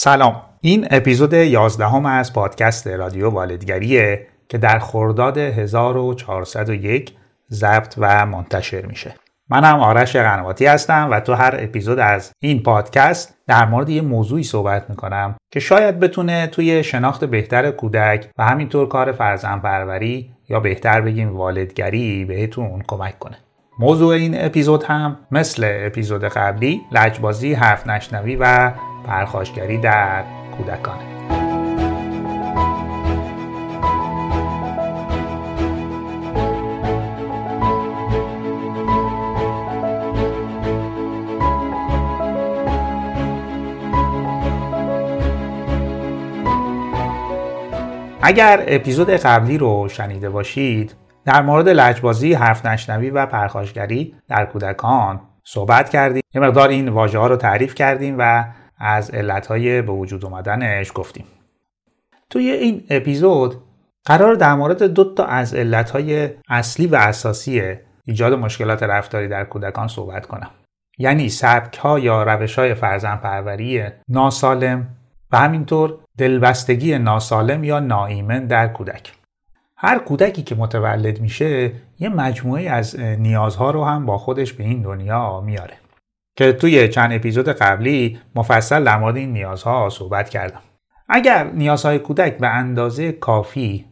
سلام. 0.00 0.42
این 0.60 0.86
اپیزود 0.90 1.32
11 1.32 1.86
هم 1.86 2.06
از 2.06 2.32
پادکست 2.32 2.86
رادیو 2.86 3.30
والدگریه 3.30 4.26
که 4.48 4.58
در 4.58 4.78
خرداد 4.78 5.38
1401 5.38 7.12
ضبط 7.50 7.94
و 7.98 8.26
منتشر 8.26 8.86
میشه. 8.86 9.14
منم 9.50 9.80
آرش 9.80 10.16
قنواتی 10.16 10.66
هستم 10.66 11.08
و 11.10 11.20
تو 11.20 11.34
هر 11.34 11.56
اپیزود 11.58 11.98
از 11.98 12.32
این 12.40 12.62
پادکست 12.62 13.34
در 13.46 13.66
مورد 13.66 13.88
یه 13.88 14.02
موضوعی 14.02 14.42
صحبت 14.42 14.90
می‌کنم 14.90 15.36
که 15.50 15.60
شاید 15.60 16.00
بتونه 16.00 16.46
توی 16.46 16.84
شناخت 16.84 17.24
بهتر 17.24 17.70
کودک 17.70 18.28
و 18.38 18.44
همینطور 18.44 18.88
کار 18.88 19.12
فرزن 19.12 19.58
پروری 19.58 20.30
یا 20.48 20.60
بهتر 20.60 21.00
بگیم 21.00 21.36
والدگری 21.36 22.24
بهتون 22.24 22.82
کمک 22.86 23.18
کنه. 23.18 23.38
موضوع 23.80 24.14
این 24.14 24.44
اپیزود 24.44 24.82
هم 24.82 25.16
مثل 25.30 25.70
اپیزود 25.86 26.24
قبلی 26.24 26.80
لجبازی 26.92 27.54
حرف 27.54 27.86
نشنوی 27.86 28.36
و 28.36 28.72
پرخاشگری 29.08 29.78
در 29.78 30.24
کودکانه. 30.56 31.18
اگر 48.22 48.64
اپیزود 48.66 49.10
قبلی 49.10 49.58
رو 49.58 49.88
شنیده 49.88 50.30
باشید 50.30 50.94
در 51.24 51.42
مورد 51.42 51.68
لجبازی 51.68 52.34
حرف 52.34 52.66
نشنوی 52.66 53.10
و 53.10 53.26
پرخاشگری 53.26 54.14
در 54.28 54.44
کودکان 54.44 55.20
صحبت 55.44 55.90
کردیم. 55.90 56.22
یه 56.34 56.40
مقدار 56.40 56.68
این 56.68 56.88
واژه 56.88 57.18
ها 57.18 57.26
رو 57.26 57.36
تعریف 57.36 57.74
کردیم 57.74 58.16
و 58.18 58.44
از 58.78 59.10
علتهای 59.10 59.82
به 59.82 59.92
وجود 59.92 60.24
اومدنش 60.24 60.92
گفتیم. 60.94 61.24
توی 62.30 62.50
این 62.50 62.84
اپیزود 62.90 63.56
قرار 64.04 64.34
در 64.34 64.54
مورد 64.54 64.82
دو 64.82 65.14
تا 65.14 65.24
از 65.24 65.54
علتهای 65.54 66.30
اصلی 66.48 66.86
و 66.86 66.96
اساسی 66.96 67.74
ایجاد 68.04 68.32
مشکلات 68.32 68.82
رفتاری 68.82 69.28
در 69.28 69.44
کودکان 69.44 69.88
صحبت 69.88 70.26
کنم. 70.26 70.50
یعنی 70.98 71.28
سبک 71.28 71.78
ها 71.78 71.98
یا 71.98 72.22
روش 72.22 72.58
های 72.58 72.74
فرزن 72.74 73.16
پروری 73.16 73.84
ناسالم 74.08 74.88
و 75.32 75.38
همینطور 75.38 75.98
دلبستگی 76.18 76.98
ناسالم 76.98 77.64
یا 77.64 77.80
ناایمن 77.80 78.46
در 78.46 78.68
کودک. 78.68 79.12
هر 79.76 79.98
کودکی 79.98 80.42
که 80.42 80.54
متولد 80.54 81.20
میشه 81.20 81.72
یه 81.98 82.08
مجموعه 82.08 82.70
از 82.70 83.00
نیازها 83.00 83.70
رو 83.70 83.84
هم 83.84 84.06
با 84.06 84.18
خودش 84.18 84.52
به 84.52 84.64
این 84.64 84.82
دنیا 84.82 85.40
میاره. 85.40 85.74
که 86.38 86.52
توی 86.52 86.88
چند 86.88 87.12
اپیزود 87.12 87.48
قبلی 87.48 88.18
مفصل 88.34 88.84
در 88.84 88.98
مورد 88.98 89.16
این 89.16 89.32
نیازها 89.32 89.90
صحبت 89.90 90.28
کردم. 90.28 90.60
اگر 91.08 91.44
نیازهای 91.44 91.98
کودک 91.98 92.38
به 92.38 92.48
اندازه 92.48 93.12
کافی 93.12 93.84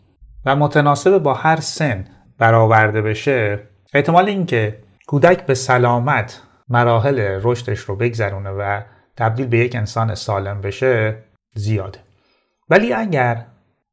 و 0.45 0.57
متناسب 0.57 1.19
با 1.19 1.35
هر 1.35 1.57
سن 1.61 2.05
برآورده 2.39 3.03
بشه 3.03 3.61
احتمال 3.95 4.27
اینکه 4.27 4.79
کودک 5.07 5.47
به 5.47 5.55
سلامت 5.55 6.43
مراحل 6.69 7.41
رشدش 7.43 7.79
رو 7.79 7.97
بگذرونه 7.97 8.51
و 8.51 8.81
تبدیل 9.17 9.47
به 9.47 9.59
یک 9.59 9.77
انسان 9.77 10.15
سالم 10.15 10.61
بشه 10.61 11.17
زیاده. 11.55 11.99
ولی 12.71 12.93
اگر 12.93 13.45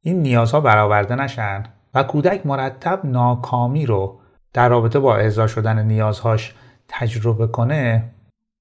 این 0.02 0.22
نیازها 0.22 0.62
برآورده 0.62 1.16
نشن 1.16 1.64
و 1.94 2.04
کودک 2.04 2.46
مرتب 2.46 3.00
ناکامی 3.04 3.86
رو 3.86 4.20
در 4.54 4.70
رابطه 4.70 5.00
با 5.00 5.16
اعضا 5.16 5.48
شدن 5.48 5.86
نیازهاش 5.86 6.54
تجربه 6.88 7.48
کنه 7.48 8.13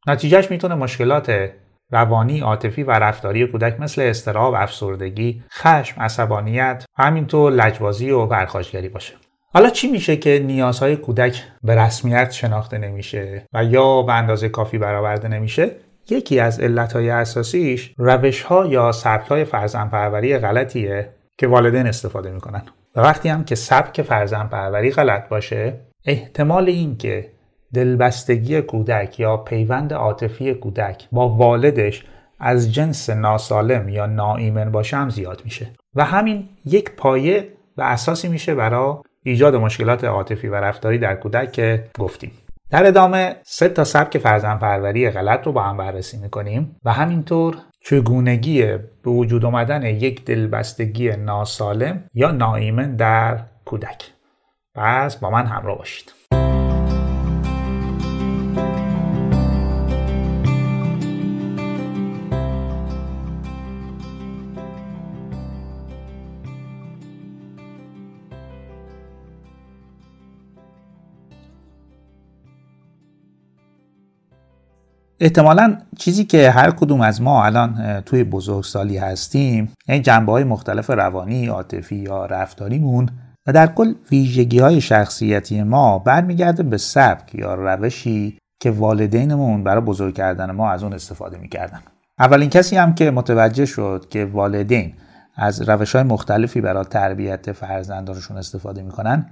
نتیجهش 0.06 0.50
می‌تونه 0.50 0.74
مشکلات 0.74 1.50
روانی، 1.90 2.40
عاطفی 2.40 2.82
و 2.82 2.90
رفتاری 2.90 3.46
کودک 3.46 3.80
مثل 3.80 4.02
استراب، 4.02 4.54
افسردگی، 4.54 5.42
خشم، 5.52 6.02
عصبانیت 6.02 6.84
و 6.98 7.02
همینطور 7.02 7.52
لجبازی 7.52 8.10
و 8.10 8.26
پرخاشگری 8.26 8.88
باشه. 8.88 9.14
حالا 9.54 9.70
چی 9.70 9.90
میشه 9.90 10.16
که 10.16 10.42
نیازهای 10.46 10.96
کودک 10.96 11.42
به 11.62 11.76
رسمیت 11.76 12.30
شناخته 12.30 12.78
نمیشه 12.78 13.46
و 13.52 13.64
یا 13.64 14.02
به 14.02 14.12
اندازه 14.12 14.48
کافی 14.48 14.78
برآورده 14.78 15.28
نمیشه؟ 15.28 15.70
یکی 16.10 16.40
از 16.40 16.60
علتهای 16.60 17.10
اساسیش 17.10 17.94
روشها 17.96 18.66
یا 18.66 18.92
سبکهای 18.92 19.44
فرزندپروری 19.44 20.38
غلطیه 20.38 21.08
که 21.38 21.46
والدین 21.46 21.86
استفاده 21.86 22.30
می‌کنن. 22.30 22.62
و 22.96 23.00
وقتی 23.00 23.28
هم 23.28 23.44
که 23.44 23.54
سبک 23.54 24.02
فرزندپروری 24.02 24.90
غلط 24.90 25.28
باشه 25.28 25.80
احتمال 26.04 26.68
اینکه 26.68 27.31
دلبستگی 27.74 28.62
کودک 28.62 29.20
یا 29.20 29.36
پیوند 29.36 29.92
عاطفی 29.92 30.54
کودک 30.54 31.08
با 31.12 31.28
والدش 31.28 32.04
از 32.40 32.74
جنس 32.74 33.10
ناسالم 33.10 33.88
یا 33.88 34.06
ناایمن 34.06 34.70
باشه 34.70 34.96
هم 34.96 35.10
زیاد 35.10 35.42
میشه. 35.44 35.66
و 35.94 36.04
همین 36.04 36.48
یک 36.64 36.90
پایه 36.90 37.48
و 37.76 37.82
اساسی 37.82 38.28
میشه 38.28 38.54
برای 38.54 38.94
ایجاد 39.24 39.56
مشکلات 39.56 40.04
عاطفی 40.04 40.48
و 40.48 40.54
رفتاری 40.54 40.98
در 40.98 41.14
کودک 41.14 41.52
که 41.52 41.84
گفتیم. 41.98 42.32
در 42.70 42.86
ادامه 42.86 43.36
سه 43.42 43.68
تا 43.68 43.84
سبک 43.84 44.18
فرزندپروری 44.18 45.10
غلط 45.10 45.46
رو 45.46 45.52
با 45.52 45.62
هم 45.62 45.76
بررسی 45.76 46.18
می‌کنیم 46.18 46.76
و 46.84 46.92
همینطور 46.92 47.56
چگونگی 47.80 48.62
به 49.02 49.10
وجود 49.10 49.44
آمدن 49.44 49.82
یک 49.82 50.24
دلبستگی 50.24 51.10
ناسالم 51.16 52.04
یا 52.14 52.30
ناایمن 52.30 52.96
در 52.96 53.38
کودک. 53.64 54.10
پس 54.74 55.16
با 55.16 55.30
من 55.30 55.46
همراه 55.46 55.78
باشید. 55.78 56.12
احتمالا 75.22 75.76
چیزی 75.98 76.24
که 76.24 76.50
هر 76.50 76.70
کدوم 76.70 77.00
از 77.00 77.22
ما 77.22 77.44
الان 77.44 78.00
توی 78.00 78.24
بزرگسالی 78.24 78.98
هستیم 78.98 79.72
یعنی 79.88 80.02
جنبه 80.02 80.32
های 80.32 80.44
مختلف 80.44 80.90
روانی، 80.90 81.46
عاطفی 81.46 81.96
یا 81.96 82.26
رفتاریمون 82.26 83.08
و 83.46 83.52
در 83.52 83.66
کل 83.66 83.94
ویژگی 84.10 84.58
های 84.58 84.80
شخصیتی 84.80 85.62
ما 85.62 85.98
برمیگرده 85.98 86.62
به 86.62 86.76
سبک 86.76 87.34
یا 87.34 87.54
روشی 87.54 88.38
که 88.60 88.70
والدینمون 88.70 89.64
برای 89.64 89.80
بزرگ 89.80 90.14
کردن 90.14 90.50
ما 90.50 90.70
از 90.70 90.82
اون 90.82 90.92
استفاده 90.92 91.38
می‌کردن. 91.38 91.80
اولین 92.18 92.50
کسی 92.50 92.76
هم 92.76 92.94
که 92.94 93.10
متوجه 93.10 93.66
شد 93.66 94.06
که 94.10 94.24
والدین 94.24 94.92
از 95.36 95.68
روش 95.68 95.94
های 95.94 96.04
مختلفی 96.04 96.60
برای 96.60 96.84
تربیت 96.84 97.52
فرزندانشون 97.52 98.36
استفاده 98.36 98.82
می‌کنن 98.82 99.26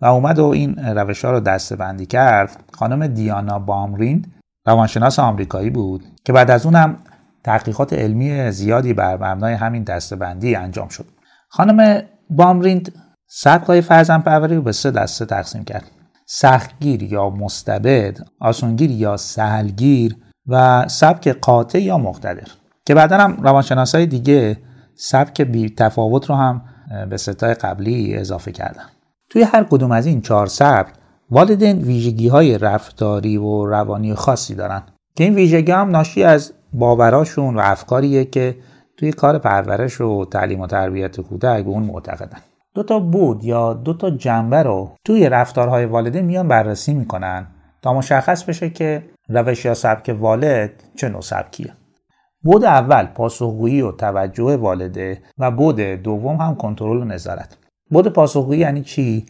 و 0.00 0.06
اومد 0.06 0.38
و 0.38 0.44
این 0.44 0.78
روش 0.78 1.24
ها 1.24 1.30
رو 1.30 1.40
دسته 1.40 1.76
بندی 1.76 2.06
کرد 2.06 2.64
خانم 2.72 3.06
دیانا 3.06 3.58
بامرین 3.58 4.26
روانشناس 4.66 5.18
آمریکایی 5.18 5.70
بود 5.70 6.04
که 6.24 6.32
بعد 6.32 6.50
از 6.50 6.66
اون 6.66 6.74
هم 6.74 6.96
تحقیقات 7.44 7.92
علمی 7.92 8.50
زیادی 8.50 8.92
بر 8.92 9.14
مبنای 9.16 9.54
همین 9.54 9.82
دستبندی 9.82 10.54
انجام 10.54 10.88
شد. 10.88 11.06
خانم 11.48 12.02
بامریند 12.30 12.92
سبکای 13.26 13.80
فرزن 13.80 14.18
پروری 14.18 14.56
رو 14.56 14.62
به 14.62 14.72
سه 14.72 14.90
دسته 14.90 15.24
تقسیم 15.24 15.64
کرد. 15.64 15.90
سختگیر 16.26 17.02
یا 17.02 17.30
مستبد 17.30 18.18
آسونگیر 18.40 18.90
یا 18.90 19.16
سهلگیر 19.16 20.16
و 20.46 20.88
سبک 20.88 21.28
قاطع 21.28 21.78
یا 21.78 21.98
مقتدر. 21.98 22.48
که 22.86 22.94
بعدا 22.94 23.18
هم 23.18 23.36
روانشناسای 23.42 24.06
دیگه 24.06 24.56
سبک 24.96 25.40
بی 25.42 25.70
تفاوت 25.70 26.26
رو 26.26 26.34
هم 26.34 26.62
به 27.10 27.16
ستای 27.16 27.54
قبلی 27.54 28.16
اضافه 28.16 28.52
کردن. 28.52 28.84
توی 29.30 29.42
هر 29.42 29.64
کدوم 29.64 29.92
از 29.92 30.06
این 30.06 30.20
چهار 30.20 30.46
سبک 30.46 30.92
والدین 31.30 31.78
ویژگی 31.78 32.28
های 32.28 32.58
رفتاری 32.58 33.36
و 33.36 33.66
روانی 33.66 34.14
خاصی 34.14 34.54
دارن 34.54 34.82
که 35.16 35.24
این 35.24 35.34
ویژگی 35.34 35.72
هم 35.72 35.90
ناشی 35.90 36.24
از 36.24 36.52
باوراشون 36.72 37.56
و 37.56 37.60
افکاریه 37.64 38.24
که 38.24 38.56
توی 38.96 39.12
کار 39.12 39.38
پرورش 39.38 40.00
و 40.00 40.24
تعلیم 40.24 40.60
و 40.60 40.66
تربیت 40.66 41.20
کودک 41.20 41.64
به 41.64 41.70
اون 41.70 41.82
معتقدن. 41.82 42.38
دو 42.74 42.82
تا 42.82 42.98
بود 42.98 43.44
یا 43.44 43.72
دو 43.72 43.94
تا 43.94 44.10
جنبه 44.10 44.62
رو 44.62 44.90
توی 45.04 45.28
رفتارهای 45.28 45.84
والدین 45.84 46.24
میان 46.24 46.48
بررسی 46.48 46.94
می‌کنن 46.94 47.46
تا 47.82 47.94
مشخص 47.94 48.44
بشه 48.44 48.70
که 48.70 49.02
روش 49.28 49.64
یا 49.64 49.74
سبک 49.74 50.16
والد 50.20 50.70
چه 50.96 51.08
نوع 51.08 51.20
سبکیه. 51.20 51.72
بود 52.42 52.64
اول 52.64 53.06
پاسخگویی 53.06 53.80
و 53.80 53.92
توجه 53.92 54.56
والده 54.56 55.22
و 55.38 55.50
بود 55.50 55.80
دوم 55.80 56.36
هم 56.36 56.54
کنترل 56.54 56.96
و 56.96 57.04
نظارت. 57.04 57.56
بود 57.90 58.08
پاسخگویی 58.08 58.60
یعنی 58.60 58.82
چی؟ 58.82 59.26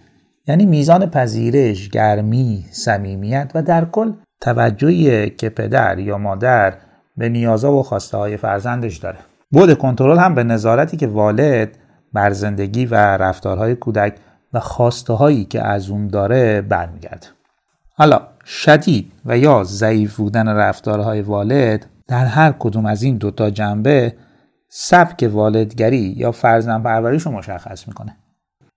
یعنی 0.47 0.67
میزان 0.67 1.07
پذیرش، 1.07 1.89
گرمی، 1.89 2.67
صمیمیت 2.71 3.51
و 3.55 3.63
در 3.63 3.85
کل 3.85 4.13
توجهی 4.41 5.31
که 5.31 5.49
پدر 5.49 5.99
یا 5.99 6.19
مادر 6.19 6.75
به 7.17 7.29
نیازها 7.29 7.73
و 7.73 7.83
خواسته 7.83 8.17
های 8.17 8.37
فرزندش 8.37 8.97
داره. 8.97 9.19
بود 9.53 9.75
کنترل 9.75 10.19
هم 10.19 10.35
به 10.35 10.45
نظارتی 10.45 10.97
که 10.97 11.07
والد 11.07 11.79
بر 12.13 12.31
زندگی 12.31 12.87
و 12.87 12.95
رفتارهای 12.95 13.75
کودک 13.75 14.15
و 14.53 14.61
خواسته 14.61 15.13
هایی 15.13 15.45
که 15.45 15.63
از 15.63 15.91
اون 15.91 16.09
داره 16.09 16.61
برمیگرده. 16.61 17.27
حالا 17.97 18.21
شدید 18.45 19.13
و 19.25 19.39
یا 19.39 19.65
ضعیف 19.65 20.17
بودن 20.17 20.49
رفتارهای 20.49 21.23
والد 21.23 21.87
در 22.09 22.25
هر 22.25 22.55
کدوم 22.59 22.87
از 22.87 23.03
این 23.03 23.17
دوتا 23.17 23.51
جنبه 23.51 24.15
سبک 24.69 25.31
والدگری 25.33 26.15
یا 26.17 26.33
فرزند 26.33 26.83
پروریش 26.83 27.23
رو 27.23 27.33
مشخص 27.33 27.89
می‌کنه 27.89 28.17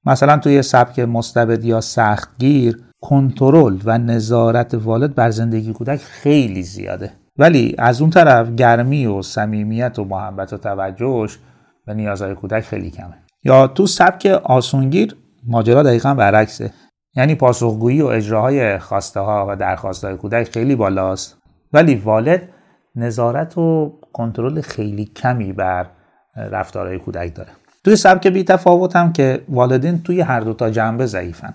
مثلا 0.08 0.38
توی 0.38 0.62
سبک 0.62 1.00
مستبد 1.00 1.66
یا 1.66 1.82
سختگیر 1.82 2.84
کنترل 3.02 3.78
و 3.86 3.98
نظارت 3.98 4.74
والد 4.74 5.16
بر 5.16 5.30
زندگی 5.30 5.74
کودک 5.74 6.00
خیلی 6.00 6.64
زیاده. 6.64 7.12
ولی 7.38 7.76
از 7.78 8.02
اون 8.02 8.10
طرف 8.10 8.56
گرمی 8.56 9.06
و 9.06 9.22
صمیمیت 9.22 10.00
و 10.00 10.04
محبت 10.04 10.54
و 10.54 10.58
توجهش 10.58 11.38
به 11.86 11.94
نیازهای 11.94 12.36
کودک 12.36 12.64
خیلی 12.64 12.92
کمه. 12.92 13.14
یا 13.44 13.68
تو 13.68 13.88
سبک 13.88 14.26
آسونگیر 14.44 15.16
ماجرا 15.48 15.84
دقیقا 15.84 16.14
برعکسه. 16.14 16.72
یعنی 17.16 17.36
پاسخگویی 17.36 18.02
و 18.02 18.06
اجراهای 18.06 18.80
خواسته 18.80 19.20
ها 19.20 19.46
و 19.50 19.56
درخواست 19.56 20.06
های 20.06 20.18
کودک 20.18 20.50
خیلی 20.50 20.76
بالاست. 20.76 21.38
ولی 21.74 21.96
والد 21.96 22.50
نظارت 22.96 23.58
و 23.58 24.00
کنترل 24.14 24.62
خیلی 24.62 25.06
کمی 25.06 25.54
بر 25.54 25.88
رفتارهای 26.36 27.00
کودک 27.00 27.36
داره. 27.36 27.50
توی 27.88 27.96
سبک 27.96 28.28
بی 28.28 28.44
تفاوت 28.44 28.96
هم 28.96 29.14
که 29.14 29.44
والدین 29.50 30.04
توی 30.04 30.22
هر 30.22 30.40
دو 30.40 30.54
تا 30.54 30.70
جنبه 30.70 31.06
ضعیفن. 31.06 31.54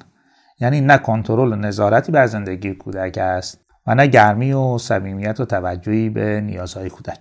یعنی 0.60 0.80
نه 0.80 0.98
کنترل 0.98 1.52
و 1.52 1.56
نظارتی 1.56 2.12
بر 2.12 2.26
زندگی 2.26 2.74
کودک 2.74 3.18
است 3.18 3.60
و 3.86 3.94
نه 3.94 4.06
گرمی 4.06 4.52
و 4.52 4.78
صمیمیت 4.78 5.40
و 5.40 5.44
توجهی 5.44 6.10
به 6.10 6.40
نیازهای 6.40 6.90
کودک. 6.90 7.18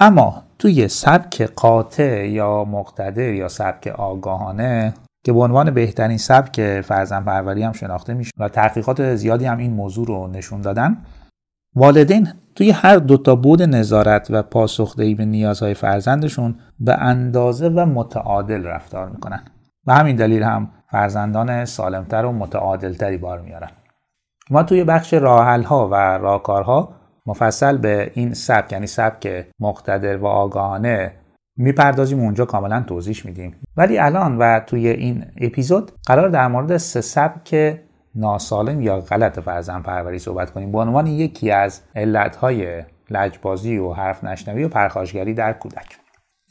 اما 0.00 0.42
توی 0.58 0.88
سبک 0.88 1.42
قاطع 1.42 2.28
یا 2.28 2.64
مقتدر 2.64 3.34
یا 3.34 3.48
سبک 3.48 3.86
آگاهانه 3.86 4.94
که 5.24 5.32
به 5.32 5.40
عنوان 5.40 5.70
بهترین 5.70 6.18
سبک 6.18 6.80
فرزن 6.80 7.24
پروری 7.24 7.62
هم 7.62 7.72
شناخته 7.72 8.14
میشه 8.14 8.30
و 8.38 8.48
تحقیقات 8.48 9.14
زیادی 9.14 9.44
هم 9.44 9.58
این 9.58 9.72
موضوع 9.72 10.06
رو 10.06 10.26
نشون 10.26 10.60
دادن 10.60 10.96
والدین 11.74 12.28
توی 12.54 12.70
هر 12.70 12.96
دوتا 12.96 13.34
بود 13.34 13.62
نظارت 13.62 14.26
و 14.30 14.42
پاسخدهی 14.42 15.14
به 15.14 15.24
نیازهای 15.24 15.74
فرزندشون 15.74 16.54
به 16.80 16.94
اندازه 16.94 17.68
و 17.68 17.86
متعادل 17.86 18.64
رفتار 18.64 19.08
می‌کنن. 19.08 19.42
و 19.86 19.94
همین 19.94 20.16
دلیل 20.16 20.42
هم 20.42 20.70
فرزندان 20.90 21.64
سالمتر 21.64 22.24
و 22.24 22.32
متعادلتری 22.32 23.16
بار 23.16 23.40
میارن. 23.40 23.70
ما 24.50 24.62
توی 24.62 24.84
بخش 24.84 25.14
راحل 25.14 25.62
ها 25.62 25.88
و 25.88 25.94
راکارها 25.94 26.94
مفصل 27.26 27.76
به 27.76 28.10
این 28.14 28.34
سبک 28.34 28.72
یعنی 28.72 28.86
سبک 28.86 29.46
مقتدر 29.60 30.16
و 30.16 30.26
آگاهانه 30.26 31.12
می‌پردازیم 31.56 32.20
اونجا 32.20 32.44
کاملا 32.44 32.84
توضیح 32.86 33.22
میدیم. 33.24 33.56
ولی 33.76 33.98
الان 33.98 34.38
و 34.38 34.60
توی 34.60 34.88
این 34.88 35.24
اپیزود 35.40 35.92
قرار 36.06 36.28
در 36.28 36.48
مورد 36.48 36.76
سه 36.76 37.00
سبک 37.00 37.80
ناسالم 38.14 38.80
یا 38.80 39.00
غلط 39.00 39.40
فرزن 39.40 39.82
پروری 39.82 40.18
صحبت 40.18 40.50
کنیم. 40.50 40.72
به 40.72 40.78
عنوان 40.78 41.06
یکی 41.06 41.50
از 41.50 41.80
علتهای 41.96 42.84
لجبازی 43.10 43.78
و 43.78 43.92
حرف 43.92 44.24
نشنوی 44.24 44.64
و 44.64 44.68
پرخاشگری 44.68 45.34
در 45.34 45.52
کودک. 45.52 45.98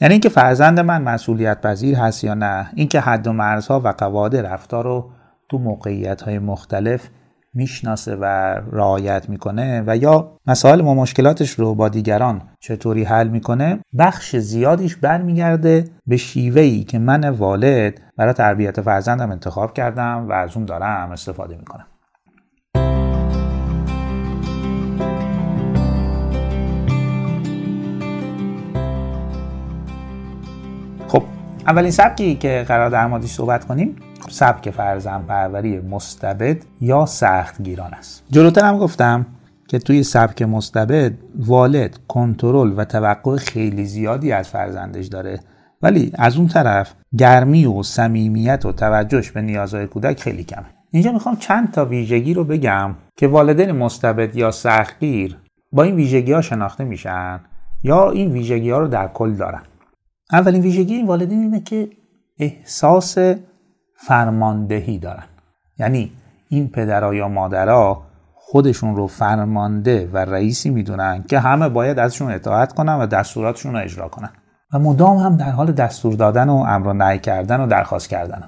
یعنی 0.00 0.14
اینکه 0.14 0.28
فرزند 0.28 0.80
من 0.80 1.02
مسئولیت 1.02 1.60
پذیر 1.60 1.96
هست 1.96 2.24
یا 2.24 2.34
نه 2.34 2.70
اینکه 2.74 3.00
حد 3.00 3.26
و 3.26 3.32
مرزها 3.32 3.80
و 3.80 3.88
قواعد 3.88 4.36
رفتار 4.36 4.84
رو 4.84 5.10
تو 5.48 5.58
موقعیت 5.58 6.22
های 6.22 6.38
مختلف 6.38 7.08
می‌شناسه 7.54 8.16
و 8.16 8.24
رعایت 8.72 9.28
می‌کنه 9.28 9.84
و 9.86 9.96
یا 9.96 10.36
مسائل 10.46 10.80
و 10.80 10.94
مشکلاتش 10.94 11.50
رو 11.50 11.74
با 11.74 11.88
دیگران 11.88 12.42
چطوری 12.60 13.04
حل 13.04 13.28
می‌کنه 13.28 13.78
بخش 13.98 14.36
زیادیش 14.36 14.96
برمیگرده 14.96 15.84
به 16.06 16.16
شیوهی 16.16 16.84
که 16.84 16.98
من 16.98 17.28
والد 17.28 18.00
برای 18.16 18.32
تربیت 18.32 18.80
فرزندم 18.80 19.30
انتخاب 19.30 19.72
کردم 19.72 20.26
و 20.28 20.32
از 20.32 20.56
اون 20.56 20.64
دارم 20.64 21.10
استفاده 21.10 21.56
می‌کنم. 21.56 21.86
خب 31.08 31.22
اولین 31.66 31.90
سبکی 31.90 32.34
که 32.34 32.64
قرار 32.68 32.90
در 32.90 33.06
موردش 33.06 33.30
صحبت 33.30 33.64
کنیم 33.64 33.96
سبک 34.30 34.70
فرزن 34.70 35.22
پروری 35.22 35.80
مستبد 35.80 36.56
یا 36.80 37.06
سخت 37.06 37.62
گیران 37.62 37.94
است. 37.94 38.24
جلوتر 38.30 38.64
هم 38.64 38.78
گفتم 38.78 39.26
که 39.68 39.78
توی 39.78 40.02
سبک 40.02 40.42
مستبد 40.42 41.12
والد 41.38 41.98
کنترل 42.08 42.72
و 42.76 42.84
توقع 42.84 43.36
خیلی 43.36 43.84
زیادی 43.84 44.32
از 44.32 44.48
فرزندش 44.48 45.06
داره. 45.06 45.40
ولی 45.82 46.12
از 46.14 46.36
اون 46.36 46.48
طرف 46.48 46.94
گرمی 47.18 47.66
و 47.66 47.82
صمیمیت 47.82 48.66
و 48.66 48.72
توجهش 48.72 49.30
به 49.30 49.42
نیازهای 49.42 49.86
کودک 49.86 50.20
خیلی 50.20 50.44
کمه. 50.44 50.66
اینجا 50.90 51.12
می‌خوام 51.12 51.36
چند 51.36 51.72
تا 51.72 51.84
ویژگی 51.84 52.34
رو 52.34 52.44
بگم 52.44 52.94
که 53.16 53.28
والدین 53.28 53.72
مستبد 53.72 54.36
یا 54.36 54.50
سختگیر 54.50 55.36
با 55.72 55.82
این 55.82 55.94
ویژگی 55.94 56.32
ها 56.32 56.40
شناخته 56.40 56.84
میشن 56.84 57.40
یا 57.82 58.10
این 58.10 58.32
ویژگی 58.32 58.70
ها 58.70 58.78
رو 58.78 58.88
در 58.88 59.08
کل 59.08 59.32
دارن. 59.32 59.62
اولین 60.32 60.62
ویژگی 60.62 60.94
این 60.94 61.06
والدین 61.06 61.40
اینه 61.40 61.60
که 61.60 61.90
احساس 62.38 63.18
فرماندهی 64.06 64.98
دارن. 64.98 65.24
یعنی 65.78 66.12
این 66.48 66.68
پدرها 66.68 67.14
یا 67.14 67.28
مادرها 67.28 68.02
خودشون 68.34 68.96
رو 68.96 69.06
فرمانده 69.06 70.10
و 70.12 70.16
رئیسی 70.16 70.70
می‌دونن 70.70 71.24
که 71.28 71.38
همه 71.38 71.68
باید 71.68 71.98
ازشون 71.98 72.32
اطاعت 72.32 72.72
کنن 72.72 72.94
و 72.94 73.06
دستوراتشون 73.06 73.72
رو 73.72 73.78
اجرا 73.78 74.08
کنن. 74.08 74.30
و 74.72 74.78
مدام 74.78 75.16
هم 75.16 75.36
در 75.36 75.50
حال 75.50 75.72
دستور 75.72 76.14
دادن 76.14 76.48
و 76.48 76.54
امر 76.54 76.86
و 76.86 76.92
نهی 76.92 77.18
کردن 77.18 77.60
و 77.60 77.66
درخواست 77.66 78.08
کردن. 78.08 78.42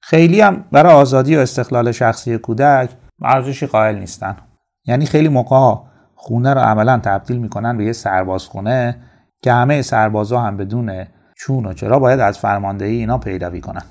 خیلی 0.00 0.40
هم 0.40 0.64
برای 0.72 0.92
آزادی 0.92 1.36
و 1.36 1.40
استقلال 1.40 1.92
شخصی 1.92 2.38
کودک 2.38 2.90
ارزشی 3.22 3.66
قائل 3.66 3.98
نیستن. 3.98 4.36
یعنی 4.84 5.06
خیلی 5.06 5.28
موقع 5.28 5.80
خونه 6.14 6.54
رو 6.54 6.60
عملا 6.60 6.98
تبدیل 6.98 7.38
می‌کنن 7.38 7.76
به 7.76 7.84
یه 7.84 7.92
سربازخونه 7.92 8.96
که 9.42 9.52
همه 9.52 9.82
سربازا 9.82 10.40
هم 10.40 10.56
بدون 10.56 11.04
چون 11.36 11.66
و 11.66 11.72
چرا 11.72 11.98
باید 11.98 12.20
از 12.20 12.38
فرماندهی 12.38 12.96
اینا 12.96 13.18
پیروی 13.18 13.60
کنن. 13.60 13.82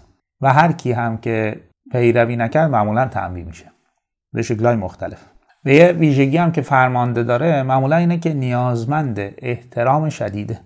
و 0.42 0.54
هر 0.54 0.72
کی 0.72 0.92
هم 0.92 1.18
که 1.18 1.62
پیروی 1.92 2.36
نکرد 2.36 2.72
معمولا 2.72 3.06
تنبیه 3.06 3.44
میشه. 3.44 3.72
به 4.34 4.42
شکلهای 4.42 4.76
مختلف. 4.76 5.26
و 5.66 5.70
یه 5.70 5.92
ویژگی 5.92 6.38
هم 6.38 6.52
که 6.52 6.62
فرمانده 6.62 7.24
داره 7.24 7.64
معمولا 7.64 7.96
اینه 7.96 8.18
که 8.18 8.34
نیازمند 8.34 9.20
احترام 9.38 10.10
شدیده. 10.10 10.60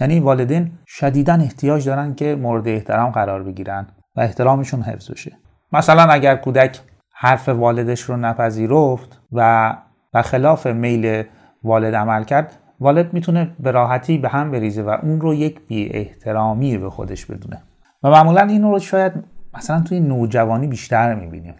یعنی 0.00 0.20
والدین 0.20 0.72
شدیدا 0.86 1.34
احتیاج 1.34 1.86
دارن 1.86 2.14
که 2.14 2.36
مورد 2.36 2.68
احترام 2.68 3.10
قرار 3.10 3.42
بگیرن 3.42 3.86
و 4.16 4.20
احترامشون 4.20 4.82
حفظ 4.82 5.10
بشه. 5.10 5.32
مثلا 5.72 6.02
اگر 6.02 6.36
کودک 6.36 6.80
حرف 7.14 7.48
والدش 7.48 8.00
رو 8.00 8.16
نپذیرفت 8.16 9.20
و 9.32 9.72
و 10.14 10.22
خلاف 10.22 10.66
میل 10.66 11.22
والد 11.62 11.94
عمل 11.94 12.24
کرد 12.24 12.56
والد 12.80 13.12
می‌تونه 13.12 13.50
به 13.60 13.70
راحتی 13.70 14.18
به 14.18 14.28
هم 14.28 14.50
بریزه 14.50 14.82
و 14.82 14.96
اون 15.02 15.20
رو 15.20 15.34
یک 15.34 15.60
بی 15.66 15.90
احترامی 15.92 16.78
به 16.78 16.90
خودش 16.90 17.26
بدونه. 17.26 17.62
و 18.04 18.10
معمولا 18.10 18.42
این 18.42 18.62
رو 18.62 18.78
شاید 18.78 19.12
مثلا 19.54 19.80
توی 19.80 20.00
نوجوانی 20.00 20.66
بیشتر 20.66 21.14
می‌بینیم. 21.14 21.54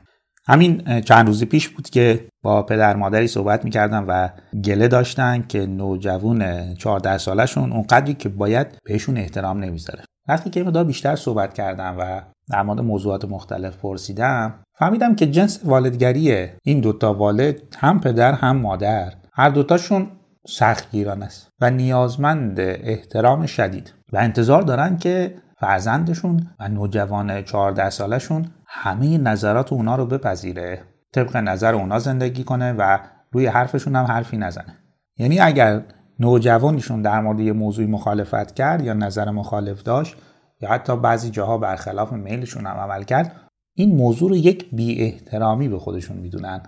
همین 0.47 1.01
چند 1.01 1.27
روزی 1.27 1.47
پیش 1.47 1.69
بود 1.69 1.91
که 1.91 2.25
با 2.43 2.63
پدر 2.63 2.97
مادری 2.97 3.27
صحبت 3.27 3.65
می‌کردم 3.65 4.05
و 4.09 4.31
گله 4.65 4.89
داشتن 4.89 5.45
که 5.49 5.67
نوجوان 5.67 6.75
14 6.75 7.19
سالشون 7.19 7.73
اونقدری 7.73 8.15
که 8.15 8.29
باید 8.29 8.67
بهشون 8.85 9.17
احترام 9.17 9.59
نمی‌ذاره. 9.59 10.05
وقتی 10.29 10.51
که 10.51 10.63
مدار 10.63 10.85
بیشتر 10.85 11.17
صحبت 11.17 11.55
کردم 11.55 11.97
و 11.99 12.21
در 12.51 12.63
مورد 12.63 12.81
موضوعات 12.81 13.25
مختلف 13.25 13.77
پرسیدم 13.77 14.55
فهمیدم 14.79 15.15
که 15.15 15.27
جنس 15.27 15.61
والدگری 15.65 16.49
این 16.63 16.81
دوتا 16.81 17.15
والد 17.15 17.77
هم 17.79 18.01
پدر 18.01 18.33
هم 18.33 18.57
مادر 18.57 19.13
هر 19.33 19.49
دوتاشون 19.49 20.07
سختگیران 20.47 21.23
است 21.23 21.49
و 21.61 21.71
نیازمند 21.71 22.61
احترام 22.61 23.47
شدید 23.47 23.95
و 24.13 24.17
انتظار 24.17 24.63
دارن 24.63 24.97
که 24.97 25.35
فرزندشون 25.61 26.47
و 26.61 26.69
نوجوان 26.69 27.43
14 27.43 27.91
سالشون 27.91 28.47
همه 28.67 29.19
نظرات 29.19 29.73
اونا 29.73 29.97
رو 29.97 30.07
بپذیره. 30.07 30.83
طبق 31.13 31.37
نظر 31.37 31.75
اونا 31.75 31.99
زندگی 31.99 32.45
کنه 32.45 32.73
و 32.73 32.99
روی 33.33 33.47
حرفشون 33.47 33.97
هم 33.97 34.05
حرفی 34.05 34.37
نزنه. 34.37 34.79
یعنی 35.19 35.41
اگر 35.41 35.83
نوجوانشون 36.21 37.03
در 37.03 37.21
مورد 37.21 37.41
یه 37.41 37.53
موضوعی 37.53 37.89
مخالفت 37.89 38.55
کرد 38.55 38.85
یا 38.85 38.93
نظر 38.93 39.31
مخالف 39.31 39.83
داشت 39.83 40.17
یا 40.61 40.69
حتی 40.69 40.97
بعضی 40.97 41.31
جاها 41.31 41.59
برخلاف 41.59 42.13
میلشون 42.13 42.67
هم 42.67 42.77
عمل 42.77 43.03
کرد 43.03 43.37
این 43.77 43.97
موضوع 43.97 44.31
رو 44.31 44.37
یک 44.37 44.71
بی 44.75 45.03
احترامی 45.03 45.69
به 45.69 45.79
خودشون 45.79 46.17
می‌دونن 46.17 46.63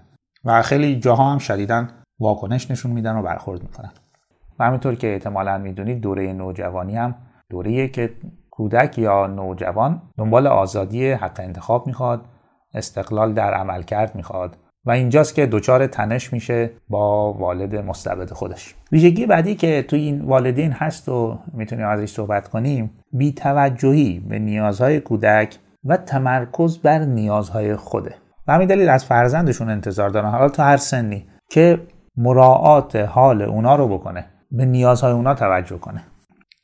و 0.44 0.62
خیلی 0.62 1.00
جاها 1.00 1.32
هم 1.32 1.38
شدیدن 1.38 1.88
واکنش 2.20 2.70
نشون 2.70 2.90
میدن 2.90 3.16
و 3.16 3.22
برخورد 3.22 3.62
می‌کنن. 3.62 3.92
و 4.58 4.64
همینطور 4.64 4.94
که 4.94 5.12
احتمالا 5.12 5.58
می‌دونید 5.58 6.00
دوره 6.00 6.32
نوجوانی 6.32 6.96
هم 6.96 7.14
دوره 7.50 7.88
که 7.88 8.14
کودک 8.56 8.98
یا 8.98 9.26
نوجوان 9.26 10.02
دنبال 10.18 10.46
آزادی 10.46 11.10
حق 11.10 11.40
انتخاب 11.40 11.86
می‌خواد 11.86 12.20
استقلال 12.74 13.32
در 13.32 13.54
عمل 13.54 13.82
کرد 13.82 14.14
می‌خواد 14.14 14.56
و 14.84 14.90
اینجاست 14.90 15.34
که 15.34 15.46
دچار 15.46 15.86
تنش 15.86 16.32
میشه 16.32 16.70
با 16.88 17.32
والد 17.32 17.76
مستبد 17.76 18.32
خودش. 18.32 18.74
ویژگی 18.92 19.26
بعدی 19.26 19.54
که 19.54 19.82
توی 19.88 20.00
این 20.00 20.20
والدین 20.20 20.72
هست 20.72 21.08
و 21.08 21.38
می‌تونیم 21.52 21.86
ازش 21.86 22.10
صحبت 22.10 22.48
کنیم 22.48 22.90
بیتوجهی 23.12 24.20
به 24.28 24.38
نیازهای 24.38 25.00
کودک 25.00 25.58
و 25.84 25.96
تمرکز 25.96 26.78
بر 26.78 26.98
نیازهای 26.98 27.76
خوده. 27.76 28.14
و 28.48 28.52
همین 28.52 28.68
دلیل 28.68 28.88
از 28.88 29.04
فرزندشون 29.04 29.70
انتظار 29.70 30.10
دارن. 30.10 30.30
حالا 30.30 30.48
تو 30.48 30.62
هر 30.62 30.76
سنی 30.76 31.26
که 31.50 31.80
مراعات 32.16 32.96
حال 32.96 33.42
اونا 33.42 33.76
رو 33.76 33.88
بکنه 33.88 34.24
به 34.50 34.64
نیازهای 34.64 35.12
اونا 35.12 35.34
توجه 35.34 35.78
کنه. 35.78 36.04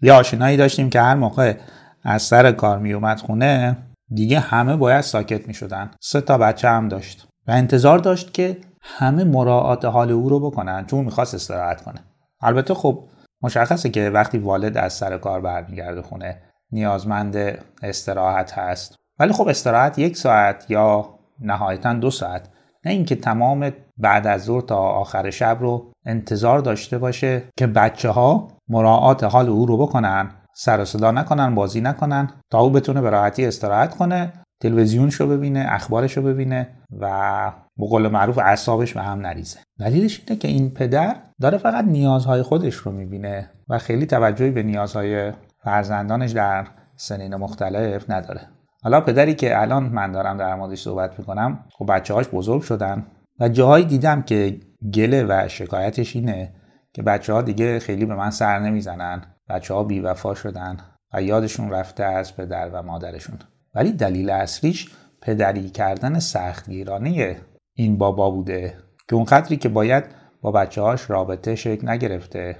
یه 0.02 0.12
آشنایی 0.12 0.56
داشتیم 0.56 0.90
که 0.90 1.00
هر 1.00 1.14
موقع 1.14 1.54
از 2.02 2.22
سر 2.22 2.52
کار 2.52 2.78
میومد 2.78 3.20
خونه 3.20 3.76
دیگه 4.14 4.40
همه 4.40 4.76
باید 4.76 5.00
ساکت 5.00 5.48
می 5.48 5.54
شدن 5.54 5.90
سه 6.00 6.20
تا 6.20 6.38
بچه 6.38 6.68
هم 6.68 6.88
داشت 6.88 7.28
و 7.48 7.50
انتظار 7.50 7.98
داشت 7.98 8.34
که 8.34 8.56
همه 8.82 9.24
مراعات 9.24 9.84
حال 9.84 10.10
او 10.10 10.28
رو 10.28 10.40
بکنن 10.40 10.86
چون 10.86 11.04
می‌خواست 11.04 11.34
استراحت 11.34 11.80
کنه. 11.80 12.00
البته 12.40 12.74
خب 12.74 13.04
مشخصه 13.42 13.90
که 13.90 14.10
وقتی 14.10 14.38
والد 14.38 14.76
از 14.76 14.92
سر 14.92 15.18
کار 15.18 15.40
برمیگرده 15.40 16.02
خونه 16.02 16.42
نیازمند 16.72 17.36
استراحت 17.82 18.58
هست. 18.58 18.96
ولی 19.18 19.32
خب 19.32 19.48
استراحت 19.48 19.98
یک 19.98 20.16
ساعت 20.16 20.70
یا 20.70 21.08
نهایتا 21.40 21.94
دو 21.94 22.10
ساعت. 22.10 22.48
نه 22.84 22.92
اینکه 22.92 23.16
تمام 23.16 23.70
بعد 23.98 24.26
از 24.26 24.44
ظهر 24.44 24.60
تا 24.60 24.76
آخر 24.76 25.30
شب 25.30 25.58
رو 25.60 25.92
انتظار 26.06 26.58
داشته 26.58 26.98
باشه 26.98 27.42
که 27.56 27.66
بچه 27.66 28.10
ها 28.10 28.48
مراعات 28.68 29.24
حال 29.24 29.48
او 29.48 29.66
رو 29.66 29.76
بکنن. 29.76 30.30
سر 30.54 30.84
صدا 30.84 31.10
نکنن 31.10 31.54
بازی 31.54 31.80
نکنن. 31.80 32.30
تا 32.50 32.58
او 32.58 32.70
بتونه 32.70 33.00
به 33.00 33.10
راحتی 33.10 33.46
استراحت 33.46 33.94
کنه 33.94 34.32
تلویزیونش 34.60 35.14
رو 35.14 35.26
ببینه 35.26 35.66
اخبارش 35.68 36.16
رو 36.16 36.22
ببینه 36.22 36.68
و 37.00 37.52
به 37.76 37.86
قول 37.86 38.08
معروف 38.08 38.38
اعصابش 38.38 38.94
به 38.94 39.02
هم 39.02 39.20
نریزه. 39.20 39.58
دلیلش 39.78 40.22
اینه 40.26 40.40
که 40.40 40.48
این 40.48 40.70
پدر 40.70 41.16
داره 41.40 41.58
فقط 41.58 41.84
نیازهای 41.84 42.42
خودش 42.42 42.74
رو 42.74 42.92
می‌بینه 42.92 43.50
و 43.68 43.78
خیلی 43.78 44.06
توجهی 44.06 44.50
به 44.50 44.62
نیازهای 44.62 45.32
فرزندانش 45.64 46.30
در 46.30 46.66
سنین 46.96 47.36
مختلف 47.36 48.10
نداره. 48.10 48.40
حالا 48.82 49.00
پدری 49.00 49.34
که 49.34 49.60
الان 49.60 49.82
من 49.82 50.12
دارم 50.12 50.36
در 50.36 50.54
موردش 50.54 50.82
صحبت 50.82 51.18
می‌کنم 51.18 51.64
خب 51.72 51.86
بچه 51.92 52.14
هاش 52.14 52.28
بزرگ 52.28 52.62
شدن 52.62 53.06
و 53.40 53.48
جاهایی 53.48 53.84
دیدم 53.84 54.22
که 54.22 54.60
گله 54.94 55.24
و 55.28 55.48
شکایتش 55.48 56.16
اینه 56.16 56.52
که 56.92 57.02
بچه 57.02 57.32
ها 57.32 57.42
دیگه 57.42 57.78
خیلی 57.78 58.06
به 58.06 58.14
من 58.14 58.30
سر 58.30 58.58
نمی‌زنن. 58.58 59.22
بچه 59.52 59.74
ها 59.74 59.84
بیوفا 59.84 60.34
شدن 60.34 60.76
و 61.14 61.22
یادشون 61.22 61.70
رفته 61.70 62.04
از 62.04 62.36
پدر 62.36 62.70
و 62.72 62.82
مادرشون. 62.82 63.38
ولی 63.74 63.92
دلیل 63.92 64.30
اصلیش 64.30 64.90
پدری 65.22 65.70
کردن 65.70 66.18
سختگیرانه 66.18 67.40
این 67.74 67.98
بابا 67.98 68.30
بوده 68.30 68.74
که 69.08 69.16
اون 69.16 69.24
قدری 69.24 69.56
که 69.56 69.68
باید 69.68 70.04
با 70.42 70.52
بچه 70.52 70.82
هاش 70.82 71.10
رابطه 71.10 71.54
شکل 71.54 71.88
نگرفته 71.88 72.56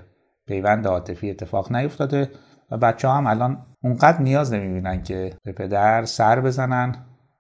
پیوند 0.47 0.87
عاطفی 0.87 1.31
اتفاق 1.31 1.73
نیفتاده 1.73 2.31
و 2.71 2.77
بچه 2.77 3.09
ها 3.09 3.15
هم 3.15 3.27
الان 3.27 3.67
اونقدر 3.83 4.23
نیاز 4.23 4.53
نمی‌بینن 4.53 5.03
که 5.03 5.37
به 5.45 5.53
پدر 5.53 6.05
سر 6.05 6.41
بزنن 6.41 6.95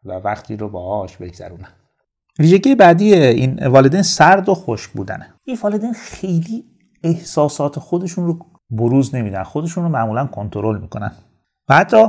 و 0.04 0.12
وقتی 0.12 0.56
رو 0.56 0.68
باهاش 0.68 1.16
بگذرونن. 1.16 1.68
ویژگی 2.38 2.74
بعدی 2.74 3.14
این 3.14 3.66
والدین 3.66 4.02
سرد 4.02 4.48
و 4.48 4.54
خشک 4.54 4.90
بودنه. 4.90 5.34
این 5.44 5.58
والدین 5.62 5.92
خیلی 5.92 6.64
احساسات 7.02 7.78
خودشون 7.78 8.26
رو 8.26 8.38
بروز 8.72 9.14
نمیدن. 9.14 9.42
خودشون 9.42 9.84
رو 9.84 9.90
معمولا 9.90 10.26
کنترل 10.26 10.78
می‌کنن. 10.78 11.12
و 11.68 11.74
حتی 11.74 12.06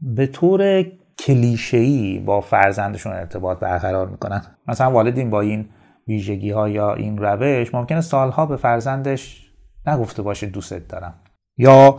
به 0.00 0.26
طور 0.26 0.84
کلیشه‌ای 1.18 2.18
با 2.18 2.40
فرزندشون 2.40 3.12
ارتباط 3.12 3.58
برقرار 3.58 4.08
می‌کنن. 4.08 4.42
مثلا 4.68 4.90
والدین 4.90 5.30
با 5.30 5.40
این 5.40 5.68
ویژگی 6.08 6.50
ها 6.50 6.68
یا 6.68 6.94
این 6.94 7.18
روش 7.18 7.74
ممکنه 7.74 8.00
سالها 8.00 8.46
به 8.46 8.56
فرزندش 8.56 9.52
نگفته 9.86 10.22
باشه 10.22 10.46
دوستت 10.46 10.88
دارم. 10.88 11.14
یا 11.56 11.98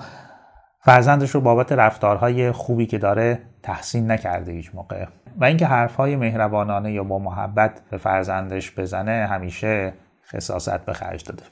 فرزندش 0.80 1.30
رو 1.30 1.42
بابت 1.42 1.72
رفتارهای 1.72 2.52
خوبی 2.52 2.86
که 2.86 2.98
داره 2.98 3.40
تحسین 3.64 4.12
نکرده 4.12 4.52
هیچ 4.52 4.76
موقع. 4.76 5.06
و 5.38 5.46
اینکه 5.46 5.66
حرفهای 5.66 6.16
مهربانانه 6.16 6.92
یا 6.92 7.04
با 7.04 7.20
محبت 7.20 7.82
به 7.92 7.98
فرزندش 7.98 8.80
بزنه 8.80 9.28
همیشه 9.32 9.94
خصاصت 10.26 10.86
به 10.86 10.94
خرج 10.94 11.24
داده. 11.24 11.44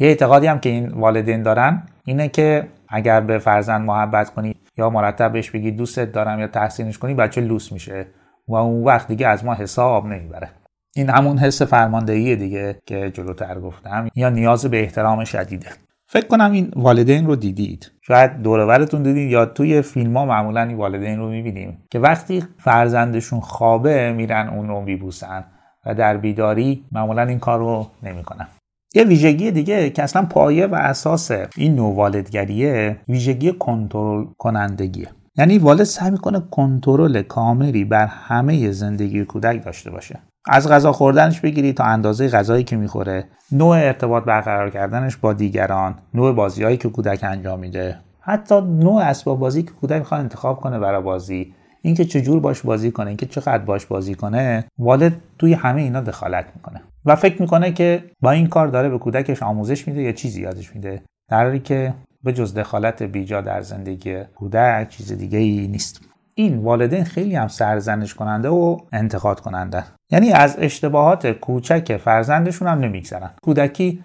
یه 0.00 0.08
اعتقادی 0.08 0.46
هم 0.46 0.58
که 0.58 0.68
این 0.68 0.88
والدین 0.88 1.42
دارن 1.42 1.82
اینه 2.04 2.28
که 2.28 2.68
اگر 2.88 3.20
به 3.20 3.38
فرزند 3.38 3.86
محبت 3.86 4.30
کنی 4.30 4.54
یا 4.78 4.90
مرتب 4.90 5.32
بهش 5.32 5.50
بگی 5.50 5.70
دوستت 5.70 6.12
دارم 6.12 6.40
یا 6.40 6.46
تحسینش 6.46 6.98
کنی 6.98 7.14
بچه 7.14 7.40
لوس 7.40 7.72
میشه 7.72 8.06
و 8.48 8.54
اون 8.54 8.84
وقت 8.84 9.08
دیگه 9.08 9.26
از 9.28 9.44
ما 9.44 9.54
حساب 9.54 10.06
نمی‌بره. 10.06 10.48
این 10.96 11.10
همون 11.10 11.38
حس 11.38 11.62
فرماندهی 11.62 12.36
دیگه 12.36 12.76
که 12.86 13.10
جلوتر 13.10 13.60
گفتم 13.60 14.08
یا 14.14 14.28
نیاز 14.28 14.66
به 14.66 14.80
احترام 14.80 15.24
شدیده. 15.24 15.66
فکر 16.06 16.26
کنم 16.26 16.52
این 16.52 16.72
والدین 16.76 17.26
رو 17.26 17.36
دیدید. 17.36 17.90
شاید 18.02 18.42
دورورتون 18.42 19.02
دیدید 19.02 19.30
یا 19.30 19.46
توی 19.46 19.82
فیلم 19.82 20.16
ها 20.16 20.26
معمولا 20.26 20.62
این 20.62 20.76
والدین 20.76 21.18
رو 21.18 21.28
می‌بینیم 21.28 21.78
که 21.90 21.98
وقتی 21.98 22.44
فرزندشون 22.58 23.40
خوابه 23.40 24.12
میرن 24.12 24.48
اون 24.48 24.68
رو 24.68 24.80
میبوسن 24.80 25.44
و 25.86 25.94
در 25.94 26.16
بیداری 26.16 26.84
معمولا 26.92 27.22
این 27.22 27.38
کار 27.38 27.58
رو 27.58 27.86
نمی‌کنن. 28.02 28.46
یه 28.94 29.04
ویژگی 29.04 29.50
دیگه 29.50 29.90
که 29.90 30.02
اصلا 30.02 30.22
پایه 30.22 30.66
و 30.66 30.74
اساس 30.74 31.30
این 31.56 31.74
نوع 31.74 31.96
والدگریه 31.96 32.96
ویژگی 33.08 33.52
کنترل 33.52 34.24
کنندگیه. 34.38 35.08
یعنی 35.38 35.58
والد 35.58 35.84
سعی 35.84 36.10
می‌کنه 36.10 36.42
کنترل 36.50 37.22
کاملی 37.22 37.84
بر 37.84 38.06
همه 38.06 38.70
زندگی 38.70 39.24
کودک 39.24 39.64
داشته 39.64 39.90
باشه. 39.90 40.18
از 40.46 40.68
غذا 40.68 40.92
خوردنش 40.92 41.40
بگیری 41.40 41.72
تا 41.72 41.84
اندازه 41.84 42.28
غذایی 42.28 42.64
که 42.64 42.76
می‌خوره 42.76 43.24
نوع 43.52 43.76
ارتباط 43.76 44.24
برقرار 44.24 44.70
کردنش 44.70 45.16
با 45.16 45.32
دیگران 45.32 45.94
نوع 46.14 46.32
بازیهایی 46.32 46.76
که 46.76 46.88
کودک 46.88 47.24
انجام 47.24 47.58
میده 47.58 47.98
حتی 48.20 48.60
نوع 48.60 49.02
اسباب 49.02 49.38
بازی 49.38 49.62
که 49.62 49.70
کودک 49.70 49.98
می‌خواد 49.98 50.20
انتخاب 50.20 50.60
کنه 50.60 50.78
برای 50.78 51.02
بازی. 51.02 51.54
اینکه 51.82 52.04
چجور 52.04 52.40
باش 52.40 52.62
بازی 52.62 52.90
کنه 52.90 53.06
اینکه 53.06 53.26
چقدر 53.26 53.58
باش 53.58 53.86
بازی 53.86 54.14
کنه 54.14 54.64
والد 54.78 55.12
توی 55.38 55.52
همه 55.54 55.82
اینا 55.82 56.00
دخالت 56.00 56.44
می‌کنه. 56.56 56.82
و 57.04 57.16
فکر 57.16 57.42
می‌کنه 57.42 57.72
که 57.72 58.04
با 58.20 58.30
این 58.30 58.46
کار 58.46 58.68
داره 58.68 58.88
به 58.88 58.98
کودکش 58.98 59.42
آموزش 59.42 59.88
میده 59.88 60.02
یا 60.02 60.12
چیزی 60.12 60.42
یادش 60.42 60.74
میده. 60.74 61.02
در 61.30 61.44
حالی 61.44 61.58
که 61.58 61.94
به 62.22 62.32
جز 62.32 62.54
دخالت 62.54 63.02
بیجا 63.02 63.40
در 63.40 63.60
زندگی 63.60 64.22
کودک 64.24 64.88
چیز 64.88 65.12
دیگه 65.12 65.38
ای 65.38 65.68
نیست. 65.68 66.00
این 66.34 66.58
والدین 66.58 67.04
خیلی 67.04 67.36
هم 67.36 67.48
سرزنش 67.48 68.14
کننده 68.14 68.48
و 68.48 68.76
انتقاد 68.92 69.40
کننده. 69.40 69.84
یعنی 70.10 70.32
از 70.32 70.56
اشتباهات 70.58 71.26
کوچک 71.26 71.96
فرزندشون 71.96 72.68
هم 72.68 72.78
نمیگذرن. 72.78 73.30
کودکی 73.42 74.02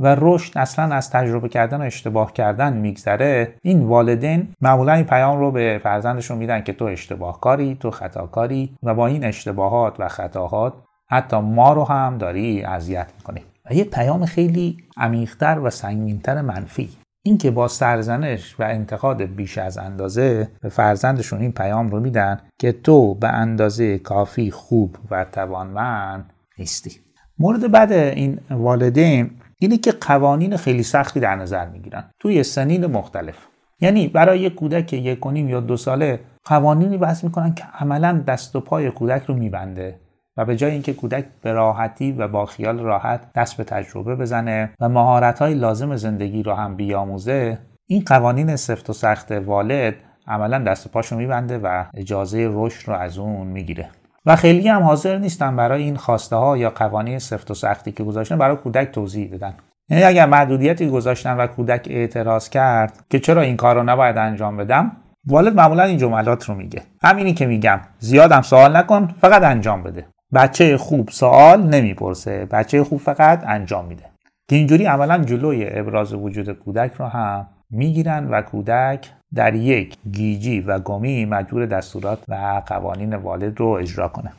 و 0.00 0.16
رشد 0.20 0.58
اصلا 0.58 0.94
از 0.94 1.10
تجربه 1.10 1.48
کردن 1.48 1.80
و 1.80 1.84
اشتباه 1.84 2.32
کردن 2.32 2.76
میگذره 2.76 3.54
این 3.62 3.82
والدین 3.82 4.48
معمولا 4.60 4.92
این 4.92 5.04
پیام 5.04 5.38
رو 5.38 5.50
به 5.50 5.80
فرزندشون 5.82 6.38
میدن 6.38 6.62
که 6.62 6.72
تو 6.72 6.84
اشتباه 6.84 7.40
کاری 7.40 7.76
تو 7.80 7.90
خطاکاری 7.90 8.76
و 8.82 8.94
با 8.94 9.06
این 9.06 9.24
اشتباهات 9.24 9.94
و 9.98 10.08
خطاهات 10.08 10.72
حتی 11.10 11.36
ما 11.36 11.72
رو 11.72 11.84
هم 11.84 12.18
داری 12.18 12.62
اذیت 12.62 13.06
می‌کنی. 13.16 13.40
و 13.70 13.74
یه 13.74 13.84
پیام 13.84 14.26
خیلی 14.26 14.76
عمیقتر 14.96 15.58
و 15.58 15.70
سنگینتر 15.70 16.40
منفی. 16.40 16.88
اینکه 17.22 17.50
با 17.50 17.68
سرزنش 17.68 18.60
و 18.60 18.62
انتقاد 18.62 19.22
بیش 19.22 19.58
از 19.58 19.78
اندازه 19.78 20.48
به 20.60 20.68
فرزندشون 20.68 21.40
این 21.40 21.52
پیام 21.52 21.88
رو 21.88 22.00
میدن 22.00 22.40
که 22.58 22.72
تو 22.72 23.14
به 23.14 23.28
اندازه 23.28 23.98
کافی 23.98 24.50
خوب 24.50 24.96
و 25.10 25.24
توانمند 25.24 26.32
نیستی. 26.58 26.90
مورد 27.38 27.70
بعد 27.70 27.92
این 27.92 28.38
والدین 28.50 29.30
اینه 29.62 29.76
که 29.76 29.92
قوانین 29.92 30.56
خیلی 30.56 30.82
سختی 30.82 31.20
در 31.20 31.36
نظر 31.36 31.68
می‌گیرن. 31.68 32.04
توی 32.18 32.42
سنین 32.42 32.86
مختلف. 32.86 33.36
یعنی 33.80 34.08
برای 34.08 34.40
یک 34.40 34.54
کودک 34.54 34.92
یک 34.92 35.26
و 35.26 35.36
یا 35.36 35.60
دو 35.60 35.76
ساله 35.76 36.20
قوانینی 36.44 36.98
بحث 36.98 37.24
می‌کنن 37.24 37.54
که 37.54 37.64
عملا 37.80 38.24
دست 38.26 38.56
و 38.56 38.60
پای 38.60 38.90
کودک 38.90 39.22
رو 39.26 39.34
میبنده 39.34 40.00
و 40.36 40.44
به 40.44 40.56
جای 40.56 40.70
اینکه 40.70 40.92
کودک 40.92 41.24
به 41.42 41.52
راحتی 41.52 42.12
و 42.12 42.28
با 42.28 42.46
خیال 42.46 42.78
راحت 42.78 43.32
دست 43.32 43.56
به 43.56 43.64
تجربه 43.64 44.16
بزنه 44.16 44.70
و 44.80 44.88
مهارت 44.88 45.38
های 45.38 45.54
لازم 45.54 45.96
زندگی 45.96 46.42
رو 46.42 46.52
هم 46.54 46.76
بیاموزه 46.76 47.58
این 47.86 48.02
قوانین 48.06 48.56
سفت 48.56 48.90
و 48.90 48.92
سخت 48.92 49.32
والد 49.32 49.94
عملا 50.26 50.58
دست 50.58 50.86
و 50.86 50.88
پاشو 50.88 51.16
میبنده 51.16 51.58
و 51.58 51.84
اجازه 51.94 52.48
رشد 52.52 52.88
رو 52.88 52.94
از 52.94 53.18
اون 53.18 53.46
می‌گیره. 53.46 53.88
و 54.26 54.36
خیلی 54.36 54.68
هم 54.68 54.82
حاضر 54.82 55.18
نیستن 55.18 55.56
برای 55.56 55.82
این 55.82 55.96
خواسته 55.96 56.36
ها 56.36 56.56
یا 56.56 56.70
قوانین 56.70 57.18
سفت 57.18 57.50
و 57.50 57.54
سختی 57.54 57.92
که 57.92 58.04
گذاشتن 58.04 58.38
برای 58.38 58.56
کودک 58.56 58.90
توضیح 58.90 59.34
بدن. 59.34 59.54
یعنی 59.90 60.04
اگر 60.04 60.26
محدودیتی 60.26 60.88
گذاشتن 60.88 61.36
و 61.36 61.46
کودک 61.46 61.86
اعتراض 61.90 62.48
کرد 62.48 63.04
که 63.10 63.20
چرا 63.20 63.42
این 63.42 63.56
کار 63.56 63.76
رو 63.76 63.82
نباید 63.82 64.16
انجام 64.18 64.56
بدم 64.56 64.92
والد 65.26 65.54
معمولا 65.54 65.82
این 65.82 65.98
جملات 65.98 66.44
رو 66.44 66.54
میگه. 66.54 66.82
همینی 67.02 67.34
که 67.34 67.46
میگم 67.46 67.80
زیادم 67.98 68.42
سوال 68.42 68.76
نکن 68.76 69.14
فقط 69.20 69.42
انجام 69.42 69.82
بده. 69.82 70.06
بچه 70.34 70.76
خوب 70.76 71.08
سوال 71.08 71.62
نمی‌پرسه 71.62 72.46
بچه 72.46 72.84
خوب 72.84 73.00
فقط 73.00 73.42
انجام 73.46 73.84
میده. 73.84 74.04
که 74.48 74.56
اینجوری 74.56 74.84
عملا 74.84 75.18
جلوی 75.18 75.66
ابراز 75.70 76.14
وجود 76.14 76.52
کودک 76.52 76.92
رو 76.92 77.06
هم 77.06 77.46
می‌گیرن 77.70 78.28
و 78.30 78.42
کودک 78.42 79.10
در 79.34 79.54
یک 79.54 79.96
گیجی 80.12 80.60
و 80.60 80.78
گمی 80.78 81.24
مجبور 81.24 81.66
دستورات 81.66 82.18
و 82.28 82.62
قوانین 82.66 83.14
والد 83.14 83.60
رو 83.60 83.66
اجرا 83.66 84.08
کنه. 84.08 84.32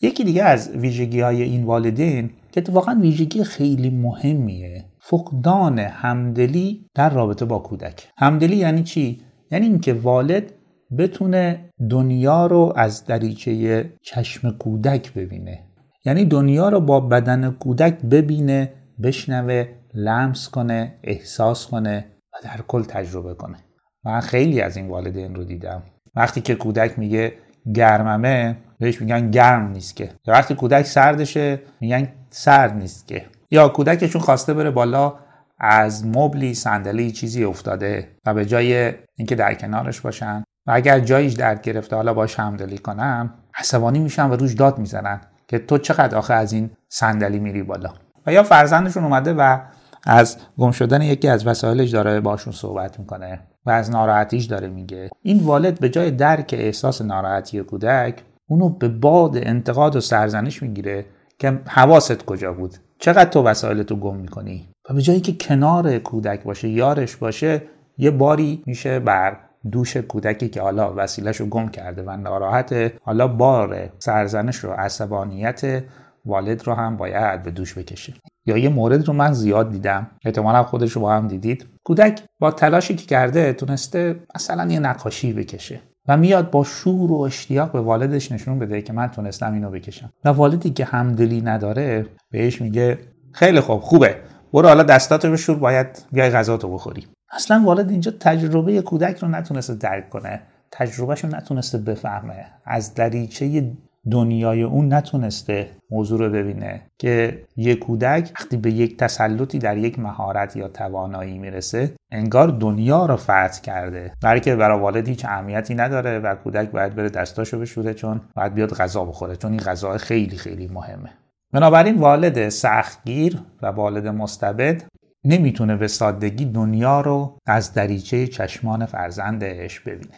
یکی 0.00 0.24
دیگه 0.24 0.44
از 0.44 0.70
ویژگی 0.70 1.20
های 1.20 1.42
این 1.42 1.64
والدین 1.64 2.30
که 2.52 2.60
اتفاقا 2.60 2.98
ویژگی 3.00 3.44
خیلی 3.44 3.90
مهمیه 3.90 4.84
فقدان 5.00 5.78
همدلی 5.78 6.86
در 6.94 7.10
رابطه 7.10 7.44
با 7.44 7.58
کودک. 7.58 8.08
همدلی 8.18 8.56
یعنی 8.56 8.82
چی؟ 8.82 9.20
یعنی 9.50 9.66
اینکه 9.66 9.92
والد 9.94 10.52
بتونه 10.98 11.70
دنیا 11.90 12.46
رو 12.46 12.72
از 12.76 13.04
دریچه 13.04 13.92
چشم 14.02 14.50
کودک 14.50 15.12
ببینه. 15.12 15.64
یعنی 16.04 16.24
دنیا 16.24 16.68
رو 16.68 16.80
با 16.80 17.00
بدن 17.00 17.50
کودک 17.50 18.00
ببینه 18.00 18.72
بشنوه 19.02 19.68
لمس 19.94 20.48
کنه 20.48 20.98
احساس 21.02 21.66
کنه 21.66 22.04
و 22.32 22.36
در 22.44 22.60
کل 22.68 22.82
تجربه 22.82 23.34
کنه. 23.34 23.65
من 24.06 24.20
خیلی 24.20 24.60
از 24.60 24.76
این 24.76 24.88
والدین 24.88 25.34
رو 25.34 25.44
دیدم. 25.44 25.82
وقتی 26.14 26.40
که 26.40 26.54
کودک 26.54 26.98
میگه 26.98 27.32
گرممه 27.74 28.56
بهش 28.78 29.00
میگن 29.00 29.30
گرم 29.30 29.68
نیست 29.68 29.96
که. 29.96 30.10
وقتی 30.26 30.54
کودک 30.54 30.86
سردشه 30.86 31.60
میگن 31.80 32.08
سرد 32.30 32.74
نیست 32.74 33.08
که. 33.08 33.24
یا 33.50 33.68
کودکشون 33.68 34.22
خواسته 34.22 34.54
بره 34.54 34.70
بالا 34.70 35.14
از 35.58 36.06
مبلی 36.06 36.54
صندلی 36.54 37.12
چیزی 37.12 37.44
افتاده 37.44 38.08
و 38.26 38.34
به 38.34 38.46
جای 38.46 38.92
اینکه 39.16 39.34
در 39.34 39.54
کنارش 39.54 40.00
باشن. 40.00 40.44
و 40.66 40.72
اگر 40.74 41.00
جاییش 41.00 41.32
درد 41.32 41.62
گرفته 41.62 41.96
حالا 41.96 42.14
باش 42.14 42.40
همدلی 42.40 42.78
کنم 42.78 43.34
عصبانی 43.54 43.98
میشن 43.98 44.30
و 44.30 44.36
روش 44.36 44.52
داد 44.52 44.78
می‌زنن 44.78 45.20
که 45.48 45.58
تو 45.58 45.78
چقدر 45.78 46.16
آخه 46.18 46.34
از 46.34 46.52
این 46.52 46.70
صندلی 46.88 47.38
میری 47.38 47.62
بالا. 47.62 47.92
و 48.26 48.32
یا 48.32 48.42
فرزندشون 48.42 49.04
اومده 49.04 49.34
و 49.34 49.58
از 50.06 50.36
گم 50.58 50.70
شدن 50.70 51.02
یکی 51.02 51.28
از 51.28 51.46
وسایلش 51.46 51.90
داره 51.90 52.20
باشون 52.20 52.52
صحبت 52.52 52.98
می‌کنه 52.98 53.40
و 53.66 53.70
از 53.70 53.90
ناراحتیش 53.90 54.44
داره 54.44 54.68
میگه. 54.68 55.10
این 55.22 55.40
والد 55.40 55.80
به 55.80 55.88
جای 55.88 56.10
درک 56.10 56.54
احساس 56.58 57.02
ناراحتی 57.02 57.60
کودک 57.60 58.22
اونو 58.48 58.68
به 58.68 58.88
باد 58.88 59.36
انتقاد 59.36 59.96
و 59.96 60.00
سرزنش 60.00 60.62
می‌گیره 60.62 61.04
که 61.38 61.60
حواست 61.66 62.24
کجا 62.24 62.52
بود؟ 62.52 62.74
چقدر 62.98 63.30
تو 63.30 63.42
وسایل 63.42 63.82
تو 63.82 63.96
گم 63.96 64.16
می‌کنی؟ 64.16 64.68
و 64.90 64.94
به 64.94 65.02
جایی 65.02 65.20
که 65.20 65.32
کنار 65.32 65.98
کودک 65.98 66.44
باشه 66.44 66.68
یارش 66.68 67.16
باشه 67.16 67.62
یه 67.98 68.10
باری 68.10 68.62
میشه 68.66 68.98
بر 68.98 69.36
دوش 69.72 69.96
کودکی 69.96 70.48
که 70.48 70.62
حالا 70.62 70.92
وسیلش 70.96 71.36
رو 71.36 71.46
گم 71.46 71.68
کرده 71.68 72.02
و 72.02 72.16
ناراحت 72.16 72.92
حالا 73.02 73.28
بار 73.28 73.90
سرزنش 73.98 74.56
رو 74.56 74.70
عصبانیت 74.72 75.82
والد 76.26 76.66
رو 76.66 76.74
هم 76.74 76.96
باید 76.96 77.42
به 77.42 77.50
دوش 77.50 77.78
بکشه. 77.78 78.14
یا 78.46 78.56
یه 78.56 78.68
مورد 78.68 79.06
رو 79.06 79.12
من 79.12 79.32
زیاد 79.32 79.72
دیدم. 79.72 80.10
احتمالا 80.24 80.62
خودش 80.62 80.92
رو 80.92 81.00
با 81.00 81.12
هم 81.12 81.28
دیدید. 81.28 81.66
کودک 81.84 82.22
با 82.38 82.50
تلاشی 82.50 82.94
که 82.94 83.06
کرده 83.06 83.52
تونسته 83.52 84.20
مثلا 84.34 84.72
یه 84.72 84.78
نقاشی 84.78 85.32
بکشه 85.32 85.80
و 86.08 86.16
میاد 86.16 86.50
با 86.50 86.64
شور 86.64 87.12
و 87.12 87.20
اشتیاق 87.20 87.72
به 87.72 87.80
والدش 87.80 88.32
نشون 88.32 88.58
بده 88.58 88.82
که 88.82 88.92
من 88.92 89.06
تونستم 89.06 89.52
اینو 89.54 89.70
بکشم. 89.70 90.10
و 90.24 90.28
والدی 90.28 90.70
که 90.70 90.84
همدلی 90.84 91.40
نداره 91.40 92.06
بهش 92.30 92.60
میگه 92.60 92.98
خیلی 93.32 93.60
خوب 93.60 93.80
خوبه. 93.80 94.16
برو 94.52 94.68
حالا 94.68 94.82
دستاتو 94.82 95.32
بشور 95.32 95.56
باید 95.56 96.04
بیای 96.12 96.30
غذاتو 96.30 96.74
بخوری. 96.74 97.06
اصلا 97.32 97.62
والد 97.64 97.90
اینجا 97.90 98.12
تجربه 98.20 98.82
کودک 98.82 99.18
رو 99.18 99.28
نتونسته 99.28 99.74
درک 99.74 100.10
کنه. 100.10 100.42
تجربهش 100.70 101.24
رو 101.24 101.30
نتونسته 101.30 101.78
بفهمه. 101.78 102.46
از 102.64 102.94
دریچه 102.94 103.74
دنیای 104.10 104.62
اون 104.62 104.94
نتونسته 104.94 105.70
موضوع 105.90 106.18
رو 106.18 106.30
ببینه 106.30 106.82
که 106.98 107.42
یک 107.56 107.78
کودک 107.78 108.30
وقتی 108.40 108.56
به 108.56 108.70
یک 108.70 108.96
تسلطی 108.96 109.58
در 109.58 109.76
یک 109.76 109.98
مهارت 109.98 110.56
یا 110.56 110.68
توانایی 110.68 111.38
می‌رسه 111.38 111.92
انگار 112.10 112.48
دنیا 112.48 113.06
رو 113.06 113.16
فتح 113.16 113.60
کرده. 113.62 114.12
برای 114.22 114.40
که 114.40 114.56
برای 114.56 114.80
والد 114.80 115.08
هیچ 115.08 115.24
اهمیتی 115.24 115.74
نداره 115.74 116.18
و 116.18 116.34
کودک 116.34 116.70
باید 116.70 116.94
بره 116.94 117.08
دستاشو 117.08 117.60
بشوره 117.60 117.94
چون 117.94 118.20
باید 118.36 118.54
بیاد 118.54 118.74
غذا 118.74 119.04
بخوره 119.04 119.36
چون 119.36 119.50
این 119.50 119.60
غذا 119.60 119.98
خیلی 119.98 120.36
خیلی 120.36 120.66
مهمه. 120.66 121.10
بنابراین 121.52 121.98
والد 121.98 122.48
سختگیر 122.48 123.42
و 123.62 123.66
والد 123.66 124.06
مستبد 124.06 124.82
نمی‌تونه 125.24 125.76
به 125.76 125.88
سادگی 125.88 126.44
دنیا 126.44 127.00
رو 127.00 127.38
از 127.46 127.72
دریچه 127.72 128.26
چشمان 128.26 128.86
فرزندش 128.86 129.80
ببینه. 129.80 130.14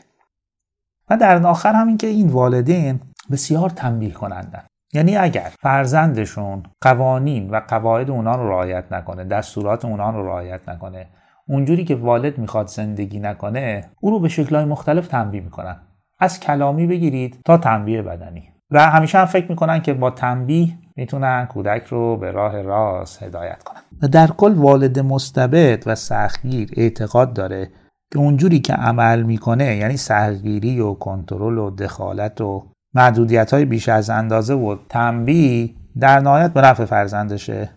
و 1.11 1.17
در 1.17 1.47
آخر 1.47 1.73
هم 1.73 1.97
که 1.97 2.07
این 2.07 2.29
والدین 2.29 3.01
بسیار 3.31 3.71
تنبیه 3.71 4.11
کنندن. 4.11 4.63
یعنی 4.93 5.17
اگر 5.17 5.53
فرزندشون 5.61 6.63
قوانین 6.81 7.51
و 7.51 7.61
قواعد 7.69 8.11
اونا 8.11 8.37
رو 8.37 8.49
رعایت 8.49 8.93
نکنه 8.93 9.25
دستورات 9.25 9.85
اونا 9.85 10.11
رو 10.11 10.27
رعایت 10.27 10.69
نکنه 10.69 11.07
اونجوری 11.49 11.85
که 11.85 11.95
والد 11.95 12.39
می‌خواد 12.39 12.67
زندگی 12.67 13.21
نکنه 13.21 13.85
او 14.01 14.11
رو 14.11 14.21
به 14.21 14.29
شکلهای 14.29 14.65
مختلف 14.65 15.09
تنبیه 15.09 15.41
می‌کنن. 15.41 15.77
از 16.19 16.41
کلامی 16.41 16.87
بگیرید 16.87 17.41
تا 17.45 17.59
تنبیه 17.59 18.03
بدنی. 18.03 18.49
و 18.71 18.91
همیشه 18.91 19.19
هم 19.19 19.25
فکر 19.25 19.47
می‌کنن 19.49 19.83
که 19.83 19.95
با 19.95 20.11
تنبیه 20.11 20.79
می‌تونن 20.97 21.47
کودک 21.47 21.85
رو 21.85 22.17
به 22.17 22.31
راه 22.31 22.63
راست 22.63 23.23
هدایت 23.23 23.63
کنن. 23.63 23.81
و 24.03 24.09
در 24.09 24.27
کل 24.27 24.53
والد 24.53 24.99
مستبد 24.99 25.83
و 25.87 25.95
سختگیر 25.95 26.71
اعتقاد 26.77 27.33
داره 27.33 27.71
که 28.13 28.19
اونجوری 28.19 28.61
که 28.61 28.73
عمل 28.73 29.23
می‌کنه 29.23 29.77
یعنی 29.77 29.97
سختگیری 29.97 30.81
و 30.81 30.95
کنترل 30.95 31.59
و 31.59 31.71
دخالت 31.71 32.41
و 32.41 32.67
محدودیت 32.95 33.55
های 33.55 33.65
بیش 33.65 33.89
از 33.89 34.11
اندازه 34.11 34.55
و 34.55 34.77
تنبیه 34.89 35.71
در 36.01 36.21
نهایت 36.21 36.53
به 36.53 36.61
نفع 36.61 36.85
فرزندشه 36.85 37.71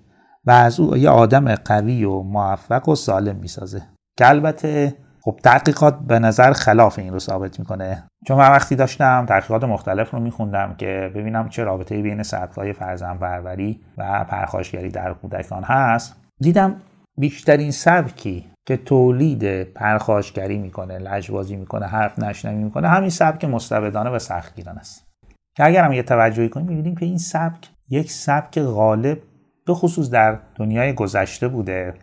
و 0.46 0.52
از 0.52 0.80
او 0.80 0.98
یه 0.98 1.10
آدم 1.10 1.56
قوی 1.56 2.04
و 2.04 2.22
موفق 2.22 2.90
و 2.90 2.96
سالم 2.96 3.36
می‌سازه. 3.36 3.82
که 4.18 4.30
البته 4.30 4.96
خب 5.24 5.40
تحقیقات 5.44 6.00
به 6.00 6.20
نظر 6.20 6.54
خلاف 6.54 7.00
این 7.00 7.14
رو 7.14 7.20
ثابت 7.20 7.60
می‌کنه. 7.60 8.04
چون 8.28 8.38
من 8.38 8.52
وقتی 8.52 8.76
داشتم 8.76 9.26
تحقیقات 9.26 9.64
مختلف 9.64 10.12
رو 10.12 10.20
میخوندم 10.20 10.76
که 10.78 11.12
ببینم 11.16 11.50
چه 11.50 11.64
رابطه 11.64 12.02
بین 12.02 12.24
سبکای 12.24 12.74
فرزند 12.74 13.20
پروری 13.20 13.82
و 13.98 14.24
پرخاشگری 14.24 14.90
در 14.90 15.14
کودکان 15.14 15.64
هست 15.64 16.16
دیدم 16.40 16.76
بیشترین 17.18 17.72
سبکی 17.72 18.51
که 18.66 18.78
تولید 18.78 19.64
پرخاشگری 19.64 20.58
می‌کنه 20.58 20.98
لجبازی 20.98 21.56
می‌کنه 21.56 21.86
حرف 21.86 22.20
نشنوی 22.20 22.64
می‌کنه 22.64 22.88
همین 22.88 23.10
سبک 23.10 23.46
مستبدانه 23.46 24.10
و 24.10 24.20
سختگیران 24.20 24.78
است. 24.78 25.08
که 25.56 25.66
اگر 25.66 25.84
هم 25.84 25.94
یه 25.94 26.04
توجهی 26.04 26.50
کنیم 26.50 26.68
می‌بینیم 26.68 26.96
که 26.96 27.06
این 27.06 27.18
سبک 27.18 27.70
یک 27.90 28.12
سبک 28.12 28.60
غالب 28.60 29.18
به 29.66 29.74
خصوص 29.74 30.10
در 30.10 30.40
دنیای 30.56 30.94
گذشته 30.94 31.48
بوده 31.48 31.94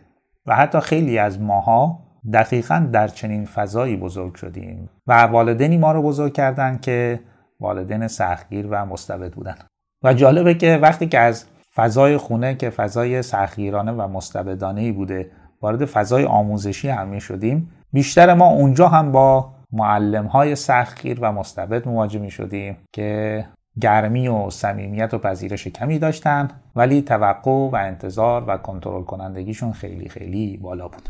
و 0.45 0.55
حتی 0.55 0.79
خیلی 0.79 1.17
از 1.17 1.41
ماها 1.41 1.99
دقیقا 2.33 2.89
در 2.91 3.07
چنین 3.07 3.45
فضایی 3.45 3.97
بزرگ 3.97 4.35
شدیم 4.35 4.89
و 5.07 5.13
والدینی 5.13 5.77
ما 5.77 5.91
رو 5.91 6.01
بزرگ 6.01 6.33
کردن 6.33 6.77
که 6.77 7.19
والدین 7.59 8.07
سختگیر 8.07 8.67
و 8.69 8.85
مستبد 8.85 9.33
بودن. 9.33 9.55
و 10.03 10.13
جالبه 10.13 10.53
که 10.53 10.79
وقتی 10.81 11.07
که 11.07 11.19
از 11.19 11.45
فضای 11.75 12.17
خونه 12.17 12.55
که 12.55 12.69
فضای 12.69 13.21
سختگیرانه 13.21 13.91
و 13.91 14.07
مستبدانه 14.07 14.91
بوده 14.91 15.31
وارد 15.61 15.85
فضای 15.85 16.25
آموزشی 16.25 16.89
هم 16.89 17.19
شدیم. 17.19 17.71
بیشتر 17.93 18.33
ما 18.33 18.45
اونجا 18.45 18.87
هم 18.87 19.11
با 19.11 19.51
معلم 19.71 20.25
های 20.25 20.55
سختگیر 20.55 21.19
و 21.21 21.31
مستبد 21.31 21.87
مواجه 21.87 22.19
می 22.19 22.31
شدیم 22.31 22.77
که 22.93 23.45
گرمی 23.81 24.27
و 24.27 24.49
صمیمیت 24.49 25.13
و 25.13 25.17
پذیرش 25.17 25.67
کمی 25.67 25.99
داشتن 25.99 26.47
ولی 26.75 27.01
توقع 27.01 27.51
و 27.51 27.75
انتظار 27.75 28.43
و 28.47 28.57
کنترل 28.57 29.03
کنندگیشون 29.03 29.71
خیلی 29.71 30.09
خیلی 30.09 30.57
بالا 30.57 30.87
بود. 30.87 31.09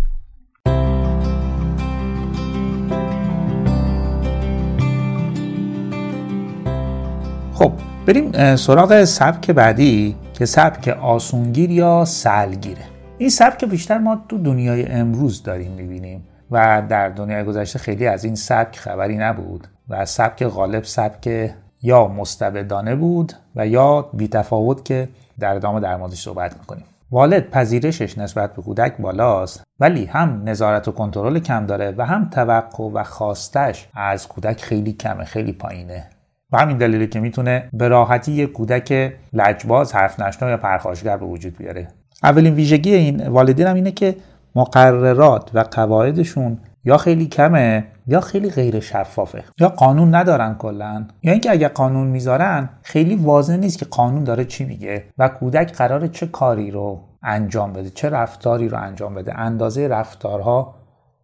خب 7.53 7.71
بریم 8.05 8.55
سراغ 8.55 9.03
سبک 9.03 9.51
بعدی 9.51 10.15
که 10.33 10.45
سبک 10.45 10.87
آسونگیر 10.87 11.71
یا 11.71 12.05
سلگیره. 12.05 12.88
این 13.19 13.29
سبک 13.29 13.65
بیشتر 13.65 13.97
ما 13.97 14.25
تو 14.29 14.37
دنیای 14.37 14.85
امروز 14.85 15.43
داریم 15.43 15.71
می‌بینیم 15.71 16.27
و 16.51 16.83
در 16.89 17.09
دنیای 17.09 17.43
گذشته 17.43 17.79
خیلی 17.79 18.07
از 18.07 18.23
این 18.23 18.35
سبک 18.35 18.75
خبری 18.75 19.17
نبود 19.17 19.67
و 19.89 20.05
سبک 20.05 20.43
غالب 20.43 20.83
سبک 20.83 21.51
یا 21.81 22.07
مستبدانه 22.07 22.95
بود 22.95 23.33
و 23.55 23.67
یا 23.67 24.01
بیتفاوت 24.13 24.85
که 24.85 25.09
در 25.39 25.55
ادامه 25.55 25.79
در 25.79 25.95
موردش 25.95 26.21
صحبت 26.21 26.57
می‌کنیم. 26.57 26.85
والد 27.11 27.49
پذیرشش 27.49 28.17
نسبت 28.17 28.55
به 28.55 28.61
کودک 28.61 28.97
بالاست 28.97 29.63
ولی 29.79 30.05
هم 30.05 30.41
نظارت 30.45 30.87
و 30.87 30.91
کنترل 30.91 31.39
کم 31.39 31.65
داره 31.65 31.93
و 31.97 32.05
هم 32.05 32.29
توقع 32.29 32.83
و 32.83 33.03
خواستش 33.03 33.87
از 33.93 34.27
کودک 34.27 34.61
خیلی 34.61 34.93
کمه 34.93 35.23
خیلی 35.23 35.51
پایینه. 35.51 36.09
و 36.51 36.57
همین 36.57 36.77
دلیله 36.77 37.07
که 37.07 37.19
می‌تونه 37.19 37.69
به 37.73 37.87
راحتی 37.87 38.31
یک 38.31 38.51
کودک 38.51 39.13
لجباز 39.33 39.95
حرف 39.95 40.19
نشنا 40.19 40.49
یا 40.49 40.57
پرخاشگر 40.57 41.17
به 41.17 41.25
وجود 41.25 41.57
بیاره. 41.57 41.87
اولین 42.23 42.53
ویژگی 42.53 42.93
این 42.93 43.27
والدین 43.27 43.67
هم 43.67 43.75
اینه 43.75 43.91
که 43.91 44.15
مقررات 44.55 45.51
و 45.53 45.59
قواعدشون 45.71 46.57
یا 46.83 46.97
خیلی 46.97 47.27
کمه 47.27 47.85
یا 48.07 48.21
خیلی 48.21 48.49
غیر 48.49 48.79
شفافه 48.79 49.43
یا 49.59 49.69
قانون 49.69 50.15
ندارن 50.15 50.55
کلا 50.55 51.05
یا 51.23 51.31
اینکه 51.31 51.51
اگر 51.51 51.67
قانون 51.67 52.07
می‌ذارن 52.07 52.69
خیلی 52.81 53.15
واضح 53.15 53.55
نیست 53.55 53.79
که 53.79 53.85
قانون 53.85 54.23
داره 54.23 54.45
چی 54.45 54.65
میگه 54.65 55.03
و 55.17 55.27
کودک 55.27 55.73
قراره 55.73 56.07
چه 56.07 56.27
کاری 56.27 56.71
رو 56.71 56.99
انجام 57.23 57.73
بده 57.73 57.89
چه 57.89 58.09
رفتاری 58.09 58.69
رو 58.69 58.77
انجام 58.77 59.15
بده. 59.15 59.39
اندازه 59.39 59.87
رفتارها 59.87 60.75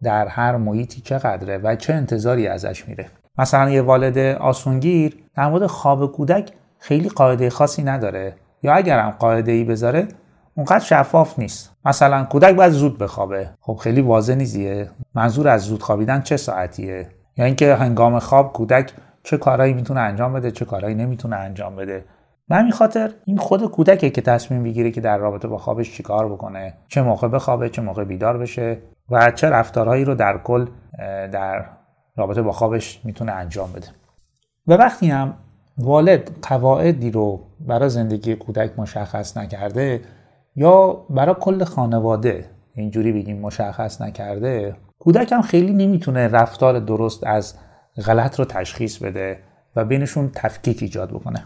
در 0.02 0.28
هر 0.28 0.56
محیطی 0.56 1.00
چقدره 1.00 1.58
و 1.58 1.76
چه 1.76 1.94
انتظاری 1.94 2.46
ازش 2.46 2.88
میره. 2.88 3.06
مثلا 3.38 3.70
یه 3.70 3.82
والد 3.82 4.18
آسونگیر 4.18 5.16
در 5.36 5.48
مورد 5.48 5.66
خواب 5.66 6.12
کودک 6.12 6.52
خیلی 6.78 7.08
قاعده 7.08 7.50
خاصی 7.50 7.82
نداره. 7.82 8.34
یا 8.62 8.74
اگرم 8.74 9.10
قاعده 9.10 9.52
ای 9.52 9.64
بذاره 9.64 10.08
اونقدر 10.56 10.84
شفاف 10.84 11.38
نیست. 11.38 11.76
مثلا 11.84 12.24
کودک 12.24 12.54
باید 12.54 12.72
زود 12.72 12.98
بخوابه. 12.98 13.50
خب 13.60 13.74
خیلی 13.74 14.00
واضح 14.00 14.34
نیزیه 14.34 14.90
منظور 15.14 15.48
از 15.48 15.62
زود 15.62 15.82
خوابیدن 15.82 16.20
چه 16.20 16.36
ساعتیه؟ 16.36 17.08
یا 17.36 17.44
اینکه 17.44 17.74
هنگام 17.74 18.18
خواب 18.18 18.52
کودک 18.52 18.92
چه 19.22 19.36
کارهایی 19.36 19.72
می‌تونه 19.72 20.00
انجام 20.00 20.32
بده 20.32 20.50
چه 20.50 20.64
کارهایی 20.64 20.94
نمی‌تونه 20.94 21.36
انجام 21.36 21.76
بده. 21.76 22.04
به 22.48 22.56
همین 22.56 22.72
خاطر 22.72 23.10
این 23.24 23.36
خود 23.36 23.70
کودکه 23.70 24.10
که 24.10 24.20
تصمیم 24.20 24.62
بگیره 24.62 24.90
که 24.90 25.00
در 25.00 25.18
رابطه 25.18 25.48
با 25.48 25.58
خوابش 25.58 25.96
چیکار 25.96 26.32
بکنه 26.32 26.74
چه 26.88 27.02
موقع 27.02 27.28
بخوابه 27.28 27.68
چه 27.68 27.82
موقع 27.82 28.04
بیدار 28.04 28.38
بشه 28.38 28.78
و 29.10 29.30
چه 29.30 29.50
رفتارهایی 29.50 30.04
رو 30.04 30.14
در 30.14 30.38
کل 30.38 30.66
در 31.32 31.64
رابطه 32.16 32.42
با 32.42 32.52
خوابش 32.52 33.00
می‌تونه 33.04 33.32
انجام 33.32 33.72
بده. 33.72 33.86
و 34.66 34.72
وقتی 34.72 35.10
هم 35.10 35.34
والد 35.78 36.30
قواعدی 36.42 37.10
رو 37.10 37.40
برای 37.60 37.88
زندگی 37.88 38.36
کودک 38.36 38.78
مشخص 38.78 39.36
نکرده 39.36 40.00
یا 40.56 40.92
برای 41.10 41.34
کل 41.40 41.64
خانواده 41.64 42.44
اینجوری 42.74 43.12
بگیم 43.12 43.38
مشخص 43.38 44.00
نکرده 44.00 44.76
کودک 44.98 45.32
هم 45.32 45.42
خیلی 45.42 45.72
نمی‌تونه 45.72 46.28
رفتار 46.28 46.78
درست 46.78 47.26
از 47.26 47.54
غلط 48.06 48.38
رو 48.38 48.44
تشخیص 48.44 48.98
بده 48.98 49.38
و 49.76 49.84
بینشون 49.84 50.30
تفکیک 50.34 50.82
ایجاد 50.82 51.10
بکنه. 51.10 51.44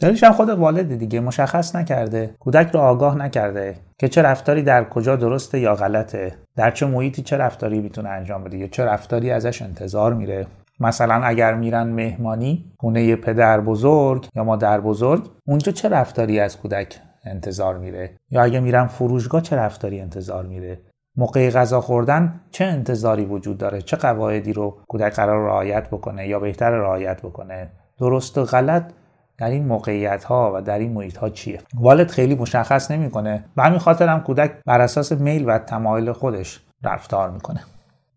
دلیلش 0.00 0.24
هم 0.24 0.32
خود 0.32 0.48
والد 0.48 0.98
دیگه 0.98 1.20
مشخص 1.20 1.76
نکرده 1.76 2.34
کودک 2.40 2.70
رو 2.70 2.80
آگاه 2.80 3.16
نکرده 3.18 3.76
که 3.98 4.08
چه 4.08 4.22
رفتاری 4.22 4.62
در 4.62 4.84
کجا 4.84 5.16
درسته 5.16 5.60
یا 5.60 5.74
غلطه 5.74 6.34
در 6.56 6.70
چه 6.70 6.86
محیطی 6.86 7.22
چه 7.22 7.36
رفتاری 7.36 7.80
می‌تونه 7.80 8.08
انجام 8.08 8.44
بده 8.44 8.58
یا 8.58 8.66
چه 8.66 8.84
رفتاری 8.84 9.30
ازش 9.30 9.62
انتظار 9.62 10.14
میره. 10.14 10.46
مثلا 10.80 11.14
اگر 11.14 11.54
میرن 11.54 11.88
مهمانی 11.88 12.72
خونه 12.78 13.16
پدر 13.16 13.60
بزرگ 13.60 14.26
یا 14.36 14.44
مادر 14.44 14.80
بزرگ 14.80 15.30
اونجا 15.46 15.72
چه 15.72 15.88
رفتاری 15.88 16.40
از 16.40 16.58
کودک 16.58 17.00
انتظار 17.24 17.78
میره؟ 17.78 18.10
یا 18.30 18.42
اگه 18.42 18.60
میرن 18.60 18.86
فروشگاه 18.86 19.40
چه 19.40 19.56
رفتاری 19.56 20.00
انتظار 20.00 20.46
میره؟ 20.46 20.80
موقع 21.16 21.50
غذا 21.50 21.80
خوردن 21.80 22.40
چه 22.50 22.64
انتظاری 22.64 23.24
وجود 23.24 23.58
داره؟ 23.58 23.82
چه 23.82 23.96
قواعدی 23.96 24.52
رو 24.52 24.78
کودک 24.88 25.14
قرار 25.14 25.46
رعایت 25.46 25.88
بکنه 25.88 26.28
یا 26.28 26.40
بهتر 26.40 26.70
رعایت 26.70 27.22
بکنه؟ 27.22 27.70
درست 27.98 28.38
و 28.38 28.44
غلط 28.44 28.92
در 29.38 29.50
این 29.50 29.66
موقعیت 29.66 30.24
ها 30.24 30.52
و 30.54 30.62
در 30.62 30.78
این 30.78 30.92
محیط 30.92 31.16
ها 31.16 31.28
چیه؟ 31.28 31.60
والد 31.74 32.10
خیلی 32.10 32.34
مشخص 32.34 32.90
نمی‌کنه. 32.90 33.44
به 33.56 33.62
همین 33.62 33.78
خاطر 33.78 34.08
هم 34.08 34.20
کودک 34.20 34.52
بر 34.66 34.80
اساس 34.80 35.12
میل 35.12 35.48
و 35.48 35.58
تمایل 35.58 36.12
خودش 36.12 36.60
رفتار 36.84 37.30
می‌کنه. 37.30 37.60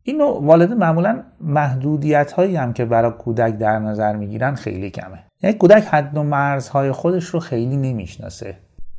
این 0.04 0.22
والد 0.22 0.74
معمولا 0.74 1.24
محدودیت 1.42 2.32
هایی 2.32 2.56
هم 2.56 2.74
که 2.74 2.86
برای 2.86 3.12
کودک 3.12 3.58
در 3.58 3.80
نظر 3.80 4.16
می‌گیرن 4.16 4.56
خیلی 4.56 4.90
کمه. 4.90 5.24
یعنی 5.44 5.58
کودک 5.58 5.84
حد 5.84 6.18
و 6.18 6.24
مرزهای 6.24 6.92
خودش 6.92 7.26
رو 7.26 7.40
خیلی 7.40 7.78
نمی‌شناسه. 7.78 8.58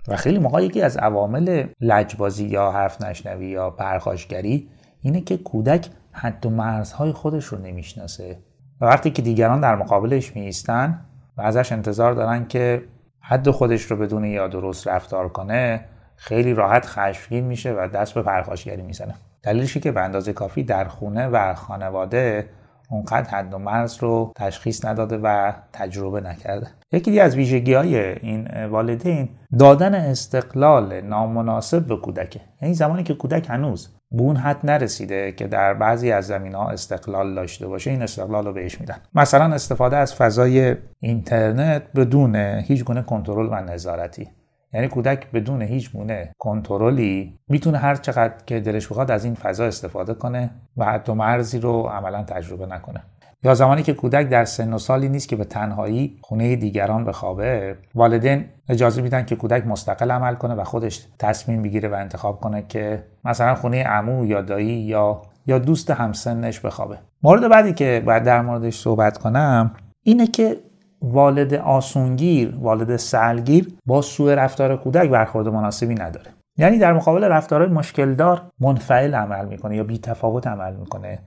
و 0.08 0.16
خیلی 0.16 0.38
موقع 0.38 0.64
یکی 0.64 0.82
از 0.82 0.96
عوامل 0.96 1.66
لجبازی 1.80 2.46
یا 2.46 2.70
حرف 2.70 3.02
نشنوی 3.02 3.48
یا 3.48 3.70
پرخاشگری 3.70 4.68
اینه 5.00 5.20
که 5.20 5.36
کودک 5.36 5.88
حد 6.12 6.46
و 6.46 6.50
مرزهای 6.50 7.12
خودش 7.12 7.44
رو 7.44 7.58
نمی‌شناسه. 7.58 8.38
و 8.80 8.84
وقتی 8.84 9.10
که 9.10 9.22
دیگران 9.22 9.60
در 9.60 9.76
مقابلش 9.76 10.36
میستن 10.36 11.00
و 11.36 11.42
ازش 11.42 11.72
انتظار 11.72 12.12
دارن 12.12 12.46
که 12.46 12.84
حد 13.20 13.50
خودش 13.50 13.82
رو 13.82 13.96
بدون 13.96 14.24
یا 14.24 14.48
درست 14.48 14.88
رفتار 14.88 15.28
کنه 15.28 15.84
خیلی 16.16 16.54
راحت 16.54 16.86
خشمگین 16.86 17.44
میشه 17.44 17.72
و 17.72 17.88
دست 17.88 18.14
به 18.14 18.22
پرخاشگری 18.22 18.82
می‌زنه. 18.82 19.14
دلیلشی 19.42 19.80
که 19.80 19.92
به 19.92 20.00
اندازه 20.00 20.32
کافی 20.32 20.62
در 20.62 20.84
خونه 20.84 21.26
و 21.26 21.54
خانواده 21.54 22.48
اونقدر 22.90 23.30
حد 23.30 23.54
و 23.54 23.58
مرز 23.58 23.96
رو 24.00 24.32
تشخیص 24.36 24.84
نداده 24.84 25.18
و 25.18 25.52
تجربه 25.72 26.20
نکرده. 26.20 26.66
یکی 26.92 27.20
از 27.20 27.36
ویژگی 27.36 27.74
های 27.74 27.98
این 27.98 28.64
والدین 28.66 29.28
دادن 29.58 29.94
استقلال 29.94 31.00
نامناسب 31.00 31.86
به 31.86 31.96
کودکه. 31.96 32.40
یعنی 32.62 32.74
زمانی 32.74 33.02
که 33.02 33.14
کودک 33.14 33.50
هنوز 33.50 33.88
به 34.10 34.22
اون 34.22 34.36
حد 34.36 34.66
نرسیده 34.66 35.32
که 35.32 35.46
در 35.46 35.74
بعضی 35.74 36.12
از 36.12 36.26
زمین 36.26 36.54
ها 36.54 36.68
استقلال 36.68 37.34
داشته 37.34 37.66
باشه 37.66 37.90
این 37.90 38.02
استقلال 38.02 38.46
رو 38.46 38.52
بهش 38.52 38.80
میدن. 38.80 38.96
مثلا 39.14 39.54
استفاده 39.54 39.96
از 39.96 40.14
فضای 40.14 40.76
اینترنت 41.00 41.82
بدون 41.96 42.36
هیچ 42.36 42.84
گونه 42.84 43.02
کنترل 43.02 43.48
و 43.50 43.54
نظارتی. 43.54 44.28
یعنی 44.76 44.88
کودک 44.88 45.30
بدون 45.30 45.62
هیچ 45.62 45.92
گونه 45.92 46.32
کنترلی 46.38 47.38
می‌تونه 47.48 47.78
هر 47.78 47.94
چقدر 47.94 48.34
که 48.46 48.60
دلش 48.60 48.88
بخواد 48.88 49.10
از 49.10 49.24
این 49.24 49.34
فضا 49.34 49.64
استفاده 49.64 50.14
کنه 50.14 50.50
و 50.76 50.84
حتی 50.84 51.12
مرزی 51.12 51.58
رو 51.58 51.82
عملا 51.82 52.22
تجربه 52.22 52.66
نکنه. 52.66 53.02
یا 53.42 53.54
زمانی 53.54 53.82
که 53.82 53.94
کودک 53.94 54.28
در 54.28 54.44
سن 54.44 54.72
و 54.72 54.78
سالی 54.78 55.08
نیست 55.08 55.28
که 55.28 55.36
به 55.36 55.44
تنهایی 55.44 56.18
خونه 56.20 56.56
دیگران 56.56 57.04
بخوابه 57.04 57.76
والدین 57.94 58.44
اجازه 58.68 59.02
میدن 59.02 59.24
که 59.24 59.36
کودک 59.36 59.66
مستقل 59.66 60.10
عمل 60.10 60.34
کنه 60.34 60.54
و 60.54 60.64
خودش 60.64 61.06
تصمیم 61.18 61.62
بگیره 61.62 61.88
و 61.88 61.94
انتخاب 61.94 62.40
کنه 62.40 62.64
که 62.68 63.04
مثلا 63.24 63.54
خونه 63.54 63.84
عمو 63.84 64.26
یا 64.26 64.42
دایی 64.42 64.66
یا 64.66 65.22
یا 65.46 65.58
دوست 65.58 65.90
همسنش 65.90 66.60
بخوابه. 66.60 66.98
مورد 67.22 67.48
بعدی 67.48 67.72
که 67.72 68.02
باید 68.06 68.22
در 68.22 68.42
موردش 68.42 68.78
صحبت 68.78 69.18
کنم 69.18 69.74
اینه 70.02 70.26
که 70.26 70.56
والد 71.02 71.54
آسونگیر 71.54 72.56
والد 72.60 72.96
سلگیر 72.96 73.74
با 73.86 74.02
سوء 74.02 74.34
رفتار 74.34 74.76
کودک 74.76 75.10
برخورد 75.10 75.48
مناسبی 75.48 75.94
نداره. 75.94 76.30
یعنی 76.58 76.78
در 76.78 76.92
مقابل 76.92 77.24
رفتارهای 77.24 77.72
مشکلدار 77.72 78.42
منفعل 78.60 79.14
عمل 79.14 79.46
می‌کنه 79.46 79.76
یا 79.76 79.84
بی 79.84 79.98
تفاوت 79.98 80.46
عمل 80.46 80.76
می‌کنه. 80.76 81.18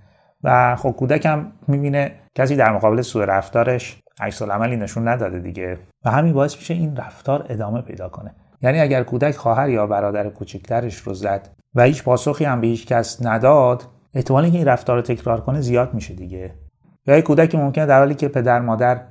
و 0.43 0.75
خب 0.75 0.91
کودک 0.91 1.25
هم 1.25 1.51
می‌بینه 1.67 2.11
کسی 2.35 2.55
در 2.55 2.71
مقابل 2.71 3.01
سوء 3.01 3.25
رفتارش 3.25 4.01
عکس 4.19 4.41
عملی 4.41 4.77
نشون 4.77 5.07
نداده 5.07 5.39
دیگه. 5.39 5.77
و 6.05 6.11
همین 6.11 6.33
باعث 6.33 6.55
میشه 6.55 6.73
این 6.73 6.95
رفتار 6.95 7.45
ادامه 7.49 7.81
پیدا 7.81 8.09
کنه. 8.09 8.35
یعنی 8.61 8.79
اگر 8.79 9.03
کودک 9.03 9.35
خواهر 9.35 9.69
یا 9.69 9.87
برادر 9.87 10.29
کوچکترش 10.29 10.95
رو 10.95 11.13
زد 11.13 11.49
و 11.75 11.83
هیچ 11.83 12.03
پاسخی 12.03 12.45
هم 12.45 12.61
به 12.61 12.67
هیچ 12.67 12.87
کس 12.87 13.25
نداد 13.25 13.83
احتمال 14.13 14.43
اینکه 14.43 14.57
این 14.57 14.67
رفتار 14.67 14.95
رو 14.95 15.01
تکرار 15.01 15.41
کنه 15.41 15.61
زیاد 15.61 15.93
میشه 15.93 16.13
دیگه. 16.13 16.51
یا 17.07 17.21
کودک 17.21 17.55
ممکنه 17.55 17.85
در 17.85 17.99
حالی 17.99 18.15
که 18.15 18.27
پدر 18.27 18.59
مادر 18.59 19.01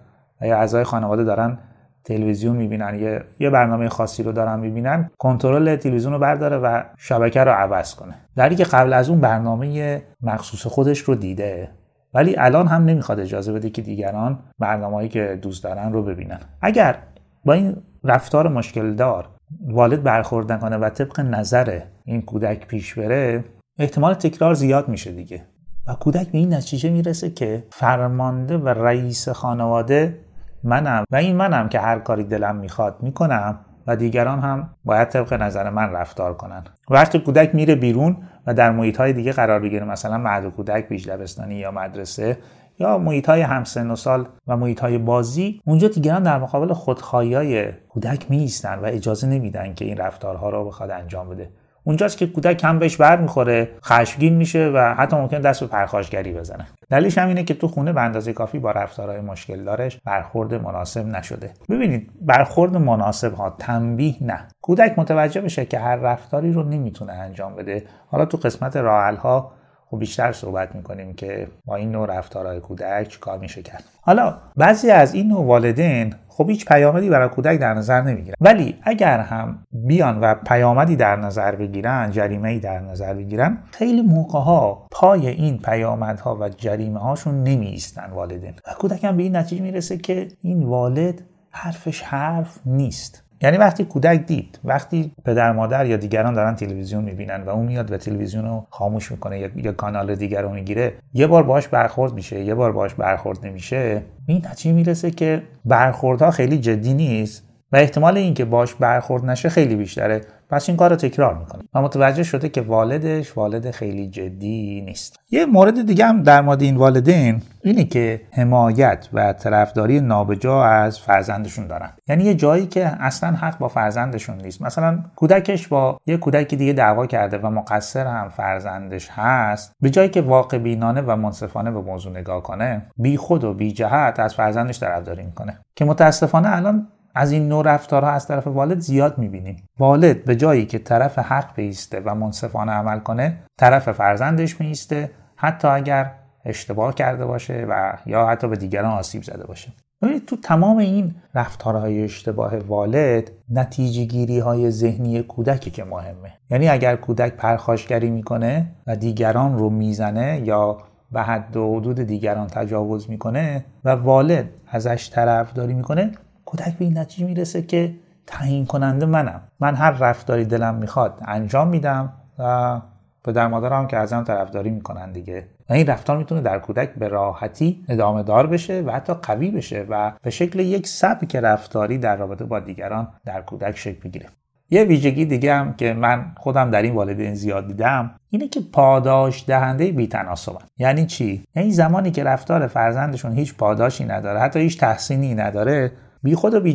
و 0.40 0.46
یا 0.46 0.57
اعضای 0.57 0.85
خانواده 0.85 1.24
دارن 1.24 1.59
تلویزیون 2.05 2.57
می‌بینن 2.57 2.98
یه 2.98 3.24
یه 3.40 3.51
برنامه 3.51 3.88
خاصی 3.88 4.22
رو 4.22 4.33
دارن 4.33 4.61
می‌بینن 4.61 5.11
کنترل 5.18 5.77
تلویزیون 5.77 6.12
رو 6.12 6.18
برداره 6.18 6.57
و 6.57 6.83
شبکه 6.98 7.44
رو 7.44 7.51
عوض 7.51 7.94
کنه. 7.94 8.14
در 8.37 8.55
که 8.55 8.64
قبل 8.64 8.92
از 8.92 9.09
اون 9.09 9.20
برنامه 9.20 10.03
مخصوص 10.22 10.66
خودش 10.66 10.98
رو 10.98 11.14
دیده 11.14 11.68
ولی 12.14 12.37
الان 12.38 12.66
هم 12.66 12.85
نمی‌خواد 12.85 13.20
اجازه 13.20 13.53
بده 13.53 13.70
که 13.70 13.83
دیگران 13.83 14.38
برنامه‌ای 14.59 15.09
که 15.09 15.38
دوست 15.42 15.64
دارن 15.64 15.92
رو 15.92 16.03
ببینن. 16.03 16.38
اگر 16.62 16.96
با 17.44 17.53
این 17.53 17.77
رفتار 18.05 18.48
مشکل 18.48 18.94
دار 18.94 19.29
والد 19.66 20.03
برخورد 20.03 20.53
نکنه 20.53 20.77
و 20.77 20.88
طبق 20.88 21.20
نظر 21.20 21.81
این 22.05 22.22
کودک 22.22 22.66
پیش 22.66 22.94
بره 22.94 23.44
احتمال 23.79 24.14
تکرار 24.14 24.55
زیاد 24.55 24.88
میشه 24.88 25.12
دیگه. 25.12 25.42
و 25.88 25.94
کودک 25.94 26.29
به 26.29 26.38
این 26.38 26.55
نتیجه 26.55 26.90
می‌رسه 26.90 27.31
که 27.31 27.64
فرمانده 27.70 28.59
و 28.59 28.68
رئیس 28.68 29.29
خانواده 29.29 30.18
منم 30.64 31.05
و 31.11 31.16
این 31.16 31.37
منم 31.37 31.68
که 31.68 31.81
هر 31.81 31.99
کاری 31.99 32.25
دلم 32.25 32.57
می‌خواد 32.57 32.97
می‌کنم 33.01 33.59
و 33.87 33.97
دیگران 33.97 34.40
هم 34.40 34.71
باید 34.85 35.09
طبق 35.09 35.35
نظر 35.35 35.71
من 35.71 35.92
رفتار 35.92 36.35
کنن. 36.35 36.64
وقتی 36.90 37.18
کودک 37.18 37.55
میره 37.55 37.75
بیرون 37.75 38.16
و 38.47 38.55
در 38.55 38.71
محیط 38.71 38.97
های 38.97 39.12
دیگه 39.12 39.33
قرار 39.33 39.61
بگیره 39.61 39.85
مثلا 39.85 40.18
مهد 40.18 40.49
کودک 40.51 40.88
بیش 40.88 41.09
دبستانی 41.09 41.55
یا 41.55 41.71
مدرسه 41.71 42.38
یا 42.79 42.99
محیط 42.99 43.29
های 43.29 43.40
همسن 43.40 43.90
و 43.90 43.97
سال 43.97 44.29
و 44.47 44.57
محیط 44.57 44.81
های 44.81 44.99
بازی 44.99 45.61
اونجا 45.66 45.88
دیگران 45.88 46.23
در 46.23 46.38
مقابل 46.38 46.73
خودخواهی 46.73 47.35
های 47.35 47.73
کودک 47.73 48.31
میستن 48.31 48.79
و 48.79 48.85
اجازه 48.85 49.27
نمیدن 49.27 49.75
که 49.75 49.85
این 49.85 49.97
رفتارها 49.97 50.51
رو 50.51 50.64
بخواد 50.64 50.90
انجام 50.90 51.29
بده. 51.29 51.51
اونجاست 51.88 52.18
که 52.18 52.27
کودک 52.27 52.57
کم 52.57 52.79
بهش 52.79 52.96
بر 52.96 53.16
می‌خوره 53.16 53.68
خشمگین 53.85 54.35
میشه 54.35 54.70
و 54.74 54.94
حتی 54.98 55.16
ممکن 55.16 55.40
دست 55.40 55.61
به 55.61 55.66
پرخاشگری 55.66 56.33
بزنه. 56.33 56.66
دلیلش 56.90 57.18
هم 57.18 57.29
اینه 57.29 57.44
که 57.44 57.55
تو 57.55 57.68
خونه 57.68 57.92
به 57.92 58.01
اندازه 58.01 58.33
کافی 58.33 58.59
با 58.59 58.70
رفتارهای 58.70 59.20
مشکل 59.20 59.64
دارش 59.64 59.98
برخورد 60.05 60.55
مناسب 60.55 61.07
نشده. 61.07 61.51
ببینید 61.68 62.11
برخورد 62.20 62.77
مناسب 62.77 63.35
ها 63.35 63.57
تنبیه 63.59 64.16
نه. 64.20 64.48
کودک 64.62 64.98
متوجه 64.98 65.40
بشه 65.40 65.64
که 65.64 65.79
هر 65.79 65.96
رفتاری 65.96 66.53
رو 66.53 66.62
نمی‌تونه 66.62 67.12
انجام 67.12 67.55
بده. 67.55 67.85
حالا 68.07 68.24
تو 68.24 68.37
قسمت 68.37 68.77
راحل 68.77 69.16
ها 69.16 69.53
خب 69.90 69.98
بیشتر 69.98 70.33
صحبت 70.33 70.74
می‌کنیم 70.74 71.14
که 71.14 71.48
با 71.64 71.77
این 71.77 71.92
نوع 71.92 72.18
رفتارهای 72.18 72.61
کودک 72.61 73.18
کار 73.20 73.38
میشه 73.38 73.62
کرد. 73.62 73.85
حالا 74.01 74.35
بعضی 74.57 74.90
از 74.90 75.14
این 75.14 75.29
نوع 75.29 75.46
والدین 75.46 76.14
خب 76.38 76.51
هیچ 76.51 76.66
پیامدی 76.66 77.09
برای 77.09 77.29
کودک 77.29 77.59
در 77.59 77.74
نظر 77.74 78.03
نمی‌گیرن. 78.03 78.35
ولی 78.40 78.77
اگر 78.83 79.18
هم 79.18 79.66
بیان 79.72 80.20
و 80.20 80.35
پیامدی 80.35 80.96
در 80.96 81.16
نظر 81.16 81.55
بگیرن 81.55 82.11
جریمه 82.11 82.48
ای 82.48 82.59
در 82.59 82.81
نظر 82.81 83.14
بگیرن 83.14 83.59
خیلی 83.72 84.03
موقع 84.03 84.38
ها 84.38 84.87
پای 84.90 85.29
این 85.29 85.59
پیامدها 85.59 86.38
و 86.40 86.48
جریمه 86.48 87.01
هاشون 87.01 87.42
نمی 87.42 87.66
ایستن 87.66 88.11
والدین. 88.11 88.55
و 88.66 88.74
کودک 88.79 89.05
هم 89.05 89.16
به 89.16 89.22
این 89.22 89.37
نتیجه 89.37 89.62
می‌رسه 89.62 89.96
که 89.96 90.29
این 90.42 90.62
والد 90.62 91.22
حرفش 91.51 92.03
حرف 92.03 92.59
نیست. 92.66 93.27
یعنی 93.42 93.57
وقتی 93.57 93.85
کودک 93.85 94.27
دید 94.27 94.59
وقتی 94.64 95.12
پدر 95.24 95.53
مادر 95.53 95.87
یا 95.87 95.96
دیگران 95.96 96.35
دارن 96.35 96.55
تلویزیون 96.55 97.05
می‌بینن 97.05 97.42
و 97.42 97.48
اون 97.48 97.66
میاد 97.66 97.92
و 97.92 97.96
تلویزیون 97.96 98.44
رو 98.44 98.66
خاموش 98.70 99.12
می‌کنه 99.12 99.38
یا, 99.38 99.48
یا 99.57 99.72
کانال 99.72 100.14
دیگر 100.14 100.42
رو 100.42 100.48
می‌گیره 100.48 100.92
یه 101.14 101.27
بار 101.27 101.42
باش 101.42 101.68
برخورد 101.68 102.14
میشه 102.14 102.44
یه 102.44 102.55
بار 102.55 102.72
باش 102.72 102.94
برخورد 102.94 103.46
نمیشه 103.46 104.03
این 104.27 104.42
نتیجه 104.51 104.74
می‌رسه 104.74 105.11
که 105.11 105.42
برخوردها 105.64 106.31
خیلی 106.31 106.59
جدی 106.59 106.94
نیست 106.94 107.44
و 107.72 107.77
احتمال 107.77 108.16
اینکه 108.16 108.44
باش 108.44 108.74
برخورد 108.74 109.24
نشه 109.24 109.48
خیلی 109.48 109.77
بیشتره. 109.77 110.20
پس 110.50 110.68
این 110.68 110.76
کار 110.76 110.90
رو 110.90 110.96
تکرار 110.96 111.38
می‌کنه. 111.38 111.62
و 111.74 111.82
متوجه 111.82 112.22
شده 112.22 112.48
که 112.48 112.61
والدش 112.61 113.37
والد 113.37 113.70
خیلی 113.70 114.08
جدی 114.08 114.80
نیست. 114.80 115.20
یه 115.30 115.46
مورد 115.46 115.87
دیگه 115.87 116.06
هم 116.06 116.22
در 116.22 116.40
مورد 116.40 116.62
این 116.62 116.76
والدین 116.76 117.42
اینه 117.62 117.84
که 117.84 118.20
حمایت 118.32 119.08
و 119.12 119.32
طرفداری 119.32 120.00
نابجا 120.00 120.64
از 120.64 120.98
فرزندشون 120.98 121.66
دارن. 121.66 121.90
یعنی 122.08 122.24
یه 122.24 122.34
جایی 122.34 122.66
که 122.66 122.87
اصلا 122.87 123.30
حق 123.30 123.58
با 123.58 123.68
فرزندشون 123.68 124.37
نیست. 124.37 124.62
مثلا 124.62 124.98
کودکش 125.16 125.68
با 125.68 125.98
یه 126.06 126.16
کودک 126.16 126.54
دیگه 126.54 126.72
دعوا 126.72 127.06
کرده 127.06 127.38
و 127.38 127.50
مقصر 127.50 128.06
هم 128.06 128.28
فرزندش 128.28 129.08
هست 129.11 129.72
به 129.80 129.90
جایی 129.90 130.08
که 130.08 130.20
واقع 130.20 130.58
بینانه 130.58 131.00
و 131.00 131.16
منصفانه 131.16 131.70
به 131.70 131.80
موضوع 131.80 132.12
نگاه 132.12 132.42
کنه 132.42 132.82
بی 132.96 133.16
خود 133.16 133.44
و 133.44 133.54
بی 133.54 133.72
جهت 133.72 134.20
از 134.20 134.34
فرزندش 134.34 134.80
طرفداری 134.80 135.22
می‌کنه. 135.22 135.58
که 135.76 135.84
متاسفانه 135.84 136.56
الان 136.56 136.88
از 137.18 137.33
این 137.33 137.48
نوع 137.48 137.64
رفتارها 137.64 138.11
از 138.11 138.26
طرف 138.26 138.46
والد 138.46 138.78
زیاد 138.78 139.18
می‌بینیم. 139.18 139.57
والد 139.78 140.24
به 140.24 140.37
جایی 140.37 140.66
که 140.66 140.78
طرف 140.78 141.18
حق 141.18 141.54
بیسته 141.54 142.00
و 142.04 142.14
منصفانه 142.14 142.72
عمل 142.72 142.98
کنه 142.98 143.38
طرف 143.59 143.92
فرزندش 143.92 144.61
میسته 144.61 145.11
حتی 145.37 145.68
اگر 145.68 146.12
اشتباه 146.44 146.94
کرده 146.94 147.26
باشه 147.26 147.66
و 147.68 147.92
یا 148.07 148.26
حتی 148.26 148.48
به 148.48 148.57
دیگران 148.57 148.98
آسیب 148.98 149.22
زده 149.22 149.46
باشه. 149.46 149.72
ببینید 150.02 150.26
تو 150.26 150.37
تمام 150.37 150.76
این 150.76 151.14
رفتارهای 151.35 152.04
اشتباه 152.04 152.57
والد 152.57 153.31
نتیجه 153.50 154.04
گیری 154.04 154.38
های 154.38 154.70
ذهنی 154.70 155.22
کودکی 155.22 155.70
که 155.70 155.85
مهمه. 155.85 156.33
یعنی 156.50 156.68
اگر 156.68 156.96
کودک 156.96 157.33
پرخاشگری 157.33 158.11
می‌کنه 158.11 158.66
و 158.87 158.96
دیگران 158.96 159.59
رو 159.59 159.70
می‌زنه 159.70 160.42
یا 160.44 160.78
به 161.12 161.22
حد 161.22 161.57
و 161.57 161.76
حدود 161.76 162.00
دیگران 162.00 162.46
تجاوز 162.46 163.11
می‌کنه 163.11 163.64
و 163.85 163.90
والد 163.90 164.48
ازش 164.70 165.11
طرفداری 165.11 165.74
می‌کنه 165.74 166.11
کودک 166.48 166.78
به 166.78 166.84
این 166.84 166.98
نتیجه 166.98 167.26
می‌رسه 167.26 167.62
که 167.62 167.94
تعیین 168.26 168.66
کننده 168.66 169.06
منم. 169.06 169.40
من 169.61 169.74
هر 169.74 169.90
رفتاری 169.90 170.44
دلم 170.44 170.74
می‌خواد 170.74 171.20
انجام 171.24 171.68
میدم 171.68 172.12
و 172.38 172.80
پدر 173.24 173.48
مادرم 173.48 173.87
که 173.87 173.96
ازم 173.96 174.24
طرفداری 174.24 174.70
می‌کنن 174.70 175.12
دیگه. 175.12 175.44
و 175.70 175.72
این 175.72 175.87
رفتار 175.87 176.18
می‌تونه 176.18 176.40
در 176.40 176.58
کودک 176.58 176.94
به 176.94 177.08
راحتی 177.08 177.84
ادامه 177.88 178.22
دار 178.22 178.46
بشه 178.46 178.82
و 178.87 178.90
حتی 178.90 179.12
قوی 179.12 179.50
بشه 179.50 179.87
و 179.88 180.12
به 180.22 180.30
شکل 180.30 180.58
یک 180.58 180.87
سبک 180.87 181.37
رفتاری 181.37 181.98
در 181.98 182.16
رابطه 182.16 182.44
با 182.44 182.61
دیگران 182.61 183.08
در 183.24 183.40
کودک 183.40 183.76
شکل 183.76 184.00
بگیره. 184.00 184.26
یه 184.70 184.84
ویژگی 184.84 185.24
دیگه 185.24 185.54
هم 185.54 185.74
که 185.74 185.94
من 185.94 186.32
خودم 186.37 186.70
در 186.70 186.82
این 186.82 186.94
والدین 186.94 187.34
زیاد 187.34 187.66
دیدم 187.66 188.11
اینه 188.30 188.48
که 188.48 188.61
پاداش 188.72 189.44
دهنده 189.46 189.92
بیتناسبن. 189.92 190.64
یعنی 190.78 191.06
چی؟ 191.06 191.44
یعنی 191.54 191.70
زمانی 191.70 192.11
که 192.11 192.24
رفتار 192.24 192.66
فرزندشون 192.66 193.32
هیچ 193.32 193.56
پاداشی 193.56 194.04
نداره 194.04 194.40
حتی 194.40 194.61
هیچ 194.61 194.80
تحسینی 194.80 195.34
نداره 195.34 195.92
بی 196.22 196.35
خود 196.35 196.54
و 196.54 196.61
بی 196.61 196.74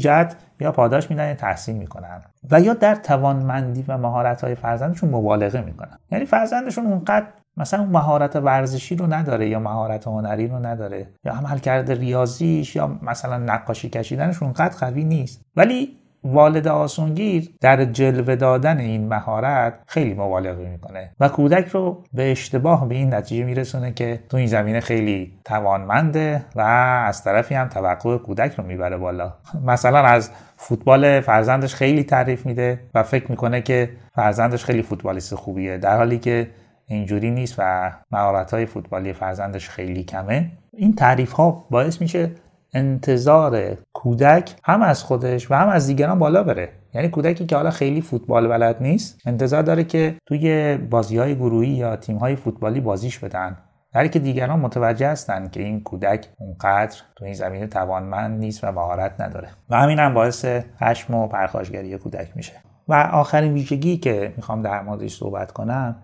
یا 0.60 0.72
پاداش 0.72 1.10
میدن 1.10 1.28
یا 1.28 1.36
تحسین 1.36 1.78
می‌کنن. 1.78 2.22
و 2.52 2.62
یا 2.62 2.74
در 2.74 2.96
توانمندی 2.96 3.86
و 3.88 3.98
مهارت 3.98 4.44
های 4.44 4.56
فرزندشون 4.56 5.10
مبالغه 5.10 5.62
می‌کنن. 5.62 5.98
یعنی 6.12 6.26
فرزندشون 6.26 6.86
اونقدر 6.86 7.26
مثلا 7.58 7.86
مهارت 7.86 8.36
ورزشی 8.36 8.96
رو 8.96 9.14
نداره 9.14 9.50
یا 9.50 9.60
مهارت 9.60 10.08
هنری 10.08 10.48
رو 10.48 10.66
نداره 10.66 11.08
یا 11.26 11.34
عمل 11.34 11.58
کرده 11.58 11.94
ریاضیش 11.94 12.76
یا 12.76 12.88
مثلا 13.02 13.38
نقاشی 13.38 13.90
کشیدنش 13.90 14.44
اونقدر 14.44 14.78
قوی 14.80 15.04
نیست. 15.04 15.42
ولی 15.56 15.98
والد 16.24 16.68
آسونگیر 16.68 17.50
در 17.62 17.86
جلوه 17.86 18.36
دادن 18.36 18.78
این 18.78 19.08
مهارت 19.08 19.74
خیلی 19.88 20.14
مبالغه 20.14 20.70
می‌کنه 20.70 21.12
و 21.20 21.30
کودک 21.30 21.68
رو 21.68 22.04
به 22.14 22.32
اشتباه 22.32 22.90
به 22.90 22.96
این 22.96 23.14
نتیجه 23.14 23.44
میرسونه 23.44 23.92
که 23.92 24.20
تو 24.30 24.38
این 24.38 24.48
زمینه 24.48 24.80
خیلی 24.80 25.34
توانمنده 25.46 26.46
و 26.56 26.62
از 27.08 27.24
طرفی 27.24 27.56
هم 27.56 27.68
توقع 27.68 28.18
کودک 28.18 28.56
رو 28.56 28.64
می‌بره 28.64 28.98
بالا. 28.98 29.34
مثلا 29.66 30.00
از 30.00 30.32
فوتبال 30.58 31.22
فرزندش 31.22 31.76
خیلی 31.76 32.04
تعریف 32.04 32.46
میده 32.46 32.80
و 32.94 33.04
فکر 33.04 33.32
می‌کنه 33.32 33.62
که 33.62 33.90
فرزندش 34.16 34.66
خیلی 34.66 34.82
فوتبالیست 34.82 35.36
خوبیه 35.36 35.78
در 35.78 35.98
حالی 35.98 36.20
که 36.20 36.50
اینجوری 36.88 37.32
نیست 37.32 37.56
و 37.58 37.92
مهارت 38.12 38.54
های 38.54 38.66
فوتبالی 38.66 39.14
فرزندش 39.14 39.70
خیلی 39.70 40.04
کمه. 40.04 40.52
این 40.78 40.96
تعریف 40.96 41.32
ها 41.32 41.66
باعث 41.70 42.02
میشه 42.02 42.32
انتظار 42.74 43.78
کودک 43.94 44.56
هم 44.64 44.82
از 44.82 45.04
خودش 45.04 45.52
و 45.52 45.54
هم 45.54 45.70
از 45.70 45.88
دیگران 45.88 46.20
بالا 46.20 46.44
بره. 46.44 46.70
یعنی 46.94 47.10
کودکی 47.10 47.46
که 47.46 47.56
حالا 47.56 47.70
خیلی 47.70 48.02
فوتبال 48.02 48.48
بلد 48.48 48.82
نیست 48.82 49.22
انتظار 49.26 49.64
داره 49.64 49.84
که 49.84 50.16
توی 50.26 50.78
بازی 50.78 51.18
های 51.18 51.36
گروهی 51.36 51.70
یا 51.70 51.96
تیم 51.96 52.18
های 52.18 52.36
فوتبالی 52.36 52.82
بازیش 52.82 53.20
بدن. 53.20 53.58
در 53.94 54.08
که 54.08 54.20
دیگران 54.20 54.60
متوجه 54.60 55.08
هستند 55.08 55.52
که 55.52 55.64
این 55.64 55.84
کودک 55.84 56.28
اونقدر 56.38 57.02
تو 57.16 57.26
این 57.26 57.34
زمینه 57.34 57.68
توانمند 57.68 58.40
نیست 58.40 58.64
و 58.64 58.72
مهارت 58.72 59.22
نداره. 59.22 59.48
و 59.70 59.76
همین 59.76 60.00
هم 60.00 60.14
باعث 60.14 60.46
خشم 60.82 61.14
و 61.14 61.28
پرخاشگری 61.28 61.98
کودک 61.98 62.32
میشه. 62.36 62.54
و 62.88 62.94
آخرین 62.94 63.54
ویژگی 63.54 63.98
که 63.98 64.34
می‌خوام 64.36 64.62
در 64.62 64.82
موردش 64.82 65.18
صحبت 65.18 65.52
کنم 65.52 65.96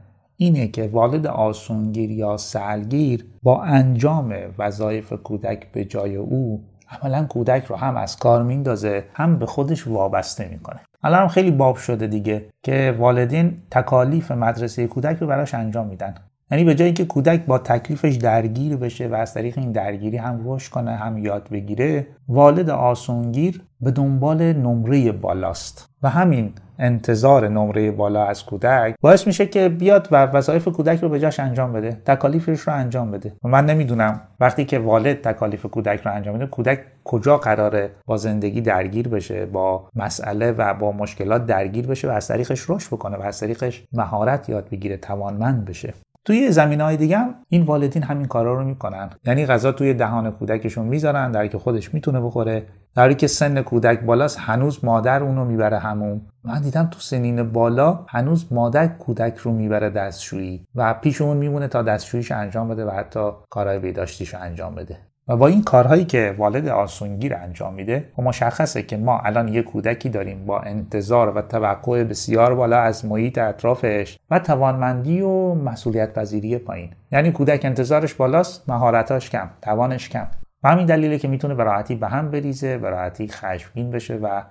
اینه 0.42 0.68
که 0.68 0.88
والد 0.88 1.28
آسونگیر 1.28 2.12
یا 2.12 2.38
سلگیر 2.38 3.26
با 3.44 3.64
انجام 3.64 4.36
وظایف 4.58 5.14
کودک 5.14 5.72
به 5.72 5.86
جای 5.86 6.16
او 6.16 6.64
عملا 6.90 7.26
کودک 7.26 7.66
رو 7.66 7.76
هم 7.76 7.98
از 7.98 8.18
کار 8.18 8.44
میندازه 8.44 9.06
هم 9.14 9.40
به 9.40 9.46
خودش 9.46 9.88
وابسته 9.88 10.48
می‌کنه. 10.48 10.80
الان 11.04 11.28
خیلی 11.28 11.52
باب 11.52 11.76
شده 11.76 12.08
دیگه 12.08 12.50
که 12.64 12.96
والدین 13.00 13.62
تکالیف 13.72 14.32
مدرسه 14.32 14.88
کودک 14.88 15.18
رو 15.18 15.28
براش 15.28 15.54
انجام 15.54 15.88
میدن. 15.88 16.16
یعنی 16.52 16.64
به 16.64 16.76
جایی 16.76 16.94
که 16.94 17.06
کودک 17.06 17.46
با 17.46 17.58
تکلیفش 17.58 18.16
درگیر 18.16 18.76
بشه 18.78 19.08
و 19.08 19.16
از 19.16 19.34
طریق 19.34 19.58
این 19.58 19.72
درگیری 19.72 20.18
هم 20.18 20.42
رشد 20.46 20.72
کنه 20.72 20.96
هم 20.96 21.18
یاد 21.18 21.50
بگیره 21.50 22.08
والد 22.28 22.70
آسونگیر 22.70 23.62
به 23.82 23.92
دنبال 23.92 24.54
نمره 24.54 25.12
بالاست. 25.12 25.90
و 26.04 26.10
همین 26.10 26.54
انتظار 26.80 27.48
نمره 27.48 27.92
بالا 27.92 28.26
از 28.26 28.46
کودک 28.46 28.96
باعث 29.02 29.28
میشه 29.28 29.46
که 29.46 29.70
بیاد 29.70 30.08
و 30.12 30.26
وظایف 30.26 30.68
کودک 30.68 31.00
رو 31.00 31.10
به 31.10 31.20
جاش 31.20 31.40
انجام 31.40 31.74
بده 31.74 32.02
تکالیفش 32.06 32.60
رو 32.60 32.74
انجام 32.74 33.12
بده. 33.12 33.34
و 33.44 33.48
من 33.48 33.66
نمی‌دونم 33.66 34.22
وقتی 34.40 34.66
که 34.66 34.80
والد 34.80 35.22
تکالیف 35.22 35.66
کودک 35.66 36.02
رو 36.02 36.14
انجام 36.14 36.36
بده 36.36 36.46
کودک 36.46 36.80
کجا 37.04 37.38
قراره 37.38 37.92
با 38.06 38.18
زندگی 38.18 38.62
درگیر 38.62 39.08
بشه 39.08 39.46
با 39.46 39.90
مسئله 39.96 40.52
و 40.52 40.74
با 40.74 40.92
مشکلات 40.92 41.46
درگیر 41.46 41.88
بشه 41.88 42.08
و 42.08 42.12
از 42.12 42.28
طریقش 42.28 42.70
رشد 42.70 42.88
بکنه 42.88 43.18
و 43.18 43.22
از 43.22 43.40
طریقش 43.40 43.84
مهارت 43.94 44.50
یاد 44.50 44.70
بگیره 44.70 44.98
توانمند 44.98 45.66
بشه. 45.66 45.94
توی 46.26 46.52
زمین 46.52 46.82
های 46.82 46.98
دیگه 46.98 47.18
هم 47.18 47.36
این 47.50 47.64
والدین 47.64 48.04
همین 48.04 48.28
کارا 48.28 48.54
رو 48.54 48.64
می‌کنن. 48.64 49.10
یعنی 49.26 49.46
غذا 49.46 49.72
توی 49.72 49.94
دهان 49.94 50.32
کودکشون 50.32 50.86
می‌ذارن 50.86 51.32
در 51.32 51.48
که 51.48 51.58
خودش 51.58 51.94
می‌تونه 51.94 52.22
بخوره. 52.22 52.66
در 52.96 53.14
که 53.14 53.28
سن 53.28 53.62
کودک 53.62 54.02
بالاست 54.02 54.40
هنوز 54.40 54.86
مادر 54.86 55.24
اونو 55.24 55.46
می‌بره 55.46 55.80
همون 55.80 56.22
من 56.44 56.62
دیدم 56.62 56.88
تو 56.92 57.00
سنین 57.00 57.52
بالا 57.52 58.06
هنوز 58.10 58.54
مادر 58.54 58.88
کودک 58.88 59.38
رو 59.38 59.52
می‌بره 59.52 59.90
دستشویی 59.90 60.66
و 60.76 60.94
پیش 60.94 61.22
اون 61.22 61.38
میمونه 61.38 61.68
تا 61.68 61.82
دستشوییش 61.82 62.32
انجام 62.32 62.68
بده 62.68 62.86
و 62.86 62.90
حتی 62.90 63.32
کارهای 63.50 63.80
بیداشتیش 63.80 64.36
انجام 64.36 64.76
بده. 64.76 65.09
و 65.30 65.38
با 65.38 65.48
این 65.48 65.64
کارهایی 65.64 66.06
که 66.06 66.36
والد 66.38 66.68
آسونگیر 66.68 67.36
انجام 67.36 67.74
میده 67.74 67.98
و 67.98 68.16
خب 68.16 68.24
مشخصه 68.24 68.84
که 68.84 68.98
ما 68.98 69.20
الان 69.20 69.48
یه 69.48 69.62
کودکی 69.62 70.10
داریم 70.10 70.46
با 70.46 70.60
انتظار 70.60 71.38
و 71.38 71.42
توقع 71.42 72.04
بسیار 72.04 72.56
بالا 72.56 72.80
از 72.80 73.06
محیط 73.06 73.38
اطرافش 73.38 74.18
و 74.32 74.40
توانمندی 74.40 75.22
و 75.22 75.54
مسئولیت 75.54 76.14
پذیری 76.14 76.58
پایین. 76.58 76.90
یعنی 77.12 77.32
کودک 77.32 77.66
انتظارش 77.66 78.14
بالاست 78.14 78.70
مهارتاش 78.70 79.30
کم 79.30 79.50
توانش 79.62 80.10
کم. 80.10 80.28
و 80.64 80.70
همین 80.70 80.86
دلیله 80.86 81.18
که 81.18 81.28
می‌تونه 81.28 81.56
به 81.56 81.64
راحتی 81.64 81.96
به 81.96 82.08
هم 82.08 82.32
بریزه 82.32 82.78
به 82.78 82.90
راحتی 82.90 83.28
خشمگین 83.28 83.92
بشه 83.92 84.16
و 84.16 84.42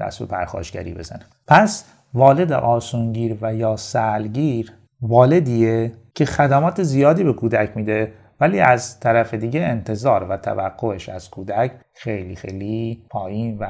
دست 0.00 0.18
به 0.18 0.26
پرخاشگری 0.26 0.94
بزنه. 0.94 1.22
پس 1.48 1.84
والد 2.14 2.52
آسونگیر 2.52 3.36
و 3.40 3.54
یا 3.54 3.76
سلگیر 3.76 4.72
والدیه 5.00 5.92
که 6.14 6.24
خدمات 6.24 6.82
زیادی 6.82 7.24
به 7.24 7.32
کودک 7.32 7.76
میده 7.76 8.12
ولی 8.40 8.60
از 8.60 9.00
طرف 9.00 9.34
دیگه 9.34 9.60
انتظار 9.60 10.26
و 10.30 10.36
توقعش 10.36 11.08
از 11.08 11.30
کودک 11.30 11.72
خیلی 11.94 12.36
خیلی 12.36 13.04
پایین 13.10 13.58
و 13.58 13.66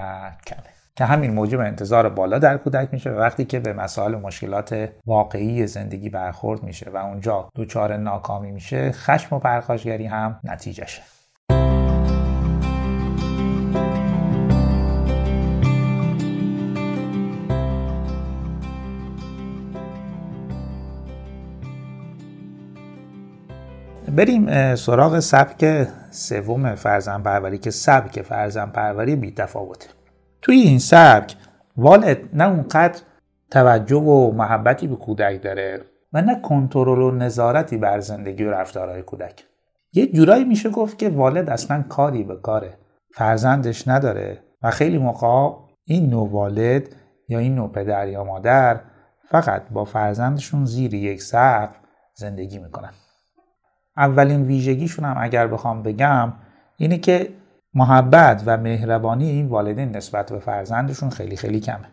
کمه. 0.46 0.76
که 0.96 1.04
همین 1.04 1.34
موجب 1.34 1.60
انتظار 1.60 2.08
بالا 2.08 2.38
در 2.38 2.56
کودک 2.56 2.88
میشه 2.92 3.10
و 3.10 3.14
وقتی 3.14 3.44
که 3.44 3.60
به 3.60 3.72
مسائل 3.72 4.14
و 4.14 4.18
مشکلات 4.18 4.88
واقعی 5.06 5.66
زندگی 5.66 6.10
برخورد 6.10 6.62
میشه 6.62 6.90
و 6.90 6.96
اونجا 6.96 7.48
دچار 7.56 7.96
ناکامی 7.96 8.50
میشه 8.50 8.92
خشم 8.92 9.36
و 9.36 9.38
پرخاشگری 9.38 10.06
هم 10.06 10.40
نتیجهشه. 10.44 11.02
بریم 24.16 24.74
سراغ 24.74 25.18
سبک 25.18 25.88
سوم 26.10 26.74
فرزن 26.74 27.22
پروری 27.22 27.58
که 27.58 27.70
سبک 27.70 28.22
فرزن 28.22 28.66
پروری 28.66 29.16
بی 29.16 29.30
تفاوته 29.30 29.88
توی 30.42 30.56
این 30.56 30.78
سبک 30.78 31.36
والد 31.76 32.18
نه 32.32 32.48
اونقدر 32.48 33.00
توجه 33.50 33.96
و 33.96 34.32
محبتی 34.32 34.86
به 34.86 34.96
کودک 34.96 35.42
داره 35.42 35.80
و 36.12 36.22
نه 36.22 36.40
کنترل 36.40 37.02
و 37.02 37.10
نظارتی 37.10 37.76
بر 37.76 38.00
زندگی 38.00 38.44
و 38.44 38.50
رفتارهای 38.50 39.02
کودک. 39.02 39.44
یه 39.92 40.06
جورایی 40.06 40.44
میشه 40.44 40.70
گفت 40.70 40.98
که 40.98 41.08
والد 41.08 41.50
اصلا 41.50 41.84
کاری 41.88 42.24
به 42.24 42.36
کاره 42.36 42.74
فرزندش 43.14 43.88
نداره 43.88 44.38
و 44.62 44.70
خیلی 44.70 44.98
موقع 44.98 45.58
این 45.84 46.10
نوع 46.10 46.30
والد 46.30 46.96
یا 47.28 47.38
این 47.38 47.54
نوع 47.54 47.72
پدر 47.72 48.08
یا 48.08 48.24
مادر 48.24 48.80
فقط 49.28 49.62
با 49.70 49.84
فرزندشون 49.84 50.64
زیر 50.64 50.94
یک 50.94 51.22
سقف 51.22 51.76
زندگی 52.14 52.58
می‌کنن. 52.58 52.90
اولین 53.96 54.42
ویژگیشون 54.42 55.04
هم 55.04 55.16
اگر 55.20 55.46
بخوام 55.46 55.82
بگم 55.82 56.32
اینه 56.76 56.98
که 56.98 57.28
محبت 57.74 58.42
و 58.46 58.56
مهربانی 58.56 59.30
این 59.30 59.48
والدین 59.48 59.96
نسبت 59.96 60.32
به 60.32 60.38
فرزندشون 60.38 61.10
خیلی 61.10 61.36
خیلی 61.36 61.60
کمه. 61.60 61.88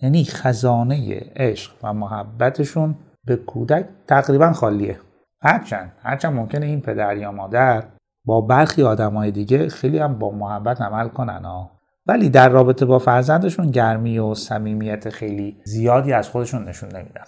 یعنی 0.00 0.24
خزانه 0.24 1.20
عشق 1.36 1.72
و 1.82 1.92
محبتشون 1.94 2.94
به 3.24 3.36
کودک 3.36 3.86
تقریبا 4.06 4.52
خالیه. 4.52 4.98
هرچند 5.42 5.92
هرچند 6.02 6.34
ممکنه 6.34 6.66
این 6.66 6.80
پدر 6.80 7.16
یا 7.16 7.32
مادر 7.32 7.84
با 8.24 8.40
برخی 8.40 8.82
آدمای 8.82 9.30
دیگه 9.30 9.68
خیلی 9.68 9.98
هم 9.98 10.18
با 10.18 10.30
محبت 10.30 10.80
عمل 10.80 11.08
کنن 11.08 11.44
ها 11.44 11.70
ولی 12.06 12.30
در 12.30 12.48
رابطه 12.48 12.84
با 12.86 12.98
فرزندشون 12.98 13.70
گرمی 13.70 14.18
و 14.18 14.34
صمیمیت 14.34 15.08
خیلی 15.08 15.56
زیادی 15.64 16.12
از 16.12 16.28
خودشون 16.28 16.64
نشون 16.64 16.88
نمیدن. 16.88 17.24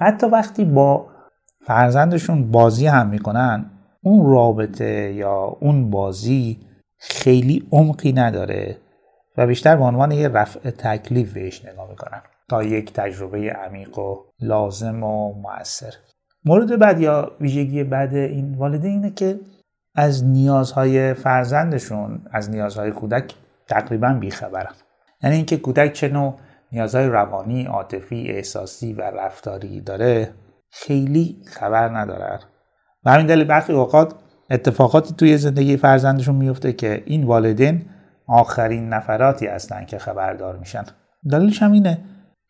حتی 0.00 0.26
وقتی 0.26 0.64
با 0.64 1.06
فرزندشون 1.66 2.50
بازی 2.50 2.86
هم 2.86 3.08
می‌کنن 3.08 3.70
اون 4.02 4.30
رابطه 4.30 5.12
یا 5.12 5.56
اون 5.60 5.90
بازی 5.90 6.58
خیلی 6.98 7.68
عمقی 7.72 8.12
نداره 8.12 8.76
و 9.36 9.46
بیشتر 9.46 9.76
به 9.76 9.84
عنوان 9.84 10.12
یه 10.12 10.28
رفع 10.28 10.70
تکلیف 10.70 11.32
بهش 11.32 11.64
نگاه 11.64 11.90
می‌کنن 11.90 12.22
تا 12.48 12.62
یک 12.62 12.92
تجربه 12.92 13.52
عمیق 13.52 13.98
و 13.98 14.16
لازم 14.40 15.02
و 15.02 15.32
موثر 15.32 15.94
مورد 16.44 16.78
بعد 16.78 17.00
یا 17.00 17.32
ویژگی 17.40 17.84
بعد 17.84 18.14
این 18.14 18.54
والدین 18.54 18.90
اینه 18.90 19.10
که 19.10 19.40
از 19.94 20.24
نیازهای 20.24 21.14
فرزندشون 21.14 22.20
از 22.32 22.50
نیازهای 22.50 22.90
کودک 22.90 23.34
تقریبا 23.68 24.12
بیخبرن. 24.20 24.74
یعنی 25.22 25.36
اینکه 25.36 25.56
کودک 25.56 25.92
چه 25.92 26.08
نوع 26.08 26.34
نیازهای 26.72 27.06
روانی، 27.06 27.64
عاطفی، 27.64 28.28
احساسی 28.28 28.92
و 28.92 29.00
رفتاری 29.00 29.80
داره 29.80 30.32
خیلی 30.70 31.42
خبر 31.46 31.88
ندارن 31.88 32.40
و 33.04 33.10
همین 33.10 33.26
دلیل 33.26 33.44
برخی 33.44 33.72
اوقات 33.72 34.14
اتفاقاتی 34.50 35.14
توی 35.14 35.38
زندگی 35.38 35.76
فرزندشون 35.76 36.34
میفته 36.34 36.72
که 36.72 37.02
این 37.06 37.24
والدین 37.24 37.90
آخرین 38.26 38.88
نفراتی 38.88 39.46
هستن 39.46 39.84
که 39.84 39.98
خبردار 39.98 40.56
میشن 40.56 40.84
دلیلش 41.30 41.62
هم 41.62 41.72
اینه 41.72 41.98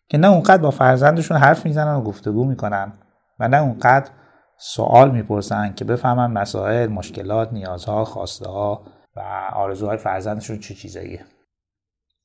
که 0.08 0.18
نه 0.18 0.28
اونقدر 0.28 0.62
با 0.62 0.70
فرزندشون 0.70 1.36
حرف 1.36 1.66
می‌زنن 1.66 1.94
و 1.94 2.02
گفتگو 2.02 2.44
می‌کنن 2.44 2.92
و 3.40 3.48
نه 3.48 3.56
اونقدر 3.56 4.10
سوال 4.58 5.10
می‌پرسن 5.10 5.72
که 5.74 5.84
بفهمن 5.84 6.30
مسائل، 6.30 6.88
مشکلات، 6.88 7.52
نیازها، 7.52 8.04
خواسته 8.04 8.48
ها 8.48 8.84
و 9.16 9.20
آرزوهای 9.52 9.96
فرزندشون 9.96 10.58
چه 10.58 10.74
چیزاییه. 10.74 11.24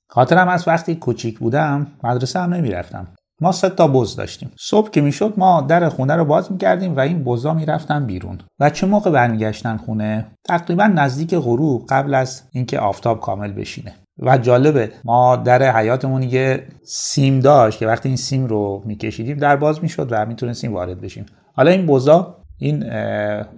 خاطرم 0.07 0.47
از 0.47 0.67
وقتی 0.67 0.95
کوچیک 0.95 1.39
بودم 1.39 1.87
مدرسه 2.03 2.39
هم 2.39 2.53
نمی‌رفتم. 2.53 3.07
ما 3.41 3.51
سه 3.51 3.69
تا 3.69 3.87
بز 3.87 4.15
داشتیم. 4.15 4.51
صبح 4.59 4.89
که 4.89 5.01
می‌شد 5.01 5.33
ما 5.37 5.61
در 5.61 5.89
خونه 5.89 6.15
رو 6.15 6.25
باز 6.25 6.51
می‌کردیم 6.51 6.95
و 6.95 6.99
این 6.99 7.23
بزا 7.23 7.53
می‌رفتن 7.53 8.05
بیرون. 8.05 8.37
و 8.59 8.69
چه 8.69 8.87
موقع 8.87 9.11
برمیگشتن 9.11 9.77
خونه؟ 9.77 10.25
تقریبا 10.47 10.87
نزدیک 10.87 11.35
غروب 11.35 11.85
قبل 11.89 12.13
از 12.13 12.43
اینکه 12.51 12.79
آفتاب 12.79 13.19
کامل 13.19 13.51
بشینه. 13.51 13.93
و 14.19 14.37
جالبه 14.37 14.91
ما 15.03 15.35
در 15.35 15.77
حیاتمون 15.77 16.23
یه 16.23 16.67
سیم 16.83 17.39
داشت 17.39 17.79
که 17.79 17.87
وقتی 17.87 18.09
این 18.09 18.17
سیم 18.17 18.45
رو 18.45 18.81
میکشیدیم 18.85 19.37
در 19.37 19.55
باز 19.55 19.83
می‌شد 19.83 20.07
و 20.11 20.25
می‌تونستیم 20.25 20.73
وارد 20.73 21.01
بشیم 21.01 21.25
حالا 21.53 21.71
این 21.71 21.85
بزا 21.85 22.37
این 22.57 22.85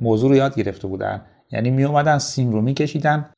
موضوع 0.01 0.29
رو 0.29 0.35
یاد 0.35 0.55
گرفته 0.55 0.87
بودن 0.87 1.21
یعنی 1.51 1.69
می 1.69 1.83
اومدن 1.83 2.17
سیم 2.17 2.51
رو 2.51 2.61
میکشیدن 2.61 3.29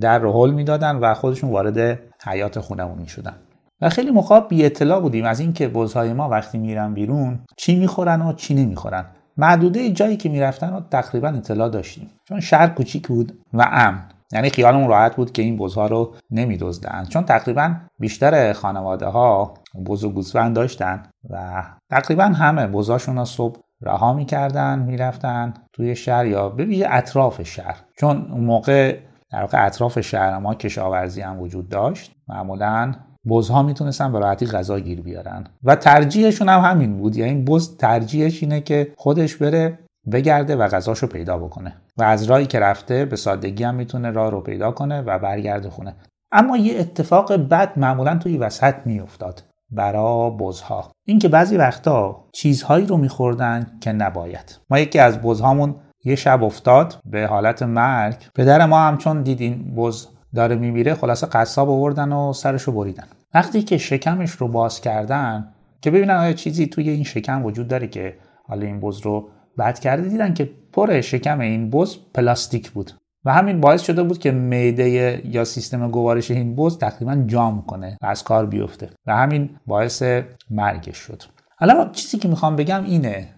در 0.00 0.18
رو 0.18 0.32
هل 0.32 0.54
می‌دادن 0.54 0.96
و 0.96 1.14
خودشون 1.14 1.50
وارد 1.50 2.00
حیات 2.24 2.60
خونمون 2.60 2.98
می‌شدن 2.98 3.34
و 3.80 3.88
خیلی 3.88 4.10
موقع 4.10 4.40
بی 4.40 4.64
اطلاع 4.64 5.00
بودیم 5.00 5.24
از 5.24 5.40
اینکه 5.40 5.68
بزهای 5.68 6.12
ما 6.12 6.28
وقتی 6.28 6.58
میرن 6.58 6.94
بیرون 6.94 7.38
چی 7.56 7.78
می‌خورن 7.78 8.22
و 8.22 8.32
چی 8.32 8.54
نمی‌خورن. 8.54 9.04
معدوده 9.36 9.90
جایی 9.90 10.16
که 10.16 10.28
می‌رفتن 10.28 10.72
و 10.72 10.80
تقریبا 10.80 11.28
اطلاع 11.28 11.68
داشتیم. 11.68 12.10
چون 12.28 12.40
شهر 12.40 12.68
کوچیک 12.68 13.08
بود 13.08 13.38
و 13.52 13.68
امن. 13.72 14.02
یعنی 14.32 14.50
خیالمون 14.50 14.88
راحت 14.88 15.16
بود 15.16 15.32
که 15.32 15.42
این 15.42 15.56
بزها 15.56 15.86
رو 15.86 16.14
نمیدزدن. 16.30 17.04
چون 17.08 17.24
تقریبا 17.24 17.74
بیشتر 17.98 18.52
خانواده 18.52 19.06
ها 19.06 19.54
بز 19.86 20.04
و 20.04 20.10
گوسفند 20.10 20.56
داشتن 20.56 21.02
و 21.30 21.64
تقریبا 21.90 22.24
همه 22.24 22.66
بزاشون 22.66 23.18
رو 23.18 23.24
صبح 23.24 23.60
رها 23.82 24.12
می‌کردن 24.12 24.78
می‌رفتن 24.78 25.54
توی 25.72 25.96
شهر 25.96 26.26
یا 26.26 26.48
به 26.48 26.86
اطراف 26.96 27.42
شهر. 27.42 27.80
چون 27.98 28.26
اون 28.30 28.44
موقع 28.44 28.98
در 29.32 29.40
واقع 29.40 29.66
اطراف 29.66 30.00
شهر 30.00 30.38
ما 30.38 30.54
کشاورزی 30.54 31.20
هم 31.20 31.40
وجود 31.40 31.68
داشت. 31.68 32.12
معمولا 32.28 32.94
بزها 33.28 33.62
می‌تونستن 33.62 34.12
به 34.12 34.18
راحتی 34.18 34.46
غذا 34.46 34.80
گیر 34.80 35.00
بیارن. 35.00 35.44
و 35.64 35.76
ترجیحشون 35.76 36.48
هم 36.48 36.60
همین 36.60 36.96
بود. 36.96 37.16
یعنی 37.16 37.42
بز 37.42 37.76
ترجیحش 37.76 38.42
اینه 38.42 38.60
که 38.60 38.92
خودش 38.96 39.36
بره 39.36 39.78
بگرده 40.12 40.56
و 40.56 40.68
غذاشو 40.68 41.06
پیدا 41.06 41.38
بکنه. 41.38 41.76
و 41.96 42.02
از 42.02 42.24
راهی 42.24 42.46
که 42.46 42.60
رفته 42.60 43.04
به 43.04 43.16
سادگی 43.16 43.64
هم 43.64 43.74
می‌تونه 43.74 44.10
راه 44.10 44.30
رو 44.30 44.40
پیدا 44.40 44.70
کنه 44.70 45.00
و 45.00 45.18
برگرده 45.18 45.70
خونه. 45.70 45.94
اما 46.32 46.56
یه 46.56 46.80
اتفاق 46.80 47.32
بد 47.32 47.78
معمولا 47.78 48.16
توی 48.18 48.38
وسط 48.38 48.74
میافتاد. 48.84 49.42
برا 49.70 50.30
بزها. 50.30 50.90
اینکه 51.06 51.28
بعضی 51.28 51.56
وقتا 51.56 52.24
چیزهایی 52.32 52.86
رو 52.86 52.96
میخوردن 52.96 53.66
که 53.80 53.92
نباید. 53.92 54.58
ما 54.70 54.78
یکی 54.78 54.98
از 54.98 55.20
بزهامون 55.20 55.74
یه 56.04 56.14
شب 56.14 56.44
افتاد 56.44 56.96
به 57.04 57.26
حالت 57.26 57.62
مرگ. 57.62 58.16
پدر 58.34 58.66
ما 58.66 58.80
هم 58.80 58.98
چون 58.98 59.22
دید 59.22 59.40
این 59.40 59.74
بز 59.76 60.06
داره 60.36 60.56
میمیره 60.56 60.94
خلاصه 60.94 61.26
قصاب 61.26 61.70
آوردن 61.70 62.12
و 62.12 62.32
سرشو 62.32 62.72
بریدن. 62.72 63.06
وقتی 63.34 63.62
که 63.62 63.78
شکمش 63.78 64.30
رو 64.30 64.48
باز 64.48 64.80
کردن 64.80 65.48
که 65.80 65.90
ببینن 65.90 66.14
آیا 66.14 66.32
چیزی 66.32 66.66
توی 66.66 66.90
این 66.90 67.04
شکم 67.04 67.44
وجود 67.44 67.68
داره 67.68 67.86
که 67.86 68.14
حالا 68.44 68.66
این 68.66 68.80
بز 68.80 69.00
رو 69.00 69.28
بعد 69.56 69.78
کرده 69.78 70.08
دیدن 70.08 70.34
که 70.34 70.50
پر 70.72 71.00
شکم 71.00 71.40
این 71.40 71.70
بز 71.70 71.96
پلاستیک 72.14 72.70
بود. 72.70 72.92
و 73.24 73.32
همین 73.32 73.60
باعث 73.60 73.82
شده 73.82 74.02
بود 74.02 74.18
که 74.18 74.30
معده 74.30 75.20
یا 75.24 75.44
سیستم 75.44 75.90
گوارش 75.90 76.30
این 76.30 76.56
بز 76.56 76.78
تقریبا 76.78 77.24
جام 77.26 77.62
کنه 77.62 77.96
و 78.02 78.06
از 78.06 78.24
کار 78.24 78.46
بیفته. 78.46 78.90
و 79.06 79.16
همین 79.16 79.50
باعث 79.66 80.02
مرگش 80.50 80.96
شد. 80.96 81.22
حالا 81.58 81.88
چیزی 81.92 82.18
که 82.18 82.28
می‌خوام 82.28 82.56
بگم 82.56 82.84
اینه 82.84 83.28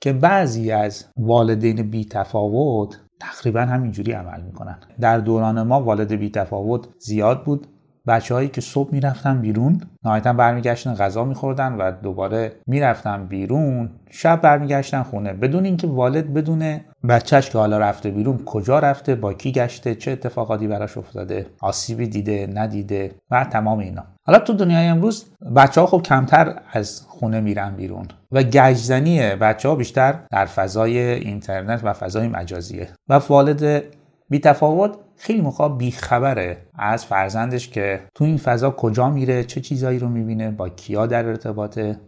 که 0.00 0.12
بعضی 0.12 0.70
از 0.72 1.04
والدین 1.16 1.90
بی 1.90 2.04
تفاوت 2.04 3.00
تقریبا 3.20 3.60
همینجوری 3.60 4.12
عمل 4.12 4.42
می‌کنن. 4.42 4.78
در 5.00 5.18
دوران 5.18 5.62
ما 5.62 5.82
والد 5.82 6.12
بی 6.12 6.30
تفاوت 6.30 6.88
زیاد 6.98 7.44
بود. 7.44 7.66
بچههایی 8.08 8.48
که 8.48 8.60
صبح 8.60 8.92
می‌رفتن 8.92 9.40
بیرون 9.40 9.80
نهایتا 10.04 10.32
برمیگشتن 10.32 10.94
غذا 10.94 11.24
میخوردن 11.24 11.72
و 11.72 11.92
دوباره 12.02 12.52
می‌رفتن 12.66 13.26
بیرون. 13.26 13.90
شب 14.10 14.40
برمیگشتن 14.40 15.02
خونه. 15.02 15.32
بدون 15.32 15.64
اینکه 15.64 15.86
والد 15.86 16.34
بدونه 16.34 16.84
بچهش 17.08 17.50
که 17.50 17.58
حالا 17.58 17.78
رفته 17.78 18.10
بیرون 18.10 18.44
کجا 18.44 18.78
رفته 18.78 19.14
با 19.14 19.32
کی 19.32 19.52
گشته 19.52 19.94
چه 19.94 20.10
اتفاقاتی 20.10 20.66
براش 20.66 20.98
افتاده 20.98 21.46
آسیبی 21.60 22.06
دیده 22.06 22.50
ندیده 22.54 23.10
و 23.30 23.44
تمام 23.44 23.78
اینا. 23.78 24.04
حالا 24.26 24.38
تو 24.38 24.52
دنیای 24.52 24.86
امروز 24.86 25.24
بچه 25.56 25.80
ها 25.80 25.86
خب 25.86 26.02
کمتر 26.02 26.54
از 26.72 27.02
خونه 27.08 27.40
میرن 27.40 27.76
بیرون 27.76 28.06
و 28.32 28.42
گشتنی 28.42 29.20
بچه 29.20 29.68
ها 29.68 29.74
بیشتر 29.74 30.14
در 30.30 30.46
فضای 30.46 30.98
اینترنت 30.98 31.80
و 31.84 31.92
فضای 31.92 32.28
مجازیه. 32.28 32.88
و 33.08 33.20
والد 33.28 33.82
بی 34.30 34.38
تفاوت 34.38 34.90
خیلی 35.18 35.40
موقع 35.40 35.68
بیخبره 35.68 36.66
از 36.74 37.04
فرزندش 37.04 37.68
که 37.68 38.00
تو 38.14 38.24
این 38.24 38.36
فضا 38.36 38.70
کجا 38.70 39.10
میره 39.10 39.44
چه 39.44 39.60
چیزایی 39.60 39.98
رو 39.98 40.08
می‌بینه 40.08 40.50
با 40.50 40.68
کیا 40.68 41.06
در 41.06 41.26
ارتباطه 41.26 42.00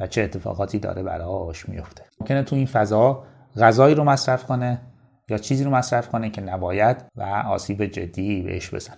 و 0.00 0.06
چه 0.06 0.22
اتفاقاتی 0.22 0.78
داره 0.78 1.02
براش 1.02 1.68
میفته 1.68 2.02
ممکنه 2.20 2.42
تو 2.42 2.56
این 2.56 2.66
فضا 2.66 3.24
غذایی 3.56 3.94
رو 3.94 4.04
مصرف 4.04 4.44
کنه 4.44 4.80
یا 5.28 5.38
چیزی 5.38 5.64
رو 5.64 5.70
مصرف 5.70 6.08
کنه 6.08 6.30
که 6.30 6.40
نباید 6.40 7.04
و 7.16 7.22
آسیب 7.22 7.86
جدی 7.86 8.42
بهش 8.42 8.74
بزنه. 8.74 8.96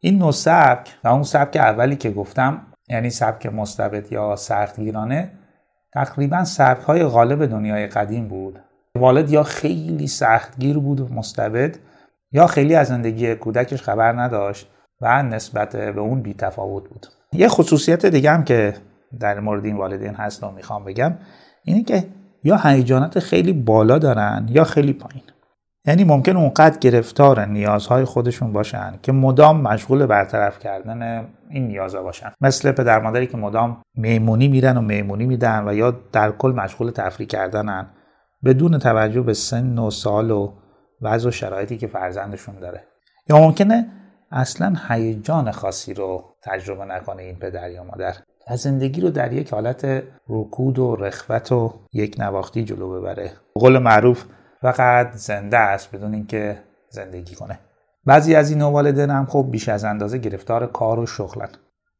این 0.00 0.18
نوع 0.18 0.32
سبک 0.32 0.94
و 1.04 1.08
اون 1.08 1.22
سبک 1.22 1.56
اولی 1.56 1.96
که 1.96 2.10
گفتم 2.10 2.66
یعنی 2.88 3.10
سبک 3.10 3.46
مستبد 3.46 4.12
یا 4.12 4.36
سختگیرانه 4.36 5.30
تقریبا 5.92 6.44
سبک 6.44 6.82
های 6.82 7.04
غالب 7.04 7.46
دنیای 7.46 7.86
قدیم 7.86 8.28
بود. 8.28 8.58
والد 8.94 9.30
یا 9.30 9.42
خیلی 9.42 10.06
سختگیر 10.06 10.78
بود 10.78 11.00
و 11.00 11.08
مستبد 11.14 11.78
یا 12.32 12.46
خیلی 12.46 12.74
از 12.74 12.88
زندگی 12.88 13.34
کودکش 13.34 13.82
خبر 13.82 14.12
نداشت 14.12 14.70
و 15.00 15.22
نسبت 15.22 15.76
به 15.76 16.00
اون 16.00 16.22
بی 16.22 16.34
تفاوت 16.34 16.88
بود. 16.88 17.06
یه 17.32 17.48
خصوصیت 17.48 18.06
دیگه 18.06 18.30
هم 18.30 18.44
که 18.44 18.74
در 19.20 19.40
مورد 19.40 19.64
این 19.64 19.76
والدین 19.76 20.14
هست 20.14 20.44
و 20.44 20.50
می‌خوام 20.50 20.84
بگم 20.84 21.14
اینه 21.64 21.82
که 21.82 22.04
یا 22.44 22.56
هیجانات 22.56 23.18
خیلی 23.18 23.52
بالا 23.52 23.98
دارن 23.98 24.46
یا 24.50 24.64
خیلی 24.64 24.92
پایین. 24.92 25.22
یعنی 25.86 26.04
ممکن 26.04 26.36
اونقدر 26.36 26.78
گرفتار 26.78 27.44
نیازهای 27.44 28.04
خودشون 28.04 28.52
باشن 28.52 28.94
که 29.02 29.12
مدام 29.12 29.60
مشغول 29.60 30.06
برطرف 30.06 30.58
کردن 30.58 31.28
این 31.50 31.66
نیازها 31.66 32.02
باشن. 32.02 32.32
مثل 32.40 32.72
پدر 32.72 33.00
مادری 33.00 33.26
که 33.26 33.36
مدام 33.36 33.82
میمونی 33.94 34.48
میرن 34.48 34.76
و 34.76 34.80
میمونی 34.80 35.26
میدن 35.26 35.68
و 35.68 35.74
یا 35.74 35.90
در 36.12 36.30
کل 36.30 36.52
مشغول 36.52 36.90
تفریح 36.90 37.28
کردنن. 37.28 37.86
بدون 38.44 38.78
توجه 38.78 39.20
به 39.20 39.34
سن 39.34 39.78
و 39.78 39.90
سال 39.90 40.30
و 40.30 40.52
وضع 41.02 41.28
و 41.28 41.30
شرایطی 41.30 41.76
که 41.76 41.86
فرزندشون 41.86 42.58
داره. 42.60 42.84
یا 43.28 43.38
ممکنه 43.38 43.86
اصلا 44.30 44.74
هیجان 44.88 45.50
خاصی 45.50 45.94
رو 45.94 46.24
تجربه 46.42 46.84
نکنه 46.84 47.22
این 47.22 47.36
پدر 47.36 47.70
یا 47.70 47.84
مادر. 47.84 48.16
و 48.50 48.56
زندگی 48.56 49.00
رو 49.00 49.10
در 49.10 49.32
یک 49.32 49.52
حالت 49.52 50.02
رکود 50.28 50.78
و 50.78 50.96
رخوت 50.96 51.52
و 51.52 51.74
یک 51.92 52.16
نواختی 52.18 52.64
جلو 52.64 53.00
ببره. 53.00 53.32
قول 53.54 53.78
معروف 53.78 54.24
فقط 54.60 55.12
زنده 55.12 55.58
است 55.58 55.90
بدون 55.90 56.14
اینکه 56.14 56.58
زندگی 56.90 57.34
کنه. 57.34 57.58
بعضی 58.04 58.34
از 58.34 58.50
این 58.50 58.62
والدین 58.62 59.10
هم 59.10 59.26
خب 59.26 59.48
بیش 59.50 59.68
از 59.68 59.84
اندازه 59.84 60.18
گرفتار 60.18 60.66
کار 60.66 60.98
و 60.98 61.06
شغلن. 61.06 61.48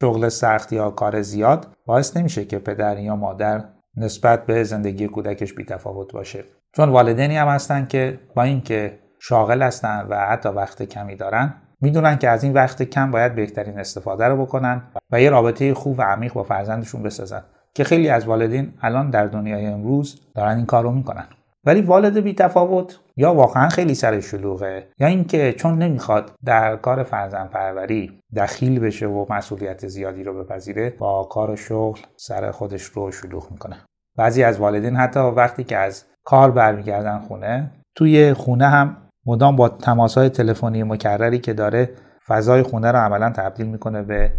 شغل 0.01 0.29
سخت 0.29 0.73
یا 0.73 0.89
کار 0.89 1.21
زیاد 1.21 1.67
باعث 1.85 2.17
نمیشه 2.17 2.45
که 2.45 2.59
پدر 2.59 2.99
یا 2.99 3.15
مادر 3.15 3.63
نسبت 3.97 4.45
به 4.45 4.63
زندگی 4.63 5.07
کودکش 5.07 5.53
بیتفاوت 5.53 6.13
باشه. 6.13 6.43
چون 6.75 6.89
والدینی 6.89 7.37
هم 7.37 7.47
هستن 7.47 7.85
که 7.85 8.19
با 8.35 8.43
اینکه 8.43 8.99
شاغل 9.19 9.61
هستن 9.61 10.07
و 10.09 10.15
حتی 10.15 10.49
وقت 10.49 10.83
کمی 10.83 11.15
دارن 11.15 11.53
می‌دونن 11.81 12.17
که 12.17 12.29
از 12.29 12.43
این 12.43 12.53
وقت 12.53 12.83
کم 12.83 13.11
باید 13.11 13.35
بهترین 13.35 13.79
استفاده 13.79 14.27
رو 14.27 14.45
بکنن 14.45 14.83
و 15.11 15.21
یه 15.21 15.29
رابطه 15.29 15.73
خوب 15.73 15.99
و 15.99 16.01
عمیق 16.01 16.33
با 16.33 16.43
فرزندشون 16.43 17.03
بسازن 17.03 17.43
که 17.73 17.83
خیلی 17.83 18.09
از 18.09 18.25
والدین 18.25 18.73
الان 18.81 19.09
در 19.09 19.25
دنیای 19.25 19.65
امروز 19.65 20.21
دارن 20.35 20.55
این 20.57 20.65
کار 20.65 20.83
رو 20.83 20.91
می‌کنن. 20.91 21.27
ولی 21.63 21.81
والد 21.81 22.19
بی 22.19 22.33
تفاوت 22.33 22.99
یا 23.17 23.33
واقعا 23.33 23.69
خیلی 23.69 23.95
سر 23.95 24.19
شلوغه 24.19 24.87
یا 24.99 25.07
اینکه 25.07 25.53
چون 25.53 25.77
نمی‌خواد 25.77 26.31
در 26.45 26.75
کار 26.75 27.03
فرزند 27.03 27.49
پروری 27.49 28.21
دخیل 28.35 28.79
بشه 28.79 29.07
و 29.07 29.25
مسئولیت 29.29 29.87
زیادی 29.87 30.23
رو 30.23 30.43
بپذیره 30.43 30.89
با 30.89 31.23
کار 31.23 31.55
شغل 31.55 31.99
سر 32.17 32.51
خودش 32.51 32.83
رو 32.83 33.11
شلوغ 33.11 33.51
می‌کنه. 33.51 33.75
بعضی 34.17 34.43
از 34.43 34.59
والدین 34.59 34.95
حتی 34.95 35.19
وقتی 35.19 35.63
که 35.63 35.77
از 35.77 36.05
کار 36.29 36.51
برمیگردن 36.51 37.19
خونه. 37.19 37.71
توی 37.95 38.33
خونه 38.33 38.67
هم 38.67 38.97
مدام 39.25 39.55
با 39.55 39.69
تماس 39.69 40.17
های 40.17 40.29
تلفنی 40.29 40.83
مکرری 40.83 41.39
که 41.39 41.53
داره 41.53 41.89
فضای 42.27 42.63
خونه 42.63 42.91
رو 42.91 42.97
عملا 42.97 43.29
تبدیل 43.29 43.67
می‌کنه 43.67 44.01
به 44.01 44.31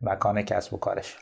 مکان 0.00 0.42
کسب 0.42 0.74
و 0.74 0.76
کارش. 0.76 1.16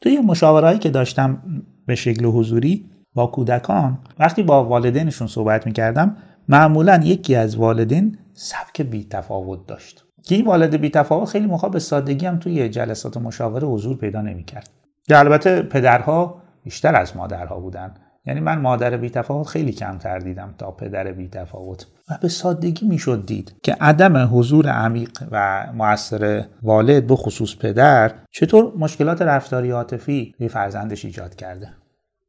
توی 0.00 0.20
مشاورهایی 0.20 0.78
که 0.78 0.90
داشتم 0.90 1.42
به 1.86 1.94
شکل 1.94 2.24
حضوری 2.24 2.90
با 3.14 3.26
کودکان 3.26 3.98
وقتی 4.18 4.42
با 4.42 4.64
والدینشون 4.64 5.26
صحبت 5.26 5.66
می‌کردم 5.66 6.16
معمولا 6.48 7.00
یکی 7.04 7.36
از 7.36 7.56
والدین 7.56 8.18
سبک 8.32 8.82
بی 8.82 9.06
تفاوت 9.10 9.66
داشت. 9.66 10.04
که 10.22 10.34
این 10.34 10.46
والد 10.46 10.76
بی 10.76 10.90
تفاوت 10.90 11.28
خیلی 11.28 11.46
موقع 11.46 11.68
به 11.68 11.78
سادگی 11.78 12.26
هم 12.26 12.38
توی 12.38 12.68
جلسات 12.68 13.16
مشاوره 13.16 13.68
حضور 13.68 13.96
پیدا 13.96 14.20
نمی‌کرد. 14.20 14.70
البته 15.10 15.62
پدرها 15.62 16.42
بیشتر 16.62 16.96
از 16.96 17.16
مادرها 17.16 17.60
بودن. 17.60 17.94
یعنی 18.26 18.40
من 18.40 18.58
مادر 18.58 18.96
بی 18.96 19.10
تفاوت 19.10 19.46
خیلی 19.46 19.72
کمتر 19.72 20.18
دیدم 20.18 20.54
تا 20.58 20.70
پدر 20.70 21.12
بی 21.12 21.28
تفاوت 21.28 21.86
و 22.10 22.18
به 22.22 22.28
سادگی 22.28 22.86
می‌شد 22.86 23.26
دید 23.26 23.54
که 23.62 23.76
عدم 23.80 24.38
حضور 24.38 24.68
عمیق 24.68 25.10
و 25.30 25.66
موثر 25.74 26.44
والد 26.62 27.06
به 27.06 27.16
خصوص 27.16 27.56
پدر 27.56 28.12
چطور 28.30 28.72
مشکلات 28.78 29.22
رفتاری 29.22 29.70
عاطفی 29.70 30.34
به 30.38 30.48
فرزندش 30.48 31.04
ایجاد 31.04 31.34
کرده. 31.34 31.68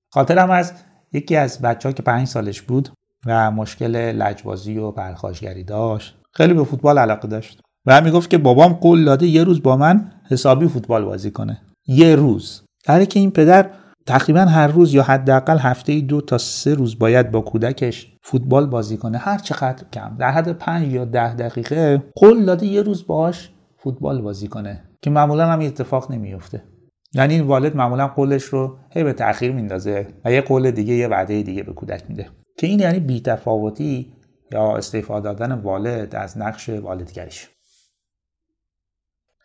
خاطرم 0.10 0.52
از 0.52 0.74
یکی 1.14 1.36
از 1.36 1.62
بچه 1.62 1.90
ها 1.90 1.94
که 1.94 2.04
پنج 2.04 2.28
سالش 2.28 2.62
بود 2.62 2.90
و 3.26 3.52
مشکل 3.52 3.96
لجبازی 3.96 4.78
و 4.78 4.92
پرخاشگری 4.92 5.64
داشت 5.64 6.18
خیلی 6.34 6.54
به 6.54 6.64
فوتبال 6.64 7.00
علاقه 7.00 7.28
داشت. 7.28 7.62
و 7.86 8.02
می‌گفت 8.02 8.30
که 8.30 8.38
بابام 8.38 8.74
قول 8.74 9.06
داده 9.06 9.26
یه 9.26 9.44
روز 9.44 9.64
با 9.64 9.78
من 9.78 10.12
حسابی 10.30 10.68
فوتبال 10.68 11.06
بازی 11.06 11.32
کنه. 11.32 11.62
یه 11.88 12.16
روز. 12.16 12.62
در 12.86 13.06
که 13.06 13.20
این 13.20 13.32
پدر 13.32 13.70
تقریبا 14.08 14.42
هر 14.42 14.68
روز 14.68 14.94
یا 14.94 15.04
حداقل 15.04 15.58
هفته 15.58 15.92
ای 15.92 16.02
دو 16.02 16.22
تا 16.22 16.38
سه 16.38 16.74
روز 16.74 17.00
باید 17.00 17.32
با 17.32 17.42
کودکش 17.42 18.18
فوتبال 18.22 18.68
بازی 18.68 18.98
کنه. 18.98 19.18
هر 19.18 19.38
چقدر 19.38 19.84
کم. 19.94 20.16
در 20.20 20.32
حد 20.32 20.52
پنج 20.52 20.88
یا 20.88 21.06
ده 21.06 21.34
دقیقه 21.34 22.04
قول 22.16 22.46
داده 22.46 22.66
یه 22.66 22.82
روز 22.82 23.08
باهاش 23.08 23.50
فوتبال 23.78 24.22
بازی 24.22 24.48
کنه. 24.48 24.84
که 25.02 25.10
معمولا 25.10 25.48
هم 25.48 25.60
اتفاق 25.60 26.12
نمیفته 26.12 26.64
یعنی 27.14 27.34
این 27.34 27.44
والد 27.44 27.76
معمولا 27.76 28.08
قولش 28.08 28.44
رو 28.44 28.78
هی 28.90 29.04
به 29.04 29.14
تاخیر 29.14 29.52
میندازه 29.52 30.08
و 30.26 30.32
یه 30.32 30.42
قول 30.42 30.72
دیگه 30.72 30.94
یه 30.94 31.08
وعده 31.08 31.42
دیگه 31.42 31.64
به 31.64 31.74
کودک 31.74 32.04
میده. 32.10 32.30
که 32.58 32.68
این 32.68 32.80
یعنی 32.80 33.00
بیتفاوتی 33.00 34.14
یا 34.52 34.78
استفاده 34.78 35.34
دادن 35.34 35.52
والد 35.52 36.16
از 36.16 36.38
نقش 36.38 36.70
والدگریش. 36.70 37.50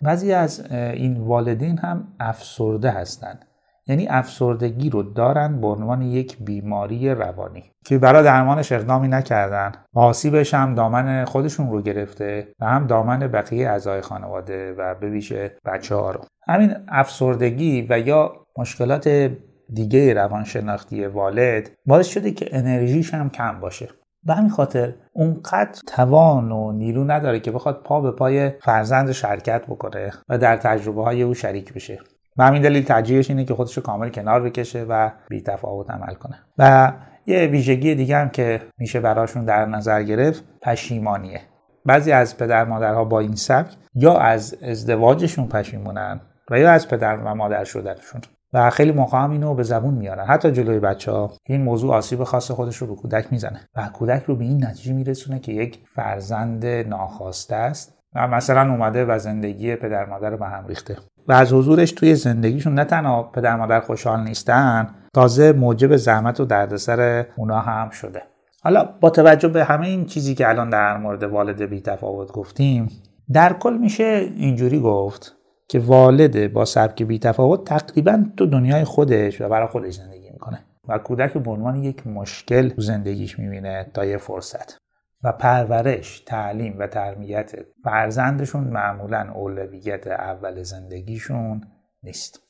بعضی 0.02 0.32
از 0.32 0.72
این 0.72 1.16
والدین 1.16 1.78
هم 1.78 2.08
افسرده 2.20 2.90
هستند 2.90 3.46
یعنی 3.86 4.08
افسردگی 4.08 4.90
رو 4.90 5.02
دارن 5.02 5.60
به 5.60 5.66
عنوان 5.66 6.02
یک 6.02 6.36
بیماری 6.40 7.14
روانی 7.14 7.64
که 7.84 7.98
برای 7.98 8.24
درمانش 8.24 8.72
اقدامی 8.72 9.08
نکردن. 9.08 9.72
آسیبش 9.94 10.54
هم 10.54 10.74
دامن 10.74 11.24
خودشون 11.24 11.70
رو 11.70 11.82
گرفته 11.82 12.48
و 12.60 12.66
هم 12.66 12.86
دامن 12.86 13.18
بقیه 13.18 13.68
اعضای 13.68 14.00
خانواده 14.00 14.72
و 14.72 14.94
به 14.94 15.10
ویژه 15.10 15.56
بچه 15.64 15.94
ها 15.94 16.10
رو. 16.10 16.20
همین 16.48 16.74
افسردگی 16.88 17.86
و 17.90 17.98
یا 17.98 18.32
مشکلات 18.58 19.30
دیگه 19.72 20.14
روانشناختی 20.14 21.06
والد 21.06 21.70
باعث 21.86 22.06
شده 22.06 22.30
که 22.30 22.48
انرژیش 22.52 23.14
هم 23.14 23.30
کم 23.30 23.60
باشه. 23.60 23.88
به 24.22 24.34
همین 24.34 24.50
خاطر 24.50 24.94
اونقدر 25.12 25.80
توان 25.86 26.52
و 26.52 26.72
نیرو 26.72 27.04
نداره 27.04 27.40
که 27.40 27.50
بخواد 27.50 27.82
پا 27.82 28.00
به 28.00 28.10
پای 28.10 28.50
فرزند 28.60 29.12
شرکت 29.12 29.66
بکنه 29.66 30.12
و 30.28 30.38
در 30.38 30.56
تجربه 30.56 31.02
های 31.02 31.22
او 31.22 31.34
شریک 31.34 31.74
بشه. 31.74 31.98
به 32.40 32.46
همین 32.46 32.62
دلیل 32.62 32.84
ترجیحش 32.84 33.30
اینه 33.30 33.44
که 33.44 33.54
خودش 33.54 33.76
رو 33.76 33.82
کامل 33.82 34.08
کنار 34.08 34.42
بکشه 34.42 34.86
و 34.88 35.10
بی 35.28 35.40
تفاوت 35.40 35.90
عمل 35.90 36.14
کنه. 36.14 36.38
و 36.58 36.92
یه 37.26 37.46
ویژگی 37.46 37.94
دیگه 37.94 38.16
هم 38.16 38.28
که 38.30 38.62
میشه 38.78 39.00
براشون 39.00 39.44
در 39.44 39.66
نظر 39.66 40.02
گرفت 40.02 40.44
پشیمانیه. 40.62 41.40
بعضی 41.86 42.12
از 42.12 42.38
پدر 42.38 42.64
مادرها 42.64 43.04
با 43.04 43.20
این 43.20 43.34
سبک 43.34 43.76
یا 43.94 44.18
از 44.18 44.54
ازدواجشون 44.62 45.48
پشیمونن 45.48 46.20
و 46.50 46.58
یا 46.58 46.70
از 46.70 46.88
پدر 46.88 47.16
و 47.16 47.34
مادر 47.34 47.64
شدنشون. 47.64 48.20
و 48.52 48.70
خیلی 48.70 48.92
موقع 48.92 49.18
هم 49.18 49.30
اینو 49.30 49.54
به 49.54 49.62
زبون 49.62 49.94
میارن. 49.94 50.24
حتی 50.24 50.50
جلوی 50.50 50.78
بچه 50.78 51.12
ها 51.12 51.32
این 51.46 51.62
موضوع 51.62 51.94
آسیب 51.94 52.24
خاص 52.24 52.50
خودش 52.50 52.76
رو 52.76 52.86
به 52.86 52.94
کودک 52.94 53.32
می‌زنه 53.32 53.60
و 53.76 53.88
کودک 53.92 54.24
رو 54.24 54.36
به 54.36 54.44
این 54.44 54.64
نتیجه 54.64 54.92
میرسونه 54.92 55.38
که 55.38 55.52
یک 55.52 55.78
فرزند 55.94 56.66
ناخواسته 56.66 57.56
است 57.56 57.98
و 58.14 58.28
مثلا 58.28 58.72
اومده 58.72 59.04
و 59.04 59.18
زندگی 59.18 59.76
پدر 59.76 60.06
مادر 60.06 60.30
رو 60.30 60.36
به 60.36 60.46
هم 60.46 60.66
ریخته. 60.66 60.96
و 61.30 61.32
از 61.32 61.52
حضورش 61.52 61.92
توی 61.92 62.14
زندگیشون 62.14 62.74
نه 62.74 62.84
تنها 62.84 63.22
پدر 63.22 63.56
مادر 63.56 63.80
خوشحال 63.80 64.20
نیستن 64.20 64.88
تازه 65.14 65.52
موجب 65.52 65.96
زحمت 65.96 66.40
و 66.40 66.44
دردسر 66.44 67.26
اونا 67.36 67.58
هم 67.58 67.90
شده. 67.90 68.22
حالا 68.62 68.84
با 69.00 69.10
توجه 69.10 69.48
به 69.48 69.64
همه 69.64 69.86
این 69.86 70.06
چیزی 70.06 70.34
که 70.34 70.48
الان 70.48 70.70
در 70.70 70.96
مورد 70.96 71.22
والد 71.22 71.62
بی 71.62 71.80
تفاوت 71.80 72.32
گفتیم 72.32 72.88
در 73.32 73.52
کل 73.52 73.76
میشه 73.80 74.30
اینجوری 74.36 74.80
گفت 74.80 75.36
که 75.68 75.78
والد 75.78 76.52
با 76.52 76.64
سبک 76.64 77.02
بی 77.02 77.18
تفاوت 77.18 77.64
تقریبا 77.64 78.24
تو 78.36 78.46
دنیای 78.46 78.84
خودش 78.84 79.40
و 79.40 79.48
برای 79.48 79.68
خودش 79.68 79.94
زندگی 79.94 80.30
می‌کنه 80.30 80.58
و 80.88 80.98
کودک 80.98 81.32
به 81.32 81.50
عنوان 81.50 81.76
یک 81.76 82.06
مشکل 82.06 82.68
تو 82.68 82.82
زندگیش 82.82 83.38
می‌بینه 83.38 83.86
تا 83.94 84.04
یه 84.04 84.16
فرصت. 84.16 84.79
و 85.22 85.32
پرورش، 85.32 86.20
تعلیم 86.20 86.76
و 86.78 86.86
تربیت 86.86 87.52
فرزندشون 87.84 88.64
معمولا 88.64 89.32
اولویت 89.34 90.06
اول 90.06 90.62
زندگیشون 90.62 91.60
نیست. 92.02 92.40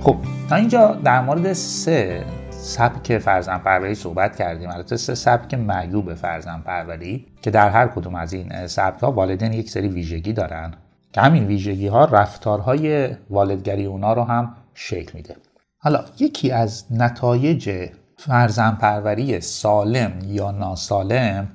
خب 0.00 0.16
تا 0.48 0.56
اینجا 0.56 0.94
در 1.04 1.20
مورد 1.20 1.52
سه 1.52 2.24
سبک 2.50 3.18
فرزن 3.18 3.58
پروری 3.58 3.94
صحبت 3.94 4.36
کردیم 4.36 4.70
البته 4.70 4.96
سه 4.96 5.14
سبک 5.14 5.54
معیوب 5.54 6.14
فرزن 6.14 6.60
پروری 6.60 7.26
که 7.42 7.50
در 7.50 7.68
هر 7.68 7.86
کدوم 7.86 8.14
از 8.14 8.32
این 8.32 8.66
سبک 8.66 9.00
ها 9.00 9.12
والدین 9.12 9.52
یک 9.52 9.70
سری 9.70 9.88
ویژگی 9.88 10.32
دارن 10.32 10.74
که 11.16 11.22
همین 11.22 11.46
ویژگی 11.46 11.86
ها 11.86 12.04
رفتارهای 12.04 13.08
والدگری 13.30 13.84
اونا 13.84 14.12
رو 14.12 14.22
هم 14.22 14.56
شکل 14.74 15.12
میده. 15.14 15.36
حالا 15.78 16.04
یکی 16.18 16.50
از 16.50 16.84
نتایج 16.90 17.88
فرزن 18.16 19.40
سالم 19.40 20.12
یا 20.26 20.50
ناسالم 20.50 21.48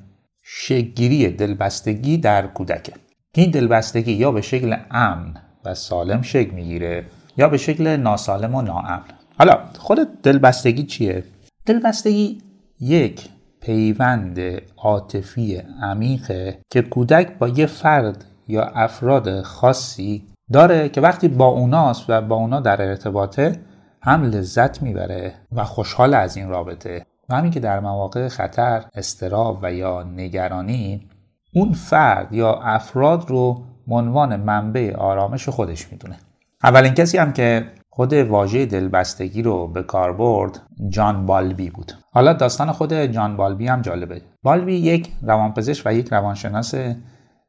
شکگیری 0.44 1.30
دلبستگی 1.30 2.18
در 2.18 2.48
کودکه. 2.48 2.94
این 3.36 3.52
دلبستگی 3.52 4.12
یا 4.12 4.32
به 4.32 4.42
شکل 4.42 4.78
امن 4.92 5.34
و 5.66 5.74
سالم 5.74 6.22
شکل 6.22 6.52
می‌گیره 6.52 7.06
یا 7.38 7.50
به 7.50 7.58
شکل 7.58 7.88
ناسالم 7.88 8.56
و 8.56 8.62
ناامن. 8.62 9.02
حالا 9.38 9.60
خود 9.78 10.22
دلبستگی 10.22 10.84
چیه؟ 10.84 11.24
دلبستگی 11.66 12.42
یک 12.80 13.30
پیوند 13.62 14.40
عاطفی 14.78 15.62
عمیقه 15.82 16.60
که 16.70 16.82
کودک 16.82 17.38
با 17.38 17.48
یه 17.48 17.66
فرد 17.66 18.26
یا 18.52 18.64
افراد 18.64 19.42
خاصی 19.42 20.24
داره 20.54 20.90
که 20.90 21.02
وقتی 21.02 21.28
با 21.28 21.46
اوناست 21.46 22.06
و 22.10 22.22
با 22.22 22.36
اونا 22.36 22.60
در 22.60 22.82
ارتباطه 22.82 23.60
هم 24.02 24.24
لذت 24.24 24.82
می‌بره 24.82 25.34
و 25.52 25.64
خوشحال 25.64 26.14
از 26.14 26.38
این 26.38 26.50
رابطه. 26.50 27.06
و 27.30 27.36
همین 27.36 27.52
که 27.52 27.60
در 27.60 27.80
مواقع 27.80 28.28
خطر 28.28 28.84
استراب 28.96 29.60
و 29.62 29.74
یا 29.74 30.04
نگرانی 30.04 31.08
اون 31.54 31.74
فرد 31.74 32.34
یا 32.34 32.54
افراد 32.54 33.30
رو 33.30 33.62
عنوان 33.90 34.36
منبع 34.36 34.96
آرامش 34.98 35.50
خودش 35.50 35.92
می‌دونه. 35.92 36.18
اولین 36.64 36.94
کسی 36.94 37.18
هم 37.18 37.34
که 37.34 37.66
خود 37.90 38.14
واژه 38.14 38.66
دلبستگی 38.66 39.42
رو 39.42 39.68
به 39.68 39.84
کار 39.84 40.14
برد 40.14 40.62
جان 40.90 41.26
بالبی 41.26 41.70
بود. 41.70 41.92
حالا 42.12 42.34
داستان 42.34 42.72
خود 42.72 42.94
جان 42.94 43.38
بالبی 43.38 43.68
هم 43.68 43.82
جالبه. 43.82 44.22
بالبی 44.44 44.76
یک 44.76 45.12
روانپزشک 45.22 45.84
و 45.86 45.94
یک 45.94 46.08
روانشناس 46.12 46.76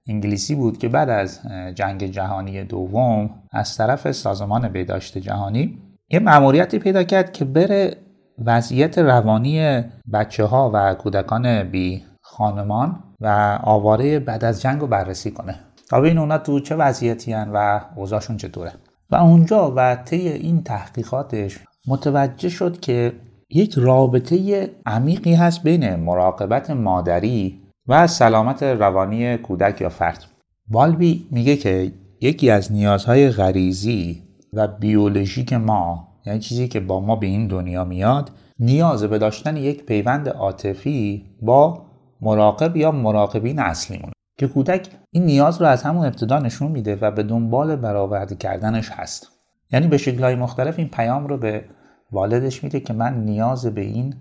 انگلیسی 0.08 0.54
بود 0.54 0.78
که 0.78 0.88
بعد 0.88 1.10
از 1.10 1.40
جنگ 1.74 2.04
جهانی 2.04 2.64
دوم 2.64 3.30
از 3.52 3.76
طرف 3.76 4.12
سازمان 4.12 4.68
بهداشت 4.68 5.18
جهانی 5.18 5.78
یه 6.10 6.18
مأموریتی 6.18 6.78
پیدا 6.78 7.02
کرد 7.02 7.32
که 7.32 7.44
بره 7.44 7.96
وضعیت 8.38 8.98
روانی 8.98 9.84
بچه 10.12 10.44
ها 10.44 10.70
و 10.74 10.94
کودکان 10.94 11.62
بی 11.62 12.02
خانمان 12.20 13.02
و 13.20 13.58
آواره 13.62 14.18
بعد 14.18 14.44
از 14.44 14.62
جنگ 14.62 14.80
رو 14.80 14.86
بررسی 14.86 15.30
کنه. 15.30 15.54
تا 15.90 16.00
ببین 16.00 16.18
اونا 16.18 16.38
تو 16.38 16.60
چه 16.60 16.76
وضعیتی 16.76 17.32
هن 17.32 17.50
و 17.54 17.80
اوضاعشون 17.96 18.36
چطوره. 18.36 18.72
و 19.10 19.16
اونجا 19.16 19.72
و 19.76 19.96
طی 19.96 20.28
این 20.28 20.62
تحقیقاتش 20.62 21.58
متوجه 21.88 22.48
شد 22.48 22.80
که 22.80 23.12
یک 23.50 23.74
رابطه 23.76 24.70
عمیقی 24.86 25.34
هست 25.34 25.62
بین 25.62 25.96
مراقبت 25.96 26.70
مادری 26.70 27.61
و 27.88 28.06
سلامت 28.06 28.62
روانی 28.62 29.36
کودک 29.36 29.80
یا 29.80 29.88
فرد. 29.88 30.24
بالبی 30.68 31.26
میگه 31.30 31.56
که 31.56 31.92
یکی 32.20 32.50
از 32.50 32.72
نیازهای 32.72 33.30
غریزی 33.30 34.22
و 34.52 34.68
بیولوژیک 34.68 35.52
ما 35.52 36.08
یعنی 36.26 36.38
چیزی 36.38 36.68
که 36.68 36.80
با 36.80 37.00
ما 37.00 37.16
به 37.16 37.26
این 37.26 37.46
دنیا 37.46 37.84
میاد 37.84 38.30
نیاز 38.58 39.04
به 39.04 39.18
داشتن 39.18 39.56
یک 39.56 39.86
پیوند 39.86 40.28
عاطفی 40.28 41.24
با 41.42 41.86
مراقب 42.20 42.76
یا 42.76 42.90
مراقبین 42.90 43.58
اصلیمون 43.58 44.12
که 44.38 44.48
کودک 44.48 44.88
این 45.10 45.24
نیاز 45.24 45.60
رو 45.60 45.66
از 45.66 45.82
همون 45.82 46.06
ابتدا 46.06 46.38
نشون 46.38 46.72
میده 46.72 46.96
و 46.96 47.10
به 47.10 47.22
دنبال 47.22 47.76
برآورده 47.76 48.34
کردنش 48.34 48.90
هست. 48.90 49.28
یعنی 49.72 49.86
به 49.86 49.98
شکلهای 49.98 50.34
مختلف 50.34 50.78
این 50.78 50.88
پیام 50.88 51.26
رو 51.26 51.38
به 51.38 51.64
والدش 52.12 52.64
میده 52.64 52.80
که 52.80 52.92
من 52.92 53.24
نیاز 53.24 53.66
به 53.66 53.80
این 53.80 54.14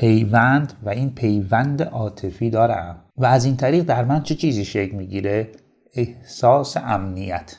پیوند 0.00 0.72
و 0.82 0.88
این 0.88 1.14
پیوند 1.14 1.82
عاطفی 1.82 2.50
دارم. 2.50 3.04
و 3.16 3.26
از 3.26 3.44
این 3.44 3.56
طریق 3.56 3.84
در 3.84 4.04
من 4.04 4.22
چه 4.22 4.34
چیزی 4.34 4.64
شکل 4.64 4.96
می‌گیره؟ 4.96 5.48
احساس 5.94 6.76
امنیت. 6.76 7.56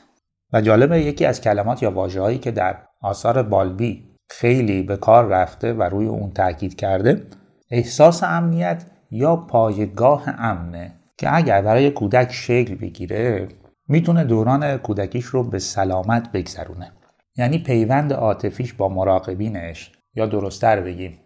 و 0.52 0.60
جالبه 0.60 1.00
یکی 1.00 1.24
از 1.24 1.40
کلمات 1.40 1.82
یا 1.82 1.90
واژههایی 1.90 2.38
که 2.38 2.50
در 2.50 2.76
آثار 3.00 3.42
بالبی 3.42 4.16
خیلی 4.30 4.82
به 4.82 4.96
کار 4.96 5.24
رفته 5.24 5.72
و 5.72 5.82
روی 5.82 6.06
اون 6.06 6.30
تاکید 6.30 6.76
کرده 6.76 7.26
احساس 7.70 8.22
امنیت 8.22 8.84
یا 9.10 9.36
پایگاه 9.36 10.24
امنه 10.38 10.92
که 11.18 11.36
اگر 11.36 11.62
برای 11.62 11.90
کودک 11.90 12.32
شکل 12.32 12.74
بگیره 12.74 13.48
می‌تونه 13.88 14.24
دوران 14.24 14.76
کودکیش 14.76 15.24
رو 15.24 15.42
به 15.42 15.58
سلامت 15.58 16.32
بگذرونه. 16.32 16.92
یعنی 17.36 17.58
پیوند 17.58 18.12
عاطفیش 18.12 18.72
با 18.72 18.88
مراقبینش 18.88 19.92
یا 20.14 20.26
درستتر 20.26 20.80
بگیم 20.80 21.18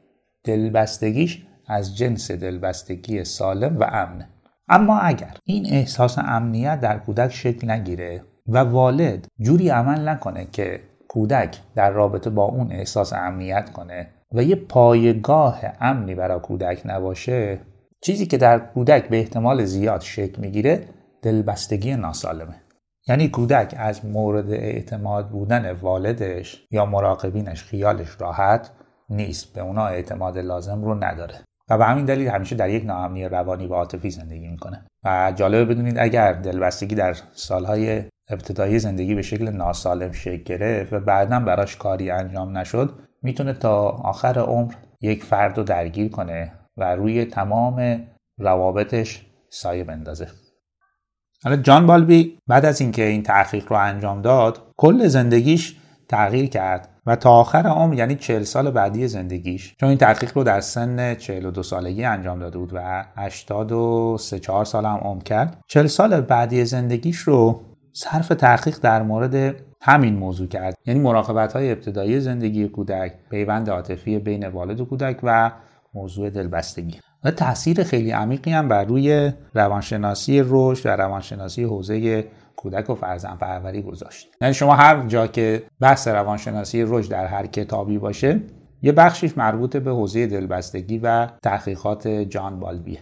دلبستگیش 0.47 1.47
از 1.67 1.97
جنس 1.97 2.31
دلبستگی 2.31 3.25
سالم 3.25 3.77
و 3.79 3.85
امن. 3.85 4.27
اما 4.69 4.99
اگر 4.99 5.37
این 5.45 5.67
احساس 5.67 6.19
امنیت 6.19 6.81
در 6.81 6.99
کودک 6.99 7.33
شکل 7.33 7.71
نگیره 7.71 8.23
و 8.49 8.59
والد 8.59 9.27
جوری 9.41 9.69
عمل 9.69 10.09
نکنه 10.09 10.47
که 10.53 10.81
کودک 11.09 11.59
در 11.75 11.91
رابطه 11.91 12.31
با 12.31 12.45
اون 12.45 12.73
احساس 12.73 13.13
امنیت 13.13 13.71
کنه 13.71 14.09
و 14.33 14.43
یه 14.43 14.57
پایگاه 14.57 15.61
امنی 15.81 16.15
برای 16.15 16.41
کودک 16.41 16.83
نباشه 16.85 17.61
چیزی 18.01 18.27
که 18.27 18.37
در 18.37 18.59
کودک 18.59 19.09
به 19.09 19.19
احتمال 19.19 19.65
زیاد 19.65 20.01
شکل 20.01 20.41
می‌گیره 20.41 20.89
دلبستگی 21.23 21.97
ناسالمه. 21.97 22.55
یعنی 23.09 23.29
کودک 23.29 23.75
از 23.79 24.05
مورد 24.05 24.51
اعتماد 24.51 25.29
بودن 25.29 25.73
والدش 25.73 26.67
یا 26.71 26.87
مراقبینش 26.87 27.65
خیالش 27.65 28.17
راحت 28.21 28.71
نیست. 29.09 29.55
به 29.55 29.61
اونا 29.61 29.87
اعتماد 29.87 30.39
لازم 30.39 30.85
رو 30.85 31.05
نداره. 31.05 31.35
و 31.71 31.79
به 31.79 31.85
همین 31.85 32.05
دلیل 32.05 32.29
همیشه 32.29 32.57
در 32.57 32.71
یک 32.71 32.85
ناامنی 32.85 33.25
روانی 33.25 33.67
و 33.67 33.75
عاطفی 33.75 34.11
زندگی 34.11 34.49
می‌کنه. 34.49 34.87
و 35.05 35.33
جالبه 35.37 35.65
بدونید 35.65 35.99
اگر 35.99 36.33
دلبستگی 36.33 36.95
در 36.95 37.17
سالهای 37.33 38.05
ابتدایی 38.29 38.79
زندگی 38.79 39.15
به 39.15 39.23
شکل 39.23 39.51
ناسالم 39.51 40.13
شکل 40.13 40.43
گرفت 40.43 40.93
و 40.93 41.01
بعدا 41.01 41.41
براش 41.41 41.77
کاری 41.77 42.11
انجام 42.11 42.59
نشد 42.59 42.99
می‌تونه 43.23 43.53
تا 43.53 43.89
آخر 43.89 44.39
عمر 44.39 44.75
یک 45.01 45.25
فرد 45.25 45.59
رو 45.59 45.65
درگیر 45.65 46.11
کنه 46.11 46.53
و 46.77 46.97
روی 46.97 47.25
تمام 47.25 48.07
روابطش 48.39 49.27
سایه 49.51 49.85
بندازه. 49.85 50.29
حالا 51.45 51.57
جان 51.57 51.87
بالبی 51.87 52.39
بعد 52.47 52.65
از 52.65 52.81
اینکه 52.81 53.03
این 53.03 53.23
تحقیق 53.23 53.73
رو 53.73 53.79
انجام 53.79 54.23
داد 54.23 54.63
کل 54.77 55.07
زندگیش 55.07 55.77
تغییر 56.09 56.49
کرد. 56.49 56.96
و 57.07 57.17
تا 57.17 57.31
آخر 57.31 57.67
عمر 57.67 57.95
یعنی 57.95 58.15
40 58.15 58.43
سال 58.43 58.71
بعدی 58.71 59.09
زندگیش 59.09 59.77
چون 59.81 59.89
این 59.89 59.99
تحقیق 59.99 60.37
رو 60.37 60.45
در 60.45 60.61
سن 60.61 61.15
42 61.15 61.63
سالگی 61.63 62.05
انجام 62.05 62.39
داده 62.39 62.59
بود 62.59 62.71
و 62.75 63.05
83 63.17 64.39
4 64.39 64.65
سال 64.65 64.85
هم 64.85 64.97
عمر 64.97 65.23
کرد. 65.23 65.61
40 65.69 65.87
سال 65.87 66.21
بعدی 66.21 66.65
زندگیش 66.65 67.19
رو 67.19 67.61
صرف 67.93 68.29
تحقیق 68.29 68.79
در 68.83 69.03
مورد 69.03 69.57
همین 69.83 70.15
موضوع 70.15 70.47
کرد. 70.47 70.75
یعنی 70.87 71.01
مراقبت 71.01 71.53
های 71.53 71.73
ابتدایی 71.73 72.21
زندگی 72.21 72.69
کودک 72.69 73.13
پیوند 73.31 73.71
عاطفی 73.71 74.19
بین 74.19 74.47
والد 74.47 74.81
و 74.81 74.85
کودک 74.85 75.21
و 75.23 75.51
موضوع 75.95 76.31
دلبستگی. 76.31 77.01
و 77.25 77.31
تاثیر 77.31 77.83
خیلی 77.83 78.11
عمیقی 78.11 78.51
هم 78.51 78.69
بر 78.69 78.85
روی 78.85 79.33
روانشناسی 79.55 80.43
رشد 80.47 80.87
و 80.87 80.89
روانشناسی 80.89 81.65
حوزه 81.65 82.27
کودک 82.57 82.91
و 82.91 82.95
فرزند 82.95 83.39
پروری 83.39 83.83
گذاشت. 83.83 84.29
یعنی 84.41 84.55
شما 84.55 84.75
هر 84.75 85.07
جا 85.07 85.27
که 85.27 85.63
بحث 85.81 86.09
روانشناسی 86.09 86.85
رشد 86.87 87.11
در 87.11 87.27
هر 87.27 87.47
کتابی 87.47 87.99
باشه 87.99 88.41
یه 88.83 88.93
بخشیش 88.93 89.39
مربوط 89.39 89.77
به 89.77 89.91
حوزه 89.91 90.27
دلبستگی 90.27 90.99
و 90.99 91.27
تحقیقات 91.43 92.09
جان 92.09 92.61
بالبیه. 92.61 92.99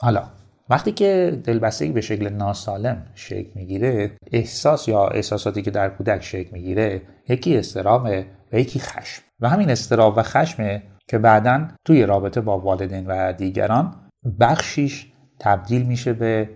حالا 0.00 0.22
وقتی 0.70 0.92
که 0.92 1.40
دلبستگی 1.44 1.92
به 1.92 2.00
شکل 2.00 2.28
ناسالم 2.28 3.06
شکل 3.14 3.50
می‌گیره 3.54 4.12
احساس 4.32 4.88
یا 4.88 5.06
احساساتی 5.06 5.62
که 5.62 5.70
در 5.70 5.88
کودک 5.88 6.22
شکل 6.22 6.50
می‌گیره 6.52 7.02
یکی 7.28 7.56
استرامه 7.56 8.26
و 8.52 8.58
یکی 8.58 8.80
خشم. 8.80 9.22
و 9.40 9.48
همین 9.48 9.70
استرام 9.70 10.16
و 10.16 10.22
خشمه 10.22 10.82
که 11.08 11.18
بعدا 11.18 11.68
توی 11.84 12.06
رابطه 12.06 12.40
با 12.40 12.58
والدین 12.58 13.06
و 13.06 13.32
دیگران 13.32 13.94
بخشیش 14.40 15.12
تبدیل 15.38 15.82
میشه 15.82 16.12
به 16.12 16.48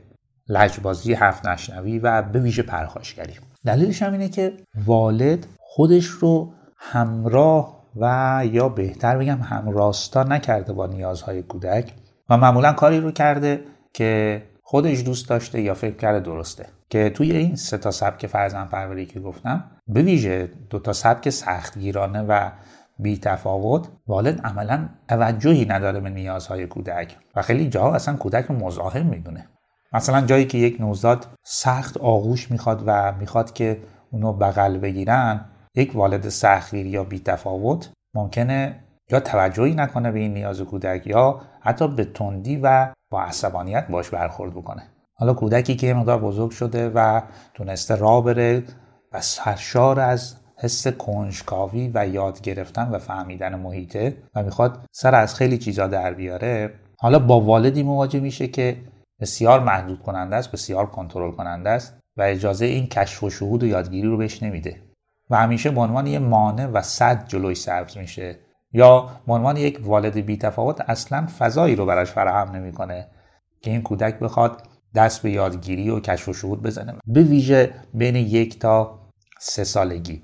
لجبازی 0.48 1.14
هفت 1.14 1.46
نشنوی 1.46 1.98
و 1.98 2.22
به 2.22 2.40
ویژه 2.40 2.62
پرخاشگری. 2.62 3.32
دلیلش 3.64 4.02
هم 4.02 4.12
اینه 4.12 4.28
که 4.28 4.52
والد 4.84 5.46
خودش 5.58 6.06
رو 6.06 6.52
همراه 6.76 7.84
و 7.96 8.42
یا 8.52 8.68
بهتر 8.68 9.18
بگم 9.18 9.38
همراستا 9.42 10.22
نکرده 10.22 10.72
با 10.72 10.86
نیازهای 10.86 11.42
کودک 11.42 11.92
و 12.30 12.36
معمولا 12.36 12.72
کاری 12.72 13.00
رو 13.00 13.10
کرده 13.10 13.60
که 13.92 14.42
خودش 14.62 15.04
دوست 15.04 15.28
داشته 15.28 15.62
یا 15.62 15.74
فکر 15.74 15.96
کرده 15.96 16.20
درسته. 16.20 16.66
که 16.90 17.10
توی 17.10 17.32
این 17.32 17.56
سه 17.56 17.78
تا 17.78 17.90
سبک 17.90 18.26
فرزن 18.26 18.64
پروری 18.64 19.06
که 19.06 19.20
گفتم 19.20 19.64
به 19.88 20.02
ویژه 20.02 20.48
دو 20.70 20.78
تا 20.78 20.92
سبک 20.92 21.30
سختگیرانه 21.30 22.22
و 22.22 22.50
بی 22.98 23.18
تفاوت 23.18 23.88
والد 24.06 24.40
عملا 24.40 24.88
توجهی 25.08 25.64
نداره 25.64 26.00
به 26.00 26.10
نیازهای 26.10 26.66
کودک 26.66 27.16
و 27.36 27.42
خیلی 27.42 27.68
جاها 27.68 27.94
اصلا 27.94 28.16
کودک 28.16 28.44
رو 28.44 28.54
مزاحم 28.54 29.06
می‌دونه. 29.06 29.48
مثلا 29.94 30.20
جایی 30.20 30.44
که 30.44 30.58
یک 30.58 30.80
نوزاد 30.80 31.26
سخت 31.42 31.96
آغوش 31.96 32.50
می‌خواد 32.50 32.82
و 32.86 33.12
می‌خواد 33.12 33.52
که 33.52 33.80
اونو 34.10 34.32
بغل 34.32 34.78
بگیرن 34.78 35.44
یک 35.74 35.96
والد 35.96 36.28
سختگیر 36.28 36.86
یا 36.86 37.04
بی 37.04 37.18
تفاوت 37.18 37.90
ممکنه 38.14 38.80
یا 39.10 39.20
توجهی 39.20 39.74
نکنه 39.74 40.12
به 40.12 40.18
این 40.18 40.34
نیاز 40.34 40.60
کودک 40.60 41.06
یا 41.06 41.40
حتی 41.60 41.88
به 41.88 42.04
تندی 42.04 42.56
و 42.56 42.92
با 43.10 43.22
عصبانیت 43.22 43.88
باش 43.88 44.10
برخورد 44.10 44.52
بکنه. 44.54 44.82
حالا 45.14 45.34
کودکی 45.34 45.76
که 45.76 45.94
مقدار 45.94 46.18
بزرگ 46.18 46.50
شده 46.50 46.90
و 46.94 47.20
تونسته 47.54 47.96
راه 47.96 48.24
بره 48.24 48.62
و 49.12 49.20
سرشار 49.20 50.00
از 50.00 50.36
حس 50.58 50.88
کنجکاوی 50.88 51.90
و 51.94 52.06
یاد 52.06 52.40
گرفتن 52.40 52.88
و 52.90 52.98
فهمیدن 52.98 53.54
محیطه 53.54 54.16
و 54.34 54.42
می‌خواد 54.42 54.86
سر 54.92 55.14
از 55.14 55.34
خیلی 55.34 55.58
چیزا 55.58 55.86
در 55.86 56.14
بیاره 56.14 56.74
حالا 56.98 57.18
با 57.18 57.40
والدی 57.40 57.82
مواجه 57.82 58.20
میشه 58.20 58.46
که 58.46 58.76
بسیار 59.20 59.60
محدود 59.60 60.02
کننده 60.02 60.36
است 60.36 60.52
بسیار 60.52 60.86
کنترل 60.86 61.30
کننده 61.30 61.70
است 61.70 61.98
و 62.16 62.22
اجازه 62.22 62.64
این 62.64 62.86
کشف 62.86 63.22
و 63.22 63.30
شهود 63.30 63.62
و 63.62 63.66
یادگیری 63.66 64.08
رو 64.08 64.16
بهش 64.16 64.42
نمیده. 64.42 64.82
و 65.30 65.36
همیشه 65.36 65.70
به 65.70 65.80
عنوان 65.80 66.06
یه 66.06 66.18
مانع 66.18 66.66
و 66.66 66.82
صد 66.82 67.28
جلوی 67.28 67.54
سبز 67.54 67.96
میشه. 67.96 68.38
یا 68.72 69.10
به 69.26 69.32
عنوان 69.32 69.56
یک 69.56 69.80
والد 69.82 70.16
بی 70.16 70.36
تفاوت 70.36 70.80
اصلا 70.80 71.26
فضایی 71.38 71.76
رو 71.76 71.86
براش 71.86 72.10
فراهم 72.10 72.56
نمی‌کنه 72.56 73.06
که 73.60 73.70
این 73.70 73.82
کودک 73.82 74.18
بخواد 74.18 74.62
دست 74.94 75.22
به 75.22 75.30
یادگیری 75.30 75.90
و 75.90 76.00
کشف 76.00 76.28
و 76.28 76.32
شهود 76.32 76.62
بزنه. 76.62 76.94
به 77.06 77.22
ویژه 77.22 77.74
بین 77.94 78.16
یک 78.16 78.58
تا 78.58 79.00
سه 79.40 79.64
سالگی. 79.64 80.22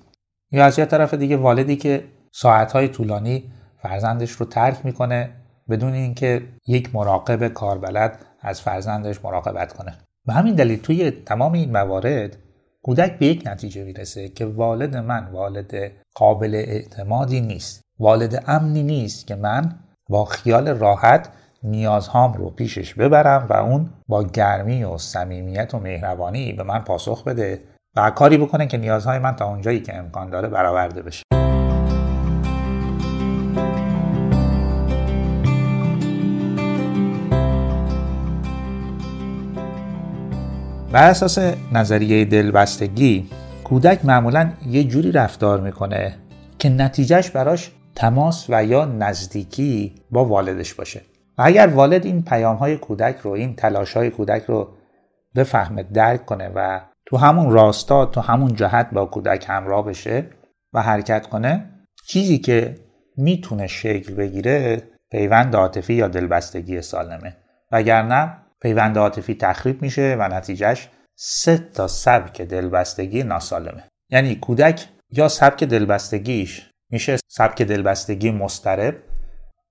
یا 0.52 0.64
از 0.64 0.78
یه 0.78 0.84
طرف 0.84 1.14
دیگه 1.14 1.36
والدی 1.36 1.76
که 1.76 2.04
ساعتهای 2.32 2.88
طولانی 2.88 3.52
فرزندش 3.82 4.30
رو 4.30 4.46
ترک 4.46 4.86
می‌کنه 4.86 5.39
بدون 5.70 5.92
اینکه 5.92 6.42
یک 6.66 6.94
مراقب 6.94 7.48
کاربلد 7.48 8.18
از 8.40 8.60
فرزندش 8.60 9.24
مراقبت 9.24 9.72
کنه. 9.72 9.94
و 10.26 10.32
همین 10.32 10.54
دلیل 10.54 10.80
توی 10.80 11.10
تمام 11.10 11.52
این 11.52 11.72
موارد 11.72 12.36
کودک 12.82 13.18
به 13.18 13.26
یک 13.26 13.42
نتیجه 13.46 13.84
می‌رسه 13.84 14.28
که 14.28 14.46
والد 14.46 14.96
من 14.96 15.26
والد 15.32 15.74
قابل 16.14 16.54
اعتمادی 16.54 17.40
نیست. 17.40 17.80
والد 17.98 18.44
امنی 18.46 18.82
نیست 18.82 19.26
که 19.26 19.34
من 19.34 19.74
با 20.08 20.24
خیال 20.24 20.68
راحت 20.68 21.28
نیازهام 21.62 22.32
رو 22.32 22.50
پیشش 22.50 22.94
ببرم 22.94 23.46
و 23.50 23.52
اون 23.52 23.90
با 24.08 24.22
گرمی 24.22 24.84
و 24.84 24.98
صمیمیت 24.98 25.74
و 25.74 25.78
مهربانی 25.78 26.52
به 26.52 26.62
من 26.62 26.78
پاسخ 26.78 27.24
بده 27.24 27.60
و 27.96 28.10
کاری 28.10 28.38
بکنه 28.38 28.66
که 28.66 28.78
نیازهای 28.78 29.18
من 29.18 29.36
تا 29.36 29.48
اونجایی 29.48 29.80
که 29.80 29.96
امکان 29.96 30.30
داره 30.30 30.48
برآورده 30.48 31.02
بشه. 31.02 31.29
بر 40.92 41.10
اساس 41.10 41.38
نظریه 41.72 42.24
دلبستگی 42.24 43.30
کودک 43.64 44.04
معمولا 44.04 44.52
یه 44.66 44.84
جوری 44.84 45.12
رفتار 45.12 45.60
می‌کنه 45.60 46.14
که 46.58 46.68
نتیجهش 46.68 47.30
براش 47.30 47.70
تماس 47.94 48.46
و 48.48 48.64
یا 48.64 48.84
نزدیکی 48.84 49.94
با 50.10 50.24
والدش 50.24 50.74
باشه. 50.74 51.00
و 51.38 51.42
اگر 51.44 51.66
والد 51.66 52.06
این 52.06 52.22
پیام 52.22 52.56
های 52.56 52.76
کودک 52.76 53.16
رو 53.22 53.30
این 53.30 53.56
تلاش 53.56 53.96
های 53.96 54.10
کودک 54.10 54.44
رو 54.44 54.68
بفهمه 55.36 55.82
درک 55.82 56.26
کنه 56.26 56.48
و 56.54 56.80
تو 57.06 57.16
همون 57.16 57.50
راستا 57.50 58.06
تو 58.06 58.20
همون 58.20 58.54
جهت 58.54 58.90
با 58.92 59.06
کودک 59.06 59.44
همراه 59.48 59.84
بشه 59.84 60.26
و 60.72 60.82
حرکت 60.82 61.26
کنه 61.26 61.70
چیزی 62.06 62.38
که 62.38 62.74
می‌تونه 63.16 63.66
شکل 63.66 64.14
بگیره 64.14 64.82
پیوند 65.10 65.56
عاطفی 65.56 65.94
یا 65.94 66.08
دلبستگی 66.08 66.82
سالمه. 66.82 67.36
وگرنه 67.72 68.36
پیوند 68.62 68.98
عاطفی 68.98 69.34
تخریب 69.34 69.82
میشه 69.82 70.16
و 70.18 70.28
نتیجهش 70.28 70.88
سه 71.16 71.58
تا 71.58 71.88
سبک 71.88 72.42
دلبستگی 72.42 73.22
ناسالمه. 73.22 73.84
یعنی 74.10 74.34
کودک 74.34 74.86
یا 75.12 75.28
سبک 75.28 75.64
دلبستگیش 75.64 76.70
میشه 76.90 77.16
سبک 77.28 77.62
دلبستگی 77.62 78.30
مسترب 78.30 78.94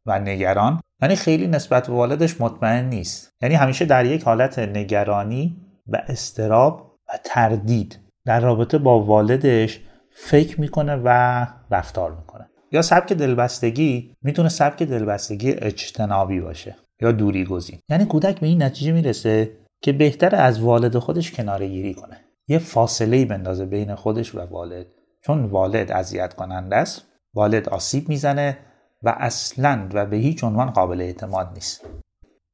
و 0.05 0.19
نگران. 0.19 0.81
یعنی 1.01 1.15
خیلی 1.15 1.47
نسبت 1.47 1.87
به 1.87 1.93
والدش 1.93 2.41
مطمئن 2.41 2.85
نیست. 2.85 3.29
یعنی 3.41 3.55
همیشه 3.55 3.85
در 3.85 4.05
یک 4.05 4.23
حالت 4.23 4.59
نگرانی 4.59 5.65
و 5.87 6.01
استراب 6.07 6.95
و 7.07 7.19
تردید 7.23 7.99
در 8.25 8.39
رابطه 8.39 8.77
با 8.77 8.99
والدش 8.99 9.79
فکر 10.11 10.61
می‌کنه 10.61 11.01
و 11.05 11.45
رفتار 11.71 12.11
می‌کنه. 12.15 12.49
یا 12.71 12.81
سبک 12.81 13.13
دلبستگی 13.13 14.15
می‌تونه 14.21 14.49
سبک 14.49 14.83
دلبستگی 14.83 15.51
اجتنابی 15.51 16.39
باشه. 16.39 16.75
یا 17.01 17.11
دوری 17.11 17.45
گزین 17.45 17.79
یعنی 17.89 18.05
کودک 18.05 18.39
به 18.39 18.47
این 18.47 18.63
نتیجه 18.63 18.91
می‌رسه 18.91 19.51
که 19.81 19.93
بهتر 19.93 20.35
از 20.35 20.61
والد 20.61 20.97
خودش 20.97 21.31
کناره 21.31 21.67
گیری 21.67 21.93
کنه. 21.93 22.17
یه 22.47 22.59
فاصله 22.59 23.17
ای 23.17 23.25
بندازه 23.25 23.65
بین 23.65 23.95
خودش 23.95 24.35
و 24.35 24.39
والد. 24.39 24.85
چون 25.25 25.45
والد 25.45 25.91
اذیت 25.91 26.33
کننده 26.33 26.75
است 26.75 27.05
والد 27.33 27.69
آسیب 27.69 28.09
می‌زنه 28.09 28.57
و 29.03 29.15
اصلا 29.17 29.89
و 29.93 30.05
به 30.05 30.17
هیچ 30.17 30.43
عنوان 30.43 30.69
قابل 30.69 31.01
اعتماد 31.01 31.51
نیست. 31.53 31.85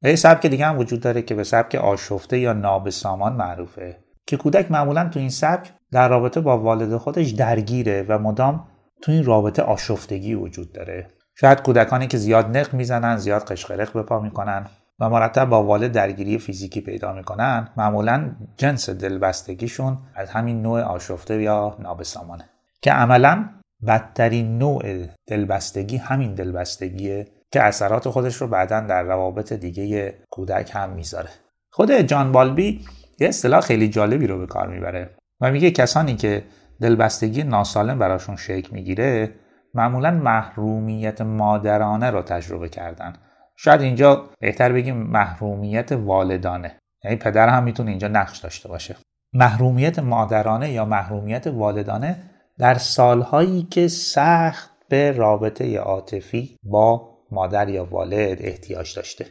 و 0.02 0.08
یه 0.08 0.16
سبک 0.16 0.46
دیگه 0.46 0.66
هم 0.66 0.78
وجود 0.78 1.00
داره 1.00 1.22
که 1.22 1.34
به 1.34 1.44
سبک 1.44 1.74
آشفته 1.74 2.38
یا 2.38 2.52
نابسامان 2.52 3.32
معروفه 3.32 3.98
که 4.26 4.36
کودک 4.36 4.70
معمولا 4.70 5.08
تو 5.08 5.18
این 5.18 5.30
سبک 5.30 5.72
در 5.92 6.08
رابطه 6.08 6.40
با 6.40 6.58
والد 6.58 6.96
خودش 6.96 7.30
درگیره 7.30 8.02
و 8.08 8.18
مدام 8.18 8.68
تو 9.02 9.12
این 9.12 9.24
رابطه 9.24 9.62
آشفتگی 9.62 10.34
وجود 10.34 10.72
داره. 10.72 11.10
شاید 11.40 11.62
کودکانی 11.62 12.06
که 12.06 12.18
زیاد 12.18 12.56
نق 12.56 12.74
می‌زنن 12.74 13.16
زیاد 13.16 13.44
قشقرق 13.44 13.92
به 13.92 14.02
پا 14.02 14.20
می‌کنن 14.20 14.66
و 15.00 15.10
مرتب 15.10 15.44
با 15.44 15.62
والد 15.62 15.92
درگیری 15.92 16.38
فیزیکی 16.38 16.80
پیدا 16.80 17.12
می‌کنن 17.12 17.68
معمولا 17.76 18.30
جنس 18.56 18.90
دلبستگیشون 18.90 19.98
از 20.14 20.30
همین 20.30 20.62
نوع 20.62 20.80
آشفته 20.80 21.42
یا 21.42 21.76
نابسامانه. 21.78 22.44
که 22.82 22.92
عملا 22.92 23.48
بدترین 23.86 24.58
نوع 24.58 25.06
دلبستگی 25.26 25.96
همین 25.96 26.34
دلبستگیه 26.34 27.26
که 27.52 27.62
اثرات 27.62 28.08
خودش 28.08 28.36
رو 28.36 28.46
بعدا 28.46 28.80
در 28.80 29.02
روابط 29.02 29.52
دیگه 29.52 30.14
کودک 30.30 30.70
هم 30.74 30.90
می‌ذاره. 30.90 31.30
خود 31.70 31.92
جان 31.92 32.32
بالبی 32.32 32.84
یه 33.18 33.28
اصطلاح 33.28 33.60
خیلی 33.60 33.88
جالبی 33.88 34.26
رو 34.26 34.38
به 34.38 34.46
کار 34.46 34.68
می‌بره 34.68 35.10
و 35.40 35.50
میگه 35.50 35.70
کسانی 35.70 36.16
که 36.16 36.44
دلبستگی 36.80 37.42
ناسالم 37.42 37.98
براشون 37.98 38.36
شکل 38.36 38.68
می‌گیره 38.72 39.30
معمولا 39.76 40.10
محرومیت 40.10 41.20
مادرانه 41.20 42.10
رو 42.10 42.22
تجربه 42.22 42.68
کردن. 42.68 43.12
شاید 43.56 43.80
اینجا 43.80 44.24
بهتر 44.40 44.72
بگیم 44.72 44.96
محرومیت 44.96 45.92
والدانه. 45.92 46.78
یعنی 47.04 47.16
پدر 47.16 47.48
هم 47.48 47.64
می‌تونه 47.64 47.90
اینجا 47.90 48.08
نقش 48.08 48.38
داشته 48.38 48.68
باشه. 48.68 48.96
محرومیت 49.32 49.98
مادرانه 49.98 50.72
یا 50.72 50.84
محرومیت 50.84 51.46
والدانه 51.46 52.16
در 52.58 52.74
سالهایی 52.74 53.62
که 53.62 53.88
سخت 53.88 54.70
به 54.88 55.12
رابطه 55.12 55.78
عاطفی 55.78 56.56
با 56.62 57.16
مادر 57.30 57.68
یا 57.68 57.84
والد 57.84 58.38
احتیاج 58.40 58.96
داشته. 58.96 59.26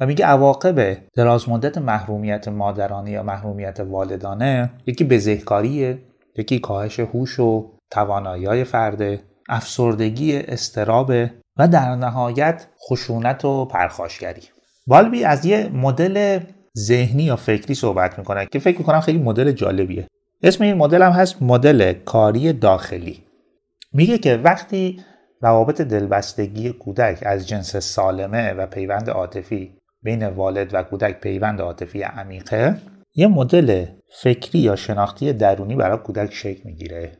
و 0.00 0.06
میگه 0.06 0.26
عواقب 0.26 0.98
دراز 1.14 1.48
مدت 1.48 1.78
محرومیت 1.78 2.48
مادرانه 2.48 3.10
یا 3.10 3.22
محرومیت 3.22 3.80
والدانه 3.80 4.70
یکی 4.86 5.04
بزهکاریه 5.04 5.98
یکی 6.38 6.58
کاهش 6.58 7.00
هوش 7.00 7.40
و 7.40 7.76
توانایی 7.90 8.64
فرده. 8.64 9.20
افسردگی 9.48 10.38
استراب 10.38 11.12
و 11.56 11.68
در 11.68 11.94
نهایت 11.94 12.66
خشونت 12.90 13.44
و 13.44 13.64
پرخاشگری. 13.64 14.42
بالبی 14.86 15.24
از 15.24 15.46
یه 15.46 15.68
مدل 15.68 16.40
ذهنی 16.78 17.22
یا 17.22 17.36
فکری 17.36 17.74
صحبت 17.74 18.18
می‌کنه 18.18 18.46
که 18.46 18.58
فکر 18.58 18.78
می‌کنم 18.78 19.00
خیلی 19.00 19.18
مدل 19.18 19.52
جالبیه. 19.52 20.06
اسم 20.42 20.64
این 20.64 20.74
مدل 20.74 21.02
هم 21.02 21.12
هست 21.12 21.42
مدل 21.42 21.92
کاری 21.92 22.52
داخلی. 22.52 23.24
میگه 23.92 24.18
که 24.18 24.36
وقتی 24.36 25.00
روابط 25.40 25.80
دلبستگی 25.80 26.72
کودک 26.72 27.18
از 27.22 27.48
جنس 27.48 27.76
سالمه 27.76 28.52
و 28.52 28.66
پیوند 28.66 29.10
عاطفی 29.10 29.78
بین 30.02 30.26
والد 30.26 30.74
و 30.74 30.82
کودک 30.82 31.20
پیوند 31.20 31.60
عاطفی 31.60 32.02
عمیقه 32.02 32.76
یه 33.14 33.26
مدل 33.26 33.86
فکری 34.22 34.58
یا 34.58 34.76
شناختی 34.76 35.32
درونی 35.32 35.76
برای 35.76 35.98
کودک 35.98 36.32
شکل 36.32 36.60
می‌گیره. 36.64 37.12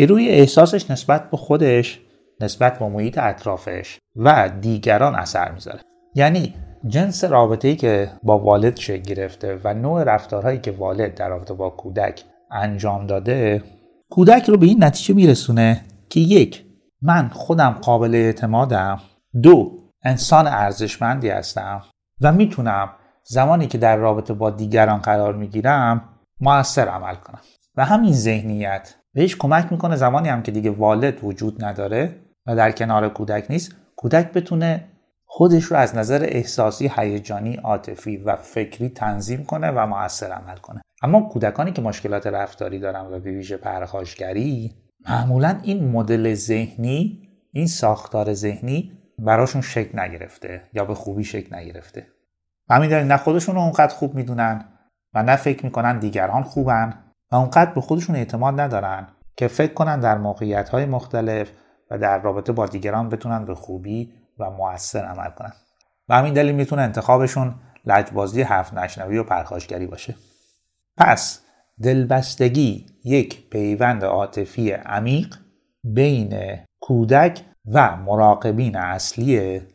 که 0.00 0.06
روی 0.06 0.28
احساسش 0.28 0.90
نسبت 0.90 1.30
به 1.30 1.36
خودش 1.36 2.00
نسبت 2.40 2.78
به 2.78 2.88
محیط 2.88 3.18
اطرافش 3.18 3.98
و 4.16 4.50
دیگران 4.60 5.14
اثر 5.14 5.52
می‌ذاره. 5.52 5.80
یعنی 6.14 6.54
جنس 6.86 7.24
رابطه 7.24 7.68
ای 7.68 7.76
که 7.76 8.10
با 8.22 8.38
والد 8.38 8.76
شکل 8.76 9.02
گرفته 9.02 9.60
و 9.64 9.74
نوع 9.74 10.04
رفتارهایی 10.04 10.58
که 10.58 10.70
والد 10.70 11.14
در 11.14 11.28
رابطه 11.28 11.54
با 11.54 11.70
کودک 11.70 12.24
انجام 12.50 13.06
داده 13.06 13.62
کودک 14.10 14.44
رو 14.44 14.56
به 14.56 14.66
این 14.66 14.84
نتیجه 14.84 15.14
میرسونه 15.14 15.80
که 16.10 16.20
یک 16.20 16.64
من 17.02 17.28
خودم 17.28 17.70
قابل 17.70 18.14
اعتمادم. 18.14 19.00
دو 19.42 19.72
انسان 20.02 20.46
ارزشمندی 20.46 21.28
هستم 21.28 21.82
و 22.20 22.32
می‌تونم 22.32 22.90
زمانی 23.24 23.66
که 23.66 23.78
در 23.78 23.96
رابطه 23.96 24.34
با 24.34 24.50
دیگران 24.50 24.98
قرار 24.98 25.34
می‌گیرم 25.34 26.04
موثر 26.40 26.88
عمل 26.88 27.14
کنم. 27.14 27.40
و 27.76 27.84
همین 27.84 28.12
ذهنیت 28.12 28.94
بهش 29.14 29.36
کمک 29.36 29.72
می‌کنه. 29.72 29.96
زمانی 29.96 30.28
هم 30.28 30.42
که 30.42 30.52
دیگه 30.52 30.70
والد 30.70 31.24
وجود 31.24 31.64
نداره 31.64 32.16
و 32.46 32.56
در 32.56 32.72
کنار 32.72 33.08
کودک 33.08 33.46
نیست 33.50 33.74
کودک 33.96 34.32
بتونه 34.32 34.84
خودش 35.24 35.64
رو 35.64 35.76
از 35.76 35.96
نظر 35.96 36.26
احساسی 36.28 36.90
هیجانی 36.96 37.56
عاطفی 37.56 38.16
و 38.16 38.36
فکری 38.36 38.88
تنظیم 38.88 39.44
کنه 39.44 39.70
و 39.70 39.86
موثر 39.86 40.32
عمل 40.32 40.56
کنه. 40.56 40.80
اما 41.02 41.20
کودکانی 41.20 41.72
که 41.72 41.82
مشکلات 41.82 42.26
رفتاری 42.26 42.78
دارن 42.78 43.06
و 43.06 43.10
به 43.10 43.18
ویژه 43.18 43.56
پرخاشگری 43.56 44.74
معمولا 45.08 45.60
این 45.62 45.88
مدل 45.88 46.34
ذهنی 46.34 47.28
این 47.52 47.66
ساختار 47.66 48.34
ذهنی 48.34 48.92
براشون 49.18 49.60
شکل 49.60 50.00
نگرفته 50.00 50.62
یا 50.72 50.84
به 50.84 50.94
خوبی 50.94 51.24
شکل 51.24 51.56
نگرفته. 51.56 52.06
همین 52.70 52.90
نه 52.92 53.16
خودشون 53.16 53.54
رو 53.54 53.60
اونقدر 53.60 53.94
خوب 53.94 54.14
می‌دونن 54.14 54.64
و 55.14 55.22
نه 55.22 55.36
فکر 55.36 55.64
می‌کنن 55.64 55.98
دیگران 55.98 56.42
خوبن. 56.42 56.94
و 57.32 57.36
اونقدر 57.36 57.72
به 57.72 57.80
خودشون 57.80 58.16
اعتماد 58.16 58.60
ندارن 58.60 59.08
که 59.36 59.48
فکر 59.48 59.74
کنن 59.74 60.00
در 60.00 60.18
موقعیت 60.18 60.68
های 60.68 60.86
مختلف 60.86 61.52
و 61.90 61.98
در 61.98 62.18
رابطه 62.18 62.52
با 62.52 62.66
دیگران 62.66 63.08
بتونن 63.08 63.44
به 63.44 63.54
خوبی 63.54 64.12
و 64.38 64.50
موثر 64.50 65.04
عمل 65.04 65.30
کنن. 65.30 65.52
و 66.08 66.14
همین 66.14 66.34
دلیل 66.34 66.54
می‌تونه 66.54 66.82
انتخابشون 66.82 67.54
لجبازی 67.86 68.42
حرف 68.42 68.74
نشنوی 68.74 69.18
و 69.18 69.24
پرخاشگری 69.24 69.86
باشه. 69.86 70.14
پس 70.96 71.44
دلبستگی 71.82 72.86
یک 73.04 73.50
پیوند 73.50 74.04
عاطفی 74.04 74.70
عمیق 74.70 75.36
بین 75.84 76.56
کودک 76.80 77.44
و 77.72 77.96
مراقبین 77.96 78.76
اصلیه 78.76 79.66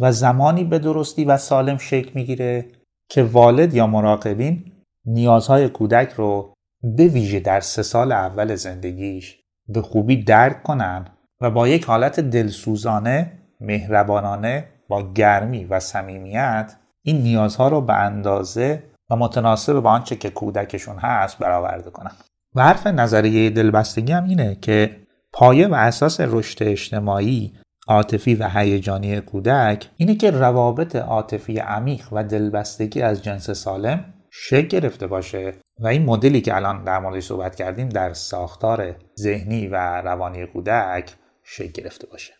و 0.00 0.12
زمانی 0.12 0.64
به 0.64 0.78
درستی 0.78 1.24
و 1.24 1.36
سالم 1.36 1.78
شکل 1.78 2.10
می‌گیره 2.14 2.68
که 3.08 3.22
والد 3.22 3.74
یا 3.74 3.86
مراقبین 3.86 4.72
نیازهای 5.04 5.68
کودک 5.68 6.12
رو 6.12 6.54
به 6.82 7.06
ویژه 7.06 7.40
در 7.40 7.60
سه 7.60 7.82
سال 7.82 8.12
اول 8.12 8.54
زندگیش 8.54 9.38
به 9.68 9.82
خوبی 9.82 10.22
درک 10.22 10.62
کنن 10.62 11.06
و 11.40 11.50
با 11.50 11.68
یک 11.68 11.84
حالت 11.84 12.20
دلسوزانه 12.20 13.32
مهربانانه 13.60 14.64
با 14.88 15.12
گرمی 15.12 15.64
و 15.64 15.80
صمیمیت 15.80 16.76
این 17.02 17.22
نیازها 17.22 17.68
رو 17.68 17.80
به 17.80 17.94
اندازه 17.94 18.82
و 19.10 19.16
متناسب 19.16 19.80
با 19.80 19.90
آنچه 19.90 20.16
که 20.16 20.30
کودکشون 20.30 20.96
هست 20.98 21.38
برآورده 21.38 21.90
کنن. 21.90 22.12
و 22.54 22.62
حرف 22.62 22.86
نظریه 22.86 23.50
دلبستگی 23.50 24.12
هم 24.12 24.24
اینه 24.24 24.54
که 24.54 24.96
پایه 25.32 25.68
و 25.68 25.74
اساس 25.74 26.20
رشد 26.20 26.62
اجتماعی 26.62 27.52
عاطفی 27.88 28.34
و 28.34 28.48
هیجانی 28.48 29.20
کودک 29.20 29.90
اینه 29.96 30.14
که 30.14 30.30
روابط 30.30 30.96
عاطفی 30.96 31.58
عمیق 31.58 32.12
و 32.12 32.24
دلبستگی 32.24 33.02
از 33.02 33.22
جنس 33.22 33.50
سالم 33.50 34.04
شکل 34.30 34.66
گرفته 34.66 35.06
باشه. 35.06 35.54
و 35.80 35.86
این 35.86 36.04
مدلی 36.04 36.40
که 36.40 36.56
الان 36.56 36.84
در 36.84 36.98
موردش 36.98 37.24
صحبت 37.24 37.54
کردیم 37.54 37.88
در 37.88 38.12
ساختار 38.12 38.94
ذهنی 39.18 39.66
و 39.66 40.02
روانی 40.02 40.46
کودک 40.46 41.14
شکل 41.42 41.82
گرفته 41.82 42.06
باشه. 42.06 42.32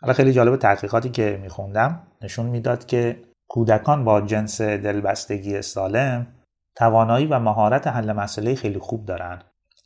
حالا 0.00 0.12
خیلی 0.12 0.32
جالب 0.32 0.56
تحقیقاتی 0.56 1.10
که 1.10 1.40
میخوندم 1.42 2.02
نشون 2.22 2.46
می‌داد 2.46 2.86
که 2.86 3.22
کودکان 3.48 4.04
با 4.04 4.20
جنس 4.20 4.60
دلبستگی 4.60 5.62
سالم 5.62 6.26
توانایی 6.76 7.26
و 7.26 7.38
مهارت 7.38 7.86
حل 7.86 8.12
مسئله 8.12 8.54
خیلی 8.54 8.78
خوب 8.78 9.06
دارن. 9.06 9.42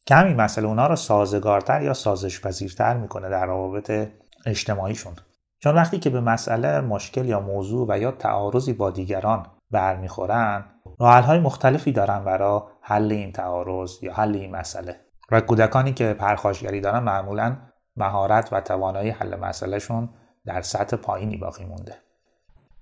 که 0.06 0.14
همین 0.14 0.36
مسئله 0.36 0.66
اونا 0.68 0.86
رو 0.86 0.96
سازگارتر 0.96 1.82
یا 1.82 1.94
سازش 1.94 2.40
پذیرتر 2.40 2.96
می‌کنه 2.96 3.28
در 3.28 3.46
روابط 3.46 4.08
اجتماعیشون. 4.46 5.12
چون 5.58 5.74
وقتی 5.74 5.98
که 5.98 6.10
به 6.10 6.20
مسئله 6.20 6.80
مشکل 6.80 7.24
یا 7.24 7.40
موضوع 7.40 7.86
و 7.88 7.98
یا 7.98 8.10
تعارضی 8.10 8.72
با 8.72 8.90
دیگران 8.90 9.46
برمیخورن 9.70 10.64
راه 11.00 11.24
های 11.24 11.38
مختلفی 11.38 11.92
دارن 11.92 12.24
برای 12.24 12.60
حل 12.80 13.12
این 13.12 13.32
تعارض 13.32 14.02
یا 14.02 14.14
حل 14.14 14.34
این 14.34 14.56
مسئله. 14.56 14.96
و 15.30 15.40
کودکانی 15.40 15.92
که 15.92 16.12
پرخاشگری 16.12 16.80
دارن 16.80 16.98
معمولا 16.98 17.56
مهارت 17.96 18.52
و 18.52 18.60
توانایی 18.60 19.10
حل 19.10 19.36
مسئلهشون 19.36 20.08
در 20.46 20.62
سطح 20.62 20.96
پایینی 20.96 21.36
باقی 21.36 21.64
مونده. 21.64 21.94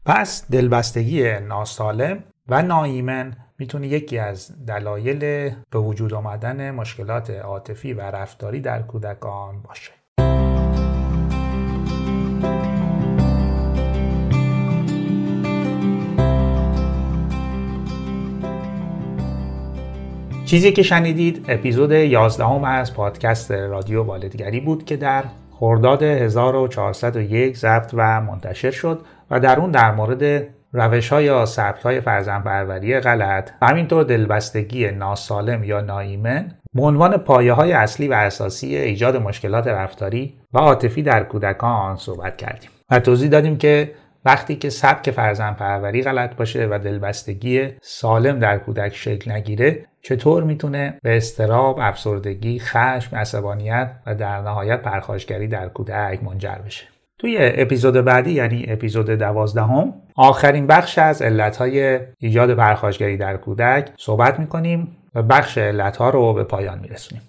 پس 0.04 0.50
دلبستگی 0.50 1.40
ناسالم 1.40 2.24
و 2.48 2.62
نایمن 2.62 3.36
می‌تونه 3.58 3.86
یکی 3.86 4.18
از 4.18 4.66
دلایل 4.66 5.50
به 5.70 5.78
وجود 5.78 6.14
آمدن 6.14 6.70
مشکلات 6.70 7.30
عاطفی 7.30 7.92
و 7.92 8.00
رفتاری 8.00 8.60
در 8.60 8.82
کودکان 8.82 9.62
باشه. 9.62 9.92
چیزی 20.46 20.72
که 20.72 20.82
شنیدید 20.82 21.44
اپیزود 21.48 21.92
11 21.92 22.44
هم 22.44 22.64
از 22.64 22.94
پادکست 22.94 23.52
رادیو 23.52 24.02
والدگری 24.02 24.60
بود 24.60 24.84
که 24.84 24.96
در 24.96 25.24
خرداد 25.50 26.02
1401 26.02 27.56
ضبط 27.56 27.90
و 27.94 28.20
منتشر 28.20 28.70
شد 28.70 29.00
و 29.30 29.40
در 29.40 29.60
اون 29.60 29.70
در 29.70 29.94
مورد 29.94 30.46
روش 30.72 31.08
های 31.08 31.24
یا 31.24 31.46
سبک 31.46 31.82
های 31.82 32.00
فرزندپروری 32.00 33.00
غلط 33.00 33.50
و 33.62 33.66
همینطور 33.66 34.04
دلبستگی 34.04 34.90
ناسالم 34.90 35.64
یا 35.64 35.80
نایمن 35.80 36.52
به 36.74 36.82
عنوان 36.82 37.16
پایه 37.16 37.52
های 37.52 37.72
اصلی 37.72 38.08
و 38.08 38.12
اساسی 38.12 38.76
ایجاد 38.76 39.16
مشکلات 39.16 39.66
رفتاری 39.66 40.34
و 40.52 40.58
عاطفی 40.58 41.02
در 41.02 41.24
کودکان 41.24 41.96
صحبت 41.96 42.36
کردیم. 42.36 42.70
و 42.90 43.00
توضیح 43.00 43.28
دادیم 43.28 43.58
که 43.58 43.92
وقتی 44.26 44.56
که 44.56 44.70
سبک 44.70 45.10
فرزند 45.10 45.56
پروری 45.56 46.02
غلط 46.02 46.36
باشه 46.36 46.68
و 46.70 46.78
دلبستگی 46.78 47.68
سالم 47.82 48.38
در 48.38 48.58
کودک 48.58 48.94
شکل 48.94 49.32
نگیره 49.32 49.86
چطور 50.02 50.44
می‌تونه 50.44 50.98
به 51.02 51.16
استراب، 51.16 51.78
افسردگی، 51.80 52.58
خشم، 52.58 53.16
عصبانیت 53.16 53.90
و 54.06 54.14
در 54.14 54.40
نهایت 54.40 54.82
پرخاشگری 54.82 55.48
در 55.48 55.68
کودک 55.68 56.24
منجر 56.24 56.58
بشه. 56.66 56.86
توی 57.18 57.36
اپیزود 57.40 57.94
بعدی 57.94 58.32
یعنی 58.32 58.64
اپیزود 58.68 59.10
دوازدهم 59.10 59.94
آخرین 60.16 60.66
بخش 60.66 60.98
از 60.98 61.22
علتهای 61.22 62.00
ایجاد 62.18 62.54
پرخاشگری 62.54 63.16
در 63.16 63.36
کودک 63.36 63.90
صحبت 63.96 64.40
می‌کنیم 64.40 64.96
و 65.14 65.22
بخش 65.22 65.58
علتها 65.58 66.10
رو 66.10 66.32
به 66.32 66.44
پایان 66.44 66.78
میرسونیم. 66.78 67.22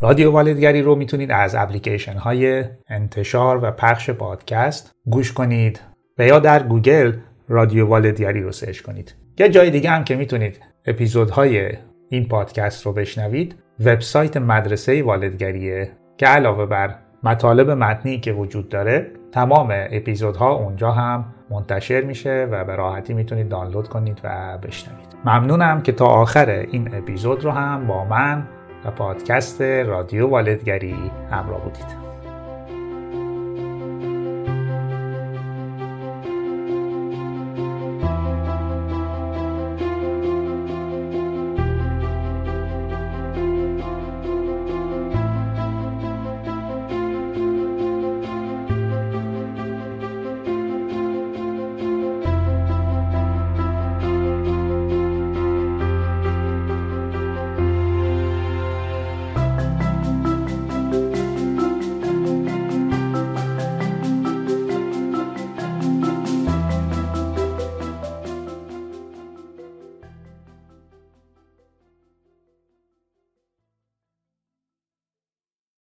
رادیو 0.00 0.30
والدگری 0.32 0.82
رو 0.82 0.94
می‌تونید 0.94 1.32
از 1.32 1.54
اپلیکیشن 1.54 2.16
های 2.16 2.64
انتشار 2.88 3.64
و 3.64 3.70
پخش 3.70 4.10
پادکست 4.10 4.92
گوش 5.04 5.32
کنید 5.32 5.80
و 6.18 6.26
یا 6.26 6.38
در 6.38 6.62
گوگل 6.62 7.12
رادیو 7.48 7.86
والدگری 7.86 8.42
رو 8.42 8.52
سرچ 8.52 8.80
کنید. 8.80 9.14
یه 9.38 9.48
جای 9.48 9.70
دیگه 9.70 9.90
هم 9.90 10.04
که 10.04 10.16
می‌تونید 10.16 10.60
اپیزودهای 10.86 11.72
این 12.08 12.28
پادکست 12.28 12.86
رو 12.86 12.92
بشنوید 12.92 13.54
وبسایت 13.84 14.36
مدرسه 14.36 15.02
والدگریه 15.02 15.90
که 16.16 16.26
علاوه 16.26 16.66
بر 16.66 16.94
مطالب 17.22 17.70
متنی 17.70 18.20
که 18.20 18.32
وجود 18.32 18.68
داره 18.68 19.10
تمام 19.32 19.68
اپیزودها 19.70 20.52
اونجا 20.52 20.90
هم 20.90 21.24
منتشر 21.50 22.00
میشه 22.00 22.48
و 22.50 22.64
به 22.64 22.76
راحتی 22.76 23.14
می‌تونید 23.14 23.48
دانلود 23.48 23.88
کنید 23.88 24.20
و 24.24 24.58
بشنوید 24.58 25.06
ممنونم 25.24 25.82
که 25.82 25.92
تا 25.92 26.06
آخر 26.06 26.50
این 26.50 26.94
اپیزود 26.94 27.44
رو 27.44 27.50
هم 27.50 27.86
با 27.86 28.04
من 28.04 28.48
و 28.84 28.90
پادکست 28.90 29.62
رادیو 29.62 30.26
والدگری 30.28 30.96
همراه 31.30 31.64
بودید 31.64 32.07